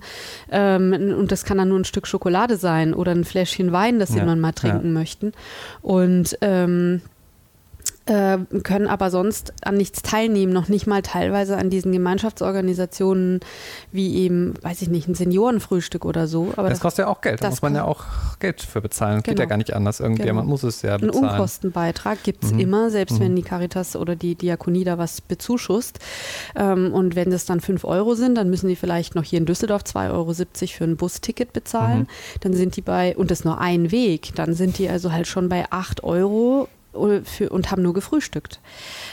Ähm, 0.60 1.14
und 1.16 1.32
das 1.32 1.46
kann 1.46 1.60
dann 1.60 1.70
nur 1.70 1.78
ein 1.78 1.86
Stück 1.86 2.08
Schokolade 2.08 2.58
sein 2.58 2.96
oder 2.96 3.12
ein 3.12 3.26
Fläschchen 3.26 3.72
Wein, 3.72 4.00
das 4.00 4.10
ja. 4.10 4.22
sie 4.22 4.26
dann 4.26 4.40
mal 4.40 4.54
trinken 4.54 4.88
ja. 4.88 4.92
möchten. 4.92 5.34
Und 5.84 6.36
ähm, 6.42 7.02
äh, 8.08 8.38
können 8.64 8.88
aber 8.88 9.10
sonst 9.10 9.54
an 9.64 9.76
nichts 9.76 10.02
teilnehmen, 10.02 10.54
noch 10.54 10.68
nicht 10.68 10.88
mal 10.88 11.02
teilweise 11.02 11.58
an 11.58 11.70
diesen 11.70 11.92
Gemeinschaftsorganisationen 11.92 13.40
wie 13.92 14.16
eben, 14.18 14.54
weiß 14.62 14.82
ich 14.82 14.90
nicht, 14.90 15.08
ein 15.08 15.16
Seniorenfrühstück 15.16 16.06
oder 16.06 16.28
so. 16.28 16.54
Aber 16.56 16.70
das, 16.70 16.80
das 16.80 16.82
kostet 16.82 17.06
ja 17.06 17.12
auch 17.12 17.22
Geld, 17.22 17.44
da 17.44 17.50
muss 17.50 17.62
man 17.62 17.76
ja 17.76 17.84
auch 17.84 18.04
Geld 18.40 18.62
für 18.62 18.82
bezahlen. 18.82 19.22
Genau. 19.24 19.24
Geht 19.24 19.40
ja 19.40 19.46
genau. 19.46 19.50
gar 19.50 19.58
nicht 19.58 19.74
anders. 19.74 20.00
Irgendjemand 20.00 20.46
genau. 20.46 20.52
muss 20.52 20.64
es 20.64 20.82
ja 20.82 20.98
bezahlen. 20.98 21.26
Ein 21.26 21.32
Unkostenbeitrag 21.32 22.24
gibt 22.24 22.44
es 22.44 22.54
mhm. 22.54 22.60
immer, 22.60 22.90
selbst 22.90 23.16
mhm. 23.16 23.26
wenn 23.26 23.36
die 23.36 23.44
Caritas 23.44 23.96
oder 23.96 24.16
die 24.16 24.36
Diakonie 24.36 24.84
da 24.84 24.98
was 24.98 25.22
bezuschusst. 25.22 26.00
Ähm, 26.56 26.94
und 26.94 27.16
wenn 27.16 27.32
das 27.32 27.46
dann 27.46 27.60
5 27.60 27.84
Euro 27.86 28.16
sind, 28.16 28.36
dann 28.36 28.50
müssen 28.50 28.68
die 28.68 28.76
vielleicht 28.76 29.16
noch 29.16 29.24
hier 29.24 29.40
in 29.40 29.46
Düsseldorf 29.46 29.84
2,70 29.84 30.12
Euro 30.12 30.34
für 30.34 30.84
ein 30.84 30.98
Busticket 30.98 31.54
bezahlen. 31.54 32.02
Mhm. 32.02 32.08
Dann 32.42 32.54
sind 32.54 32.76
die 32.76 32.82
bei, 32.82 33.16
und 33.16 33.32
das 33.32 33.40
ist 33.40 33.46
nur 33.46 33.60
ein 33.60 33.92
Weg, 33.92 34.34
dann 34.36 34.54
sind 34.54 34.78
die 34.78 34.90
also 34.90 35.12
halt 35.12 35.28
schon 35.28 35.50
bei 35.50 35.66
8 35.70 36.04
Euro 36.04 36.68
für, 37.24 37.50
und 37.50 37.72
haben 37.72 37.82
nur 37.82 37.94
gefrühstückt. 37.94 38.60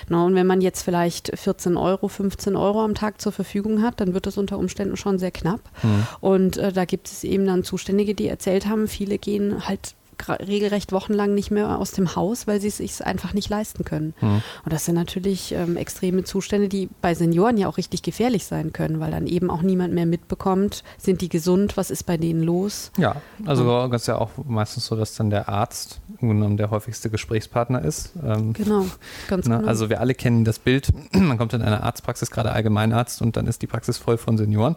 Na, 0.08 0.24
und 0.24 0.34
wenn 0.34 0.46
man 0.46 0.60
jetzt 0.60 0.82
vielleicht 0.82 1.36
14 1.38 1.76
Euro, 1.76 2.08
15 2.08 2.56
Euro 2.56 2.82
am 2.82 2.94
Tag 2.94 3.20
zur 3.20 3.32
Verfügung 3.32 3.82
hat, 3.82 4.00
dann 4.00 4.14
wird 4.14 4.26
das 4.26 4.38
unter 4.38 4.58
Umständen 4.58 4.96
schon 4.96 5.18
sehr 5.18 5.30
knapp. 5.30 5.60
Mhm. 5.82 6.06
Und 6.20 6.56
äh, 6.56 6.72
da 6.72 6.84
gibt 6.84 7.08
es 7.08 7.24
eben 7.24 7.46
dann 7.46 7.64
Zuständige, 7.64 8.14
die 8.14 8.28
erzählt 8.28 8.66
haben, 8.66 8.88
viele 8.88 9.18
gehen 9.18 9.66
halt 9.66 9.94
regelrecht 10.28 10.92
wochenlang 10.92 11.34
nicht 11.34 11.50
mehr 11.50 11.78
aus 11.78 11.92
dem 11.92 12.16
Haus, 12.16 12.46
weil 12.46 12.60
sie 12.60 12.68
es 12.68 12.78
sich 12.78 13.04
einfach 13.04 13.34
nicht 13.34 13.48
leisten 13.48 13.84
können. 13.84 14.14
Mhm. 14.20 14.42
Und 14.64 14.72
das 14.72 14.84
sind 14.84 14.94
natürlich 14.94 15.52
ähm, 15.52 15.76
extreme 15.76 16.24
Zustände, 16.24 16.68
die 16.68 16.88
bei 17.00 17.14
Senioren 17.14 17.56
ja 17.56 17.68
auch 17.68 17.76
richtig 17.76 18.02
gefährlich 18.02 18.46
sein 18.46 18.72
können, 18.72 19.00
weil 19.00 19.10
dann 19.10 19.26
eben 19.26 19.50
auch 19.50 19.62
niemand 19.62 19.94
mehr 19.94 20.06
mitbekommt, 20.06 20.84
sind 20.98 21.20
die 21.20 21.28
gesund, 21.28 21.76
was 21.76 21.90
ist 21.90 22.04
bei 22.04 22.16
denen 22.16 22.42
los. 22.42 22.90
Ja, 22.96 23.16
also 23.46 23.64
ja. 23.64 23.94
ist 23.94 24.06
ja 24.06 24.18
auch 24.18 24.30
meistens 24.46 24.86
so, 24.86 24.96
dass 24.96 25.14
dann 25.14 25.30
der 25.30 25.48
Arzt 25.48 26.00
genommen 26.20 26.56
der 26.56 26.70
häufigste 26.70 27.10
Gesprächspartner 27.10 27.82
ist. 27.82 28.12
Ähm, 28.24 28.52
genau, 28.52 28.86
ganz 29.28 29.46
ne? 29.46 29.58
genau. 29.58 29.68
Also 29.68 29.90
wir 29.90 30.00
alle 30.00 30.14
kennen 30.14 30.44
das 30.44 30.58
Bild, 30.58 30.92
man 31.12 31.38
kommt 31.38 31.52
in 31.52 31.62
eine 31.62 31.82
Arztpraxis, 31.82 32.30
gerade 32.30 32.52
Allgemeinarzt, 32.52 33.22
und 33.22 33.36
dann 33.36 33.46
ist 33.46 33.62
die 33.62 33.66
Praxis 33.66 33.98
voll 33.98 34.18
von 34.18 34.38
Senioren. 34.38 34.76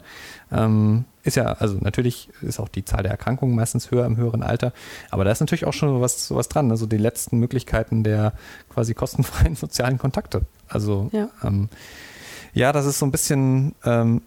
Ähm, 0.52 1.06
ist 1.28 1.36
ja, 1.36 1.54
also 1.54 1.78
natürlich 1.80 2.30
ist 2.42 2.60
auch 2.60 2.70
die 2.70 2.86
Zahl 2.86 3.04
der 3.04 3.12
Erkrankungen 3.12 3.56
meistens 3.56 3.92
höher 3.92 4.06
im 4.06 4.18
höheren 4.18 4.44
Alter, 4.44 4.74
aber 5.12 5.24
da 5.24 5.32
ist 5.32 5.40
natürlich 5.40 5.66
auch 5.66 5.74
schon 5.74 6.02
was, 6.02 6.34
was 6.34 6.50
dran, 6.50 6.72
also 6.72 6.86
die 6.86 6.98
letzten 6.98 7.38
Möglichkeiten 7.38 8.04
der 8.04 8.34
quasi 8.70 8.94
kostenfreien 8.94 9.56
sozialen 9.58 9.98
Kontakte. 9.98 10.42
Also 10.68 11.10
ja, 11.12 11.30
ähm, 11.44 11.70
ja 12.54 12.72
das 12.72 12.86
ist 12.86 13.00
so 13.00 13.06
ein 13.06 13.12
bisschen, 13.12 13.76
ähm, 13.84 14.22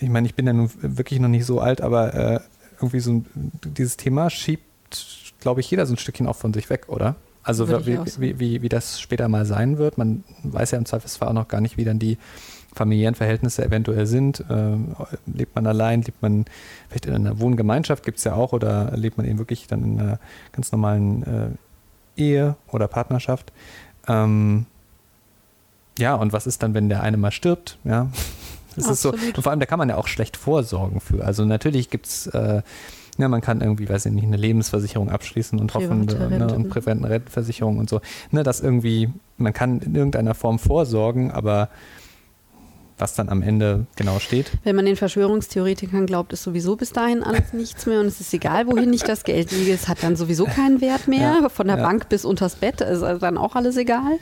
ich 0.00 0.08
meine, 0.08 0.26
ich 0.26 0.34
bin 0.34 0.46
ja 0.46 0.52
nun 0.52 0.70
wirklich 0.80 1.20
noch 1.20 1.28
nicht 1.28 1.44
so 1.44 1.60
alt, 1.60 1.80
aber 1.80 2.14
äh, 2.14 2.40
irgendwie 2.76 3.00
so 3.00 3.12
ein, 3.12 3.26
dieses 3.64 3.96
Thema 3.96 4.30
schiebt, 4.30 4.64
glaube 5.40 5.60
ich, 5.60 5.70
jeder 5.70 5.86
so 5.86 5.94
ein 5.94 5.98
Stückchen 5.98 6.26
auch 6.26 6.36
von 6.36 6.54
sich 6.54 6.70
weg, 6.70 6.84
oder? 6.88 7.16
Also 7.42 7.68
wie, 7.68 7.98
wie, 8.18 8.38
wie, 8.38 8.62
wie 8.62 8.68
das 8.68 9.00
später 9.00 9.28
mal 9.28 9.46
sein 9.46 9.78
wird. 9.78 9.96
Man 9.96 10.24
weiß 10.42 10.72
ja 10.72 10.78
im 10.78 10.84
Zweifelsfall 10.84 11.28
auch 11.28 11.32
noch 11.32 11.48
gar 11.48 11.62
nicht, 11.62 11.78
wie 11.78 11.84
dann 11.84 11.98
die 11.98 12.18
familiären 12.74 13.14
Verhältnisse 13.14 13.64
eventuell 13.64 14.06
sind. 14.06 14.40
Äh, 14.48 14.76
lebt 15.26 15.54
man 15.54 15.66
allein, 15.66 16.02
lebt 16.02 16.22
man 16.22 16.44
vielleicht 16.88 17.06
in 17.06 17.14
einer 17.14 17.40
Wohngemeinschaft, 17.40 18.04
gibt 18.04 18.18
es 18.18 18.24
ja 18.24 18.34
auch, 18.34 18.52
oder 18.52 18.92
lebt 18.96 19.16
man 19.16 19.26
eben 19.26 19.38
wirklich 19.38 19.66
dann 19.66 19.84
in 19.84 20.00
einer 20.00 20.18
ganz 20.52 20.72
normalen 20.72 21.58
äh, 22.16 22.20
Ehe 22.20 22.56
oder 22.68 22.88
Partnerschaft. 22.88 23.52
Ähm, 24.08 24.66
ja, 25.98 26.14
und 26.14 26.32
was 26.32 26.46
ist 26.46 26.62
dann, 26.62 26.74
wenn 26.74 26.88
der 26.88 27.02
eine 27.02 27.16
mal 27.16 27.32
stirbt? 27.32 27.78
Ja, 27.84 28.08
das 28.76 28.88
ist 28.88 29.02
so. 29.02 29.10
Und 29.10 29.42
vor 29.42 29.50
allem, 29.50 29.60
da 29.60 29.66
kann 29.66 29.78
man 29.78 29.88
ja 29.88 29.96
auch 29.96 30.08
schlecht 30.08 30.36
vorsorgen 30.36 31.00
für. 31.00 31.24
Also 31.24 31.44
natürlich 31.44 31.90
gibt 31.90 32.06
es 32.06 32.26
äh, 32.28 32.62
ja, 33.20 33.28
man 33.28 33.40
kann 33.40 33.60
irgendwie, 33.60 33.88
weiß 33.88 34.06
ich 34.06 34.12
nicht, 34.12 34.24
eine 34.24 34.36
Lebensversicherung 34.36 35.10
abschließen 35.10 35.58
und 35.58 35.74
hoffen, 35.74 36.06
ne, 36.06 36.48
und 36.54 36.70
präventen 36.70 37.04
Rentenversicherung 37.04 37.78
und 37.78 37.90
so. 37.90 38.00
Ne, 38.30 38.42
dass 38.42 38.60
irgendwie, 38.60 39.10
man 39.36 39.52
kann 39.52 39.80
in 39.80 39.94
irgendeiner 39.94 40.34
Form 40.34 40.58
vorsorgen, 40.58 41.30
aber 41.30 41.68
was 43.00 43.14
dann 43.14 43.28
am 43.28 43.42
Ende 43.42 43.86
genau 43.96 44.18
steht. 44.18 44.50
Wenn 44.64 44.76
man 44.76 44.84
den 44.84 44.96
Verschwörungstheoretikern 44.96 46.06
glaubt, 46.06 46.32
ist 46.32 46.42
sowieso 46.42 46.76
bis 46.76 46.92
dahin 46.92 47.22
alles 47.22 47.52
nichts 47.52 47.86
mehr 47.86 48.00
und 48.00 48.06
es 48.06 48.20
ist 48.20 48.32
egal, 48.32 48.66
wohin 48.66 48.92
ich 48.92 49.02
das 49.02 49.24
Geld 49.24 49.52
lege, 49.52 49.72
es 49.72 49.88
hat 49.88 50.02
dann 50.02 50.16
sowieso 50.16 50.44
keinen 50.44 50.80
Wert 50.80 51.08
mehr. 51.08 51.38
Ja, 51.42 51.48
Von 51.48 51.66
der 51.66 51.76
ja. 51.76 51.82
Bank 51.82 52.08
bis 52.08 52.24
unters 52.24 52.56
Bett 52.56 52.80
ist 52.80 53.02
also 53.02 53.18
dann 53.18 53.38
auch 53.38 53.56
alles 53.56 53.76
egal. 53.76 54.18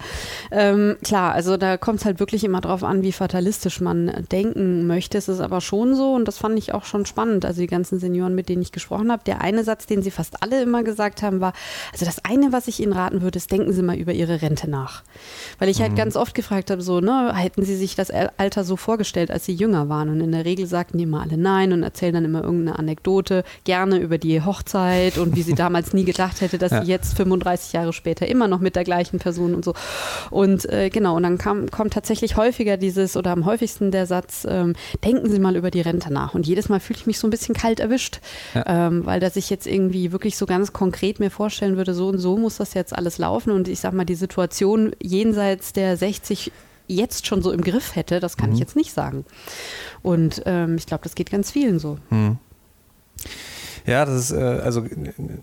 Ähm, 0.50 0.96
klar, 1.02 1.32
also 1.32 1.56
da 1.56 1.76
kommt 1.76 2.00
es 2.00 2.04
halt 2.04 2.20
wirklich 2.20 2.44
immer 2.44 2.60
drauf 2.60 2.84
an, 2.84 3.02
wie 3.02 3.12
fatalistisch 3.12 3.80
man 3.80 4.26
denken 4.30 4.86
möchte. 4.86 5.18
Es 5.18 5.28
ist 5.28 5.40
aber 5.40 5.60
schon 5.60 5.94
so 5.94 6.14
und 6.14 6.26
das 6.26 6.38
fand 6.38 6.58
ich 6.58 6.74
auch 6.74 6.84
schon 6.84 7.06
spannend. 7.06 7.44
Also 7.44 7.60
die 7.60 7.66
ganzen 7.66 7.98
Senioren, 7.98 8.34
mit 8.34 8.48
denen 8.48 8.62
ich 8.62 8.72
gesprochen 8.72 9.10
habe, 9.10 9.22
der 9.24 9.40
eine 9.40 9.64
Satz, 9.64 9.86
den 9.86 10.02
sie 10.02 10.10
fast 10.10 10.42
alle 10.42 10.62
immer 10.62 10.82
gesagt 10.82 11.22
haben, 11.22 11.40
war, 11.40 11.52
also 11.92 12.04
das 12.04 12.24
eine, 12.24 12.52
was 12.52 12.68
ich 12.68 12.80
Ihnen 12.80 12.92
raten 12.92 13.22
würde, 13.22 13.36
ist, 13.36 13.50
denken 13.50 13.72
Sie 13.72 13.82
mal 13.82 13.96
über 13.96 14.12
Ihre 14.12 14.42
Rente 14.42 14.68
nach. 14.70 15.02
Weil 15.58 15.68
ich 15.68 15.80
halt 15.80 15.92
mhm. 15.92 15.96
ganz 15.96 16.16
oft 16.16 16.34
gefragt 16.34 16.70
habe, 16.70 16.82
so, 16.82 17.00
ne, 17.00 17.32
hätten 17.34 17.64
Sie 17.64 17.76
sich 17.76 17.94
das 17.94 18.10
Alter 18.10 18.64
so 18.64 18.67
vorgestellt, 18.76 19.30
als 19.30 19.44
sie 19.44 19.54
jünger 19.54 19.88
waren. 19.88 20.08
Und 20.08 20.20
in 20.20 20.32
der 20.32 20.44
Regel 20.44 20.66
sagten 20.66 20.98
die 20.98 21.04
immer 21.04 21.22
alle 21.22 21.36
nein 21.36 21.72
und 21.72 21.82
erzählen 21.82 22.14
dann 22.14 22.24
immer 22.24 22.42
irgendeine 22.42 22.78
Anekdote, 22.78 23.44
gerne 23.64 23.98
über 23.98 24.18
die 24.18 24.42
Hochzeit 24.42 25.18
und 25.18 25.36
wie 25.36 25.42
sie 25.42 25.54
damals 25.56 25.92
nie 25.92 26.04
gedacht 26.04 26.40
hätte, 26.40 26.58
dass 26.58 26.72
ja. 26.72 26.84
sie 26.84 26.90
jetzt 26.90 27.16
35 27.16 27.72
Jahre 27.72 27.92
später 27.92 28.26
immer 28.26 28.48
noch 28.48 28.60
mit 28.60 28.76
der 28.76 28.84
gleichen 28.84 29.18
Person 29.18 29.54
und 29.54 29.64
so. 29.64 29.74
Und 30.30 30.68
äh, 30.70 30.90
genau, 30.90 31.16
und 31.16 31.22
dann 31.22 31.38
kam, 31.38 31.70
kommt 31.70 31.92
tatsächlich 31.92 32.36
häufiger 32.36 32.76
dieses 32.76 33.16
oder 33.16 33.30
am 33.32 33.44
häufigsten 33.44 33.90
der 33.90 34.06
Satz, 34.06 34.46
ähm, 34.48 34.74
denken 35.04 35.30
Sie 35.30 35.38
mal 35.38 35.56
über 35.56 35.70
die 35.70 35.80
Rente 35.80 36.12
nach. 36.12 36.34
Und 36.34 36.46
jedes 36.46 36.68
Mal 36.68 36.80
fühle 36.80 36.98
ich 36.98 37.06
mich 37.06 37.18
so 37.18 37.26
ein 37.26 37.30
bisschen 37.30 37.54
kalt 37.54 37.80
erwischt, 37.80 38.20
ja. 38.54 38.88
ähm, 38.88 39.06
weil 39.06 39.20
dass 39.20 39.36
ich 39.36 39.50
jetzt 39.50 39.66
irgendwie 39.66 40.12
wirklich 40.12 40.36
so 40.36 40.46
ganz 40.46 40.72
konkret 40.72 41.20
mir 41.20 41.30
vorstellen 41.30 41.76
würde, 41.76 41.94
so 41.94 42.08
und 42.08 42.18
so 42.18 42.36
muss 42.36 42.56
das 42.56 42.74
jetzt 42.74 42.94
alles 42.94 43.18
laufen. 43.18 43.50
Und 43.50 43.68
ich 43.68 43.80
sag 43.80 43.92
mal, 43.92 44.04
die 44.04 44.14
Situation 44.14 44.92
jenseits 45.00 45.72
der 45.72 45.96
60 45.96 46.52
jetzt 46.88 47.26
schon 47.26 47.42
so 47.42 47.52
im 47.52 47.62
Griff 47.62 47.94
hätte, 47.94 48.18
das 48.18 48.36
kann 48.36 48.50
mhm. 48.50 48.54
ich 48.54 48.60
jetzt 48.60 48.76
nicht 48.76 48.92
sagen. 48.92 49.24
Und 50.02 50.42
ähm, 50.46 50.76
ich 50.76 50.86
glaube, 50.86 51.04
das 51.04 51.14
geht 51.14 51.30
ganz 51.30 51.50
vielen 51.50 51.78
so. 51.78 51.98
Mhm. 52.10 52.38
Ja, 53.88 54.04
das 54.04 54.16
ist, 54.16 54.32
äh, 54.32 54.36
also 54.36 54.84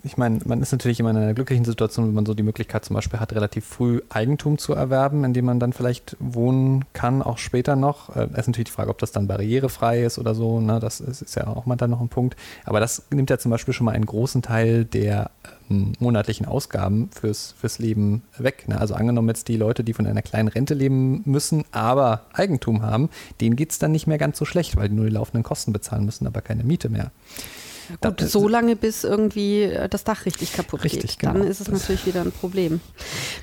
ich 0.03 0.17
meine, 0.17 0.39
man 0.45 0.61
ist 0.61 0.71
natürlich 0.71 0.99
immer 0.99 1.09
in 1.09 1.17
einer 1.17 1.33
glücklichen 1.33 1.65
Situation, 1.65 2.05
wenn 2.05 2.13
man 2.13 2.27
so 2.27 2.35
die 2.35 2.43
Möglichkeit 2.43 2.85
zum 2.85 2.93
Beispiel 2.93 3.19
hat, 3.19 3.33
relativ 3.33 3.65
früh 3.65 4.01
Eigentum 4.09 4.59
zu 4.59 4.73
erwerben, 4.73 5.23
in 5.23 5.33
dem 5.33 5.45
man 5.45 5.59
dann 5.59 5.73
vielleicht 5.73 6.15
wohnen 6.19 6.85
kann, 6.93 7.23
auch 7.23 7.39
später 7.39 7.75
noch. 7.75 8.15
Äh, 8.15 8.27
es 8.33 8.41
ist 8.41 8.47
natürlich 8.47 8.67
die 8.67 8.71
Frage, 8.71 8.91
ob 8.91 8.99
das 8.99 9.11
dann 9.11 9.27
barrierefrei 9.27 10.03
ist 10.03 10.19
oder 10.19 10.35
so, 10.35 10.59
ne? 10.59 10.79
das 10.79 10.99
ist, 10.99 11.23
ist 11.23 11.33
ja 11.33 11.47
auch 11.47 11.65
mal 11.65 11.75
dann 11.75 11.89
noch 11.89 12.01
ein 12.01 12.09
Punkt. 12.09 12.35
Aber 12.65 12.79
das 12.79 13.07
nimmt 13.09 13.31
ja 13.31 13.39
zum 13.39 13.49
Beispiel 13.49 13.73
schon 13.73 13.85
mal 13.85 13.93
einen 13.93 14.05
großen 14.05 14.43
Teil 14.43 14.85
der 14.85 15.31
ähm, 15.71 15.93
monatlichen 15.97 16.45
Ausgaben 16.45 17.09
fürs, 17.19 17.55
fürs 17.59 17.79
Leben 17.79 18.21
weg. 18.37 18.67
Ne? 18.67 18.79
Also 18.79 18.93
angenommen 18.93 19.29
jetzt 19.29 19.47
die 19.47 19.57
Leute, 19.57 19.83
die 19.83 19.93
von 19.93 20.05
einer 20.05 20.21
kleinen 20.21 20.49
Rente 20.49 20.75
leben 20.75 21.23
müssen, 21.25 21.63
aber 21.71 22.27
Eigentum 22.31 22.83
haben, 22.83 23.09
denen 23.41 23.55
geht 23.55 23.71
es 23.71 23.79
dann 23.79 23.91
nicht 23.91 24.05
mehr 24.05 24.19
ganz 24.19 24.37
so 24.37 24.45
schlecht, 24.45 24.75
weil 24.75 24.89
die 24.89 24.95
nur 24.95 25.05
die 25.05 25.13
laufenden 25.13 25.41
Kosten 25.41 25.73
bezahlen 25.73 26.05
müssen, 26.05 26.27
aber 26.27 26.41
keine 26.41 26.63
Miete 26.63 26.89
mehr. 26.89 27.09
Gut, 28.01 28.21
so 28.21 28.47
lange, 28.47 28.75
bis 28.75 29.03
irgendwie 29.03 29.63
äh, 29.63 29.89
das 29.89 30.03
Dach 30.03 30.25
richtig 30.25 30.53
kaputt 30.53 30.83
richtig, 30.83 31.17
geht. 31.17 31.27
Dann 31.27 31.35
genau. 31.35 31.45
ist 31.45 31.61
es 31.61 31.69
natürlich 31.69 32.05
wieder 32.05 32.21
ein 32.21 32.31
Problem. 32.31 32.79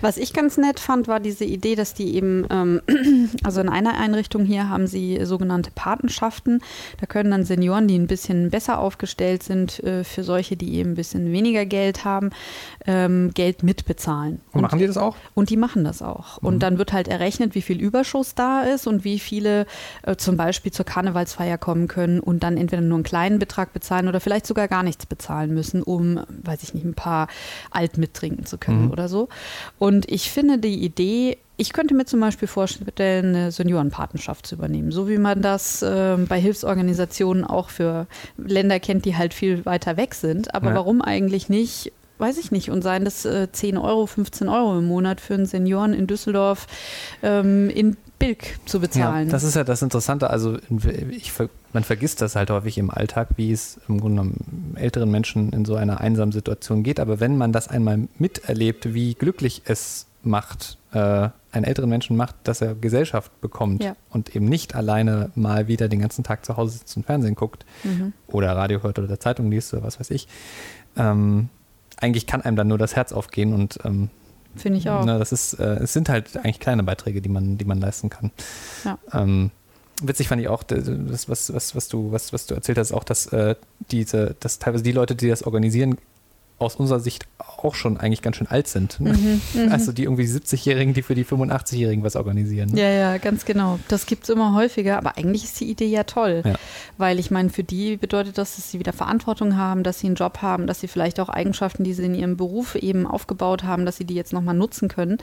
Was 0.01 0.17
ich 0.17 0.33
ganz 0.33 0.57
nett 0.57 0.81
fand, 0.81 1.09
war 1.09 1.21
diese 1.21 1.45
Idee, 1.45 1.75
dass 1.75 1.95
die 1.95 2.15
eben, 2.15 2.47
ähm, 2.51 2.81
also 3.43 3.61
in 3.61 3.69
einer 3.69 3.99
Einrichtung 3.99 4.45
hier 4.45 4.69
haben 4.69 4.87
sie 4.87 5.25
sogenannte 5.25 5.71
Patenschaften. 5.71 6.61
Da 7.01 7.07
können 7.07 7.31
dann 7.31 7.45
Senioren, 7.45 7.89
die 7.89 7.99
ein 7.99 8.07
bisschen 8.07 8.51
besser 8.51 8.79
aufgestellt 8.79 9.43
sind, 9.43 9.83
äh, 9.85 10.05
für 10.05 10.25
solche, 10.25 10.57
die 10.57 10.75
eben 10.75 10.93
ein 10.93 10.97
bisschen 10.97 11.33
weniger 11.33 11.67
Geld 11.67 12.05
haben, 12.05 12.31
ähm, 12.87 13.31
Geld 13.35 13.63
mitbezahlen. 13.63 14.41
Und, 14.53 14.57
und, 14.57 14.63
machen 14.63 14.79
die 14.79 14.87
das 14.87 14.97
auch? 14.97 15.17
Und 15.35 15.51
die 15.51 15.57
machen 15.57 15.85
das 15.85 16.03
auch. 16.03 16.41
Mhm. 16.41 16.49
Und 16.49 16.63
dann 16.63 16.79
wird 16.79 16.93
halt 16.93 17.09
errechnet, 17.09 17.55
wie 17.55 17.63
viel 17.63 17.81
Überschuss 17.81 18.35
da 18.35 18.63
ist 18.63 18.87
und 18.87 19.05
wie 19.05 19.19
viele 19.19 19.67
äh, 20.03 20.17
zum 20.17 20.37
Beispiel 20.37 20.73
zur 20.73 20.85
Karnevalsfeier 20.85 21.59
kommen 21.59 21.89
können 21.89 22.21
und 22.21 22.43
dann 22.43 22.57
entweder 22.57 22.83
nur 22.83 22.97
einen 22.97 23.05
kleinen 23.05 23.39
Betrag 23.39 23.73
bezahlen 23.73 24.09
oder 24.09 24.21
vielleicht 24.21 24.32
vielleicht 24.33 24.47
sogar 24.47 24.67
gar 24.67 24.83
nichts 24.83 25.05
bezahlen 25.05 25.53
müssen, 25.53 25.83
um, 25.83 26.21
weiß 26.29 26.63
ich 26.63 26.73
nicht, 26.73 26.87
ein 26.87 26.95
paar 26.95 27.29
Alt 27.71 27.99
mittrinken 27.99 28.47
zu 28.47 28.57
können 28.57 28.87
mhm. 28.87 28.91
oder 28.91 29.09
so. 29.09 29.29
Und 29.79 30.11
ich 30.11 30.31
finde 30.31 30.57
die 30.59 30.83
Idee, 30.83 31.37
ich 31.59 31.75
könnte 31.75 31.95
mir 31.95 32.07
zum 32.07 32.21
Beispiel 32.21 32.49
vorstellen, 32.49 33.37
eine 33.37 33.53
Seniorenpatenschaft 33.53 34.47
zu 34.47 34.55
übernehmen, 34.55 34.91
so 34.91 35.07
wie 35.07 35.19
man 35.19 35.43
das 35.43 35.83
äh, 35.83 36.17
bei 36.27 36.41
Hilfsorganisationen 36.41 37.45
auch 37.45 37.69
für 37.69 38.07
Länder 38.39 38.81
kennt, 38.81 39.05
die 39.05 39.17
halt 39.17 39.35
viel 39.35 39.67
weiter 39.67 39.99
weg 39.99 40.15
sind. 40.15 40.55
Aber 40.55 40.71
ja. 40.71 40.77
warum 40.77 41.03
eigentlich 41.03 41.51
nicht 41.51 41.93
weiß 42.19 42.39
ich 42.39 42.53
nicht, 42.53 42.71
und 42.71 42.83
seien 42.83 43.05
das 43.05 43.25
äh, 43.25 43.51
10 43.51 43.77
Euro, 43.77 44.07
15 44.07 44.49
Euro 44.49 44.79
im 44.79 44.87
Monat 44.87 45.21
für 45.21 45.35
einen 45.35 45.47
Senioren 45.47 45.93
in 45.93 46.07
Düsseldorf 46.07 46.69
ähm, 47.21 47.69
in 47.69 47.97
Bilk 48.23 48.59
zu 48.67 48.81
bezahlen. 48.81 49.27
Ja, 49.27 49.33
das 49.33 49.43
ist 49.43 49.57
ja 49.57 49.65
das 49.65 49.83
Interessante. 49.83 50.31
Also 50.31 50.59
ich, 51.11 51.33
man 51.73 51.85
vergisst 51.85 52.21
das 52.21 52.37
halt 52.37 52.51
häufig 52.51 52.79
im 52.79 52.91
Alltag, 52.91 53.29
wie 53.37 53.53
es 53.53 53.81
im 53.89 54.01
Grunde 54.01 54.23
genommen 54.23 54.77
älteren 54.77 55.11
Menschen 55.11 55.53
in 55.53 55.65
so 55.65 55.75
einer 55.75 56.01
einsamen 56.01 56.33
Situation 56.33 56.83
geht. 56.83 57.01
Aber 57.01 57.21
wenn 57.21 57.37
man 57.37 57.53
das 57.53 57.69
einmal 57.69 58.09
miterlebt, 58.19 58.95
wie 58.95 59.15
glücklich 59.15 59.63
es 59.65 60.07
macht, 60.23 60.79
äh, 60.93 61.29
einen 61.53 61.65
älteren 61.65 61.91
Menschen 61.91 62.17
macht, 62.17 62.37
dass 62.45 62.61
er 62.61 62.75
Gesellschaft 62.75 63.41
bekommt 63.41 63.83
ja. 63.83 63.97
und 64.11 64.35
eben 64.35 64.47
nicht 64.47 64.75
alleine 64.75 65.31
mal 65.35 65.69
wieder 65.69 65.89
den 65.89 66.01
ganzen 66.01 66.25
Tag 66.25 66.45
zu 66.45 66.57
Hause 66.57 66.79
sitzt 66.79 66.97
und 66.97 67.05
Fernsehen 67.05 67.35
guckt 67.35 67.67
mhm. 67.85 68.13
oder 68.27 68.57
Radio 68.57 68.83
hört 68.83 68.99
oder 68.99 69.21
Zeitung 69.21 69.51
liest 69.51 69.75
oder 69.75 69.83
was 69.83 70.01
weiß 70.01 70.11
ich. 70.11 70.29
Ähm, 70.97 71.49
eigentlich 71.99 72.27
kann 72.27 72.43
einem 72.43 72.57
dann 72.57 72.69
nur 72.69 72.79
das 72.79 72.97
Herz 72.97 73.13
aufgehen 73.13 73.53
und 73.53 73.79
ähm, 73.85 74.11
finde 74.57 74.79
ich 74.79 74.89
auch. 74.89 75.05
Na, 75.05 75.19
das 75.19 75.33
ist, 75.33 75.55
äh, 75.55 75.81
es 75.81 75.93
sind 75.93 76.09
halt 76.09 76.37
eigentlich 76.37 76.61
kleine 76.61 76.83
Beiträge, 76.83 77.21
die 77.21 77.29
man, 77.29 77.59
die 77.59 77.65
man 77.65 77.81
leisten 77.81 78.11
kann. 78.11 78.31
Ja. 78.85 78.99
Ähm, 79.13 79.51
witzig 80.03 80.29
fand 80.29 80.41
ich 80.41 80.49
auch, 80.49 80.63
das, 80.63 81.29
was, 81.29 81.53
was, 81.53 81.75
was, 81.75 81.89
du, 81.89 82.13
was, 82.13 82.33
was 82.33 82.47
du 82.47 82.55
erzählt 82.55 82.79
hast, 82.79 82.93
auch, 82.93 83.05
dass 83.05 83.27
äh, 83.27 83.55
diese, 83.91 84.37
dass 84.41 84.59
teilweise 84.59 84.85
die 84.85 84.93
Leute, 84.93 85.15
die 85.15 85.29
das 85.29 85.43
organisieren, 85.45 85.99
aus 86.63 86.77
unserer 86.77 87.01
Sicht 87.01 87.27
auch 87.39 87.75
schon 87.75 87.97
eigentlich 87.97 88.23
ganz 88.23 88.37
schön 88.37 88.47
alt 88.47 88.69
sind. 88.69 89.01
Ne? 89.01 89.13
Mhm, 89.13 89.41
mhm. 89.55 89.73
also 89.73 89.93
die 89.93 90.05
irgendwie 90.05 90.25
70-Jährigen, 90.25 90.95
die 90.95 91.03
für 91.03 91.15
die 91.15 91.25
85-Jährigen 91.25 92.03
was 92.03 92.17
organisieren. 92.17 92.71
Ne? 92.71 92.81
Ja, 92.81 92.91
ja, 92.91 93.19
ganz 93.19 93.45
genau. 93.45 93.79
Das 93.89 94.07
gibt 94.07 94.25
es 94.25 94.31
immer 94.31 94.55
häufiger, 94.55 94.99
aber 94.99 95.17
eigentlich 95.17 95.45
ist 95.45 95.61
die 95.61 95.71
Idee 95.71 95.87
ja 95.87 96.05
toll. 96.05 96.43
Ja. 96.45 96.55
Weil 96.99 97.19
ich 97.19 97.31
meine, 97.31 97.51
für 97.51 97.65
die 97.65 97.97
bedeutet 97.97 98.39
das, 98.39 98.57
dass 98.57 98.71
sie 98.71 98.79
wieder 98.79 98.93
Verantwortung 98.93 99.57
haben, 99.57 99.83
dass 99.83 100.01
sie 100.01 100.07
einen 100.07 100.17
Job 100.17 100.39
haben, 100.43 100.67
dass 100.67 100.81
sie 100.81 100.89
vielleicht 100.89 101.21
auch 101.21 101.29
Eigenschaften, 101.29 101.85
die 101.85 101.95
sie 101.95 102.05
in 102.05 102.15
ihrem 102.15 102.37
Beruf 102.37 102.75
eben 102.75 103.07
aufgebaut 103.07 103.65
haben, 103.65 103.87
dass 103.87 103.97
sie 103.97 104.05
die 104.05 104.15
jetzt 104.15 104.33
nochmal 104.33 104.55
nutzen 104.55 104.89
können. 104.89 105.19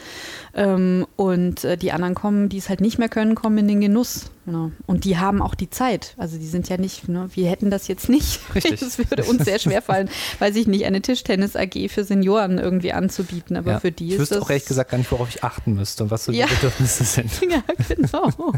Ähm, 0.54 1.06
und 1.15 1.63
äh, 1.63 1.78
die 1.78 1.91
anderen 1.91 2.15
kommen, 2.15 2.49
die 2.49 2.58
es 2.58 2.69
halt 2.69 2.82
nicht 2.82 2.99
mehr 2.99 3.10
können, 3.10 3.36
kommen 3.36 3.58
in 3.58 3.67
den 3.67 3.82
Genuss. 3.82 4.32
Genau. 4.50 4.72
Und 4.88 5.06
die 5.06 5.20
haben 5.20 5.44
auch 5.44 5.54
die 5.54 5.70
Zeit. 5.70 6.16
Also 6.18 6.40
die 6.40 6.48
sind 6.48 6.70
ja 6.70 6.78
nicht, 6.78 7.08
ne, 7.08 7.30
wir 7.36 7.48
hätten 7.48 7.70
das 7.70 7.88
jetzt 7.88 8.10
nicht. 8.10 8.40
Richtig. 8.56 8.80
Das 8.80 8.98
würde 8.98 9.24
uns 9.26 9.46
sehr 9.46 9.60
schwer 9.60 9.84
fallen, 9.84 10.10
weiß 10.40 10.56
ich 10.56 10.66
nicht, 10.66 10.86
eine 10.86 11.04
Tischtennis 11.04 11.56
AG 11.56 11.88
für 11.90 12.04
Senioren 12.04 12.58
irgendwie 12.58 12.92
anzubieten. 12.92 13.56
Aber 13.56 13.74
ja. 13.74 13.80
für 13.80 13.92
die 13.92 14.08
ich 14.08 14.10
ist 14.14 14.16
Ich 14.16 14.20
wüsste 14.22 14.42
auch 14.42 14.50
ehrlich 14.50 14.66
gesagt 14.66 14.90
gar 14.90 14.98
nicht, 14.98 15.12
worauf 15.12 15.30
ich 15.30 15.44
achten 15.44 15.76
müsste 15.76 16.02
und 16.02 16.10
was 16.10 16.26
so 16.26 16.32
die 16.32 16.42
Bedürfnisse 16.42 17.04
sind. 17.04 17.30
Ja, 17.50 17.64
genau. 17.88 18.30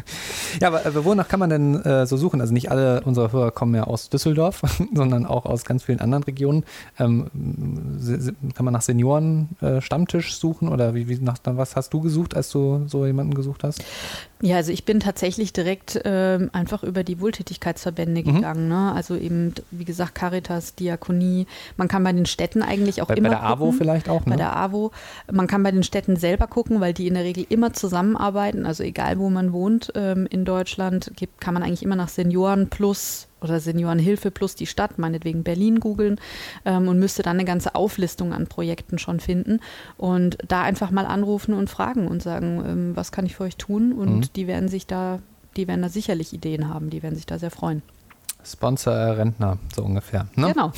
ja, 0.61 0.67
aber 0.67 0.85
äh, 0.85 1.05
wonach 1.05 1.27
kann 1.27 1.39
man 1.39 1.49
denn 1.49 1.81
äh, 1.81 2.05
so 2.05 2.17
suchen? 2.17 2.41
Also 2.41 2.53
nicht 2.53 2.71
alle 2.71 3.01
unserer 3.01 3.31
Hörer 3.31 3.51
kommen 3.51 3.75
ja 3.75 3.83
aus 3.83 4.09
Düsseldorf, 4.09 4.61
sondern 4.93 5.25
auch 5.25 5.45
aus 5.45 5.65
ganz 5.65 5.83
vielen 5.83 5.99
anderen 5.99 6.23
Regionen. 6.23 6.63
Ähm, 6.99 7.27
kann 8.55 8.65
man 8.65 8.73
nach 8.73 8.81
Senioren 8.81 9.49
äh, 9.61 9.81
Stammtisch 9.81 10.35
suchen 10.35 10.69
oder 10.69 10.95
wie, 10.95 11.09
wie 11.09 11.19
nach, 11.19 11.37
was 11.43 11.75
hast 11.75 11.93
du 11.93 12.01
gesucht, 12.01 12.35
als 12.35 12.49
du 12.49 12.85
so 12.87 13.05
jemanden 13.05 13.33
gesucht 13.33 13.63
hast? 13.63 13.81
Ja, 14.41 14.55
also 14.55 14.71
ich 14.71 14.85
bin 14.85 14.99
tatsächlich 14.99 15.53
direkt 15.53 15.80
äh, 15.95 16.47
einfach 16.51 16.83
über 16.83 17.03
die 17.03 17.19
Wohltätigkeitsverbände 17.19 18.21
mhm. 18.21 18.35
gegangen. 18.35 18.67
Ne? 18.67 18.93
Also 18.93 19.15
eben, 19.15 19.53
wie 19.71 19.85
gesagt, 19.85 20.15
Caritas, 20.15 20.75
Diakonie. 20.75 21.47
Man 21.77 21.87
kann 21.87 22.03
bei 22.03 22.13
den 22.13 22.25
Städten 22.25 22.61
eigentlich 22.61 23.01
auch 23.01 23.07
bei, 23.07 23.15
immer. 23.15 23.29
Bei 23.29 23.35
der 23.35 23.49
gucken. 23.49 23.61
AWO 23.61 23.71
vielleicht 23.71 24.09
auch, 24.09 24.25
ne? 24.25 24.31
Bei 24.31 24.35
der 24.35 24.55
AWO. 24.55 24.91
Man 25.31 25.47
kann 25.47 25.63
bei 25.63 25.71
den 25.71 25.83
Städten 25.83 26.15
selber 26.15 26.47
gucken, 26.47 26.79
weil 26.81 26.93
die 26.93 27.07
in 27.07 27.13
der 27.13 27.23
Regel 27.23 27.45
immer 27.49 27.73
zusammenarbeiten. 27.73 28.65
Also 28.65 28.83
egal, 28.83 29.19
wo 29.19 29.29
man 29.29 29.53
wohnt 29.53 29.91
ähm, 29.95 30.27
in 30.29 30.45
Deutschland, 30.45 31.11
gibt, 31.15 31.41
kann 31.41 31.53
man 31.53 31.63
eigentlich 31.63 31.83
immer 31.83 31.95
nach 31.95 32.09
Senioren 32.09 32.69
plus 32.69 33.27
oder 33.41 33.59
Seniorenhilfe 33.59 34.31
plus 34.31 34.55
die 34.55 34.67
Stadt, 34.67 34.99
meinetwegen 34.99 35.43
Berlin 35.43 35.79
googeln 35.79 36.19
ähm, 36.65 36.87
und 36.87 36.99
müsste 36.99 37.23
dann 37.23 37.37
eine 37.37 37.45
ganze 37.45 37.75
Auflistung 37.75 38.33
an 38.33 38.47
Projekten 38.47 38.99
schon 38.99 39.19
finden 39.19 39.59
und 39.97 40.37
da 40.47 40.61
einfach 40.61 40.91
mal 40.91 41.05
anrufen 41.05 41.53
und 41.53 41.69
fragen 41.69 42.07
und 42.07 42.21
sagen, 42.21 42.63
ähm, 42.65 42.95
was 42.95 43.11
kann 43.11 43.25
ich 43.25 43.35
für 43.35 43.43
euch 43.43 43.57
tun? 43.57 43.93
Und 43.93 44.15
mhm. 44.15 44.33
die 44.35 44.47
werden 44.47 44.69
sich 44.69 44.85
da, 44.87 45.19
die 45.57 45.67
werden 45.67 45.81
da 45.81 45.89
sicherlich 45.89 46.33
Ideen 46.33 46.69
haben, 46.69 46.89
die 46.89 47.03
werden 47.03 47.15
sich 47.15 47.25
da 47.25 47.39
sehr 47.39 47.51
freuen. 47.51 47.81
Sponsor 48.43 49.17
Rentner, 49.17 49.57
so 49.75 49.83
ungefähr. 49.83 50.27
Ne? 50.35 50.53
Genau. 50.53 50.71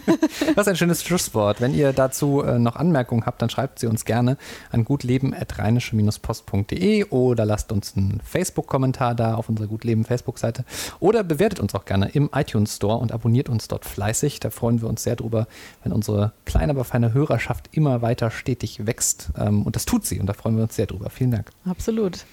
das 0.56 0.66
ist 0.66 0.68
ein 0.68 0.76
schönes 0.76 1.02
Schlusswort. 1.04 1.60
Wenn 1.60 1.74
ihr 1.74 1.92
dazu 1.92 2.40
äh, 2.42 2.58
noch 2.58 2.74
Anmerkungen 2.76 3.26
habt, 3.26 3.42
dann 3.42 3.50
schreibt 3.50 3.78
sie 3.78 3.86
uns 3.86 4.06
gerne 4.06 4.38
an 4.70 4.84
gutleben.rheinische-post.de 4.84 7.04
oder 7.10 7.44
lasst 7.44 7.70
uns 7.72 7.96
einen 7.96 8.20
Facebook-Kommentar 8.24 9.14
da 9.14 9.34
auf 9.34 9.48
unserer 9.48 9.66
Gutleben 9.66 10.04
Facebook-Seite 10.04 10.64
oder 10.98 11.22
bewertet 11.22 11.60
uns 11.60 11.74
auch 11.74 11.84
gerne 11.84 12.08
im 12.10 12.30
iTunes 12.34 12.76
Store 12.76 12.96
und 12.96 13.12
abonniert 13.12 13.50
uns 13.50 13.68
dort 13.68 13.84
fleißig. 13.84 14.40
Da 14.40 14.48
freuen 14.50 14.80
wir 14.80 14.88
uns 14.88 15.02
sehr 15.02 15.16
drüber, 15.16 15.46
wenn 15.82 15.92
unsere 15.92 16.32
kleine, 16.46 16.72
aber 16.72 16.84
feine 16.84 17.12
Hörerschaft 17.12 17.68
immer 17.72 18.00
weiter 18.02 18.30
stetig 18.30 18.86
wächst. 18.86 19.30
Ähm, 19.36 19.64
und 19.64 19.76
das 19.76 19.84
tut 19.84 20.06
sie 20.06 20.18
und 20.20 20.26
da 20.26 20.32
freuen 20.32 20.56
wir 20.56 20.62
uns 20.62 20.76
sehr 20.76 20.86
drüber. 20.86 21.10
Vielen 21.10 21.32
Dank. 21.32 21.50
Absolut. 21.66 22.24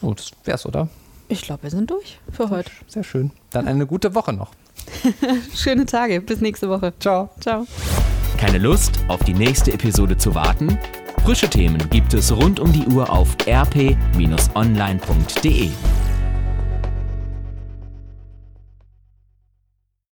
So, 0.00 0.14
das 0.14 0.30
wär's, 0.44 0.66
oder? 0.66 0.88
Ich 1.28 1.42
glaube, 1.42 1.62
wir 1.64 1.70
sind 1.70 1.90
durch 1.90 2.18
für 2.30 2.50
heute. 2.50 2.70
Sehr 2.86 3.04
schön. 3.04 3.30
Dann 3.50 3.66
eine 3.66 3.86
gute 3.86 4.14
Woche 4.14 4.32
noch. 4.32 4.50
Schöne 5.54 5.86
Tage. 5.86 6.20
Bis 6.20 6.40
nächste 6.40 6.68
Woche. 6.68 6.92
Ciao. 7.00 7.30
Ciao. 7.40 7.66
Keine 8.36 8.58
Lust, 8.58 8.98
auf 9.08 9.24
die 9.24 9.32
nächste 9.32 9.72
Episode 9.72 10.16
zu 10.16 10.34
warten? 10.34 10.78
Frische 11.24 11.48
Themen 11.48 11.88
gibt 11.88 12.12
es 12.12 12.30
rund 12.30 12.60
um 12.60 12.70
die 12.72 12.86
Uhr 12.86 13.08
auf 13.10 13.34
rp-online.de. 13.46 14.00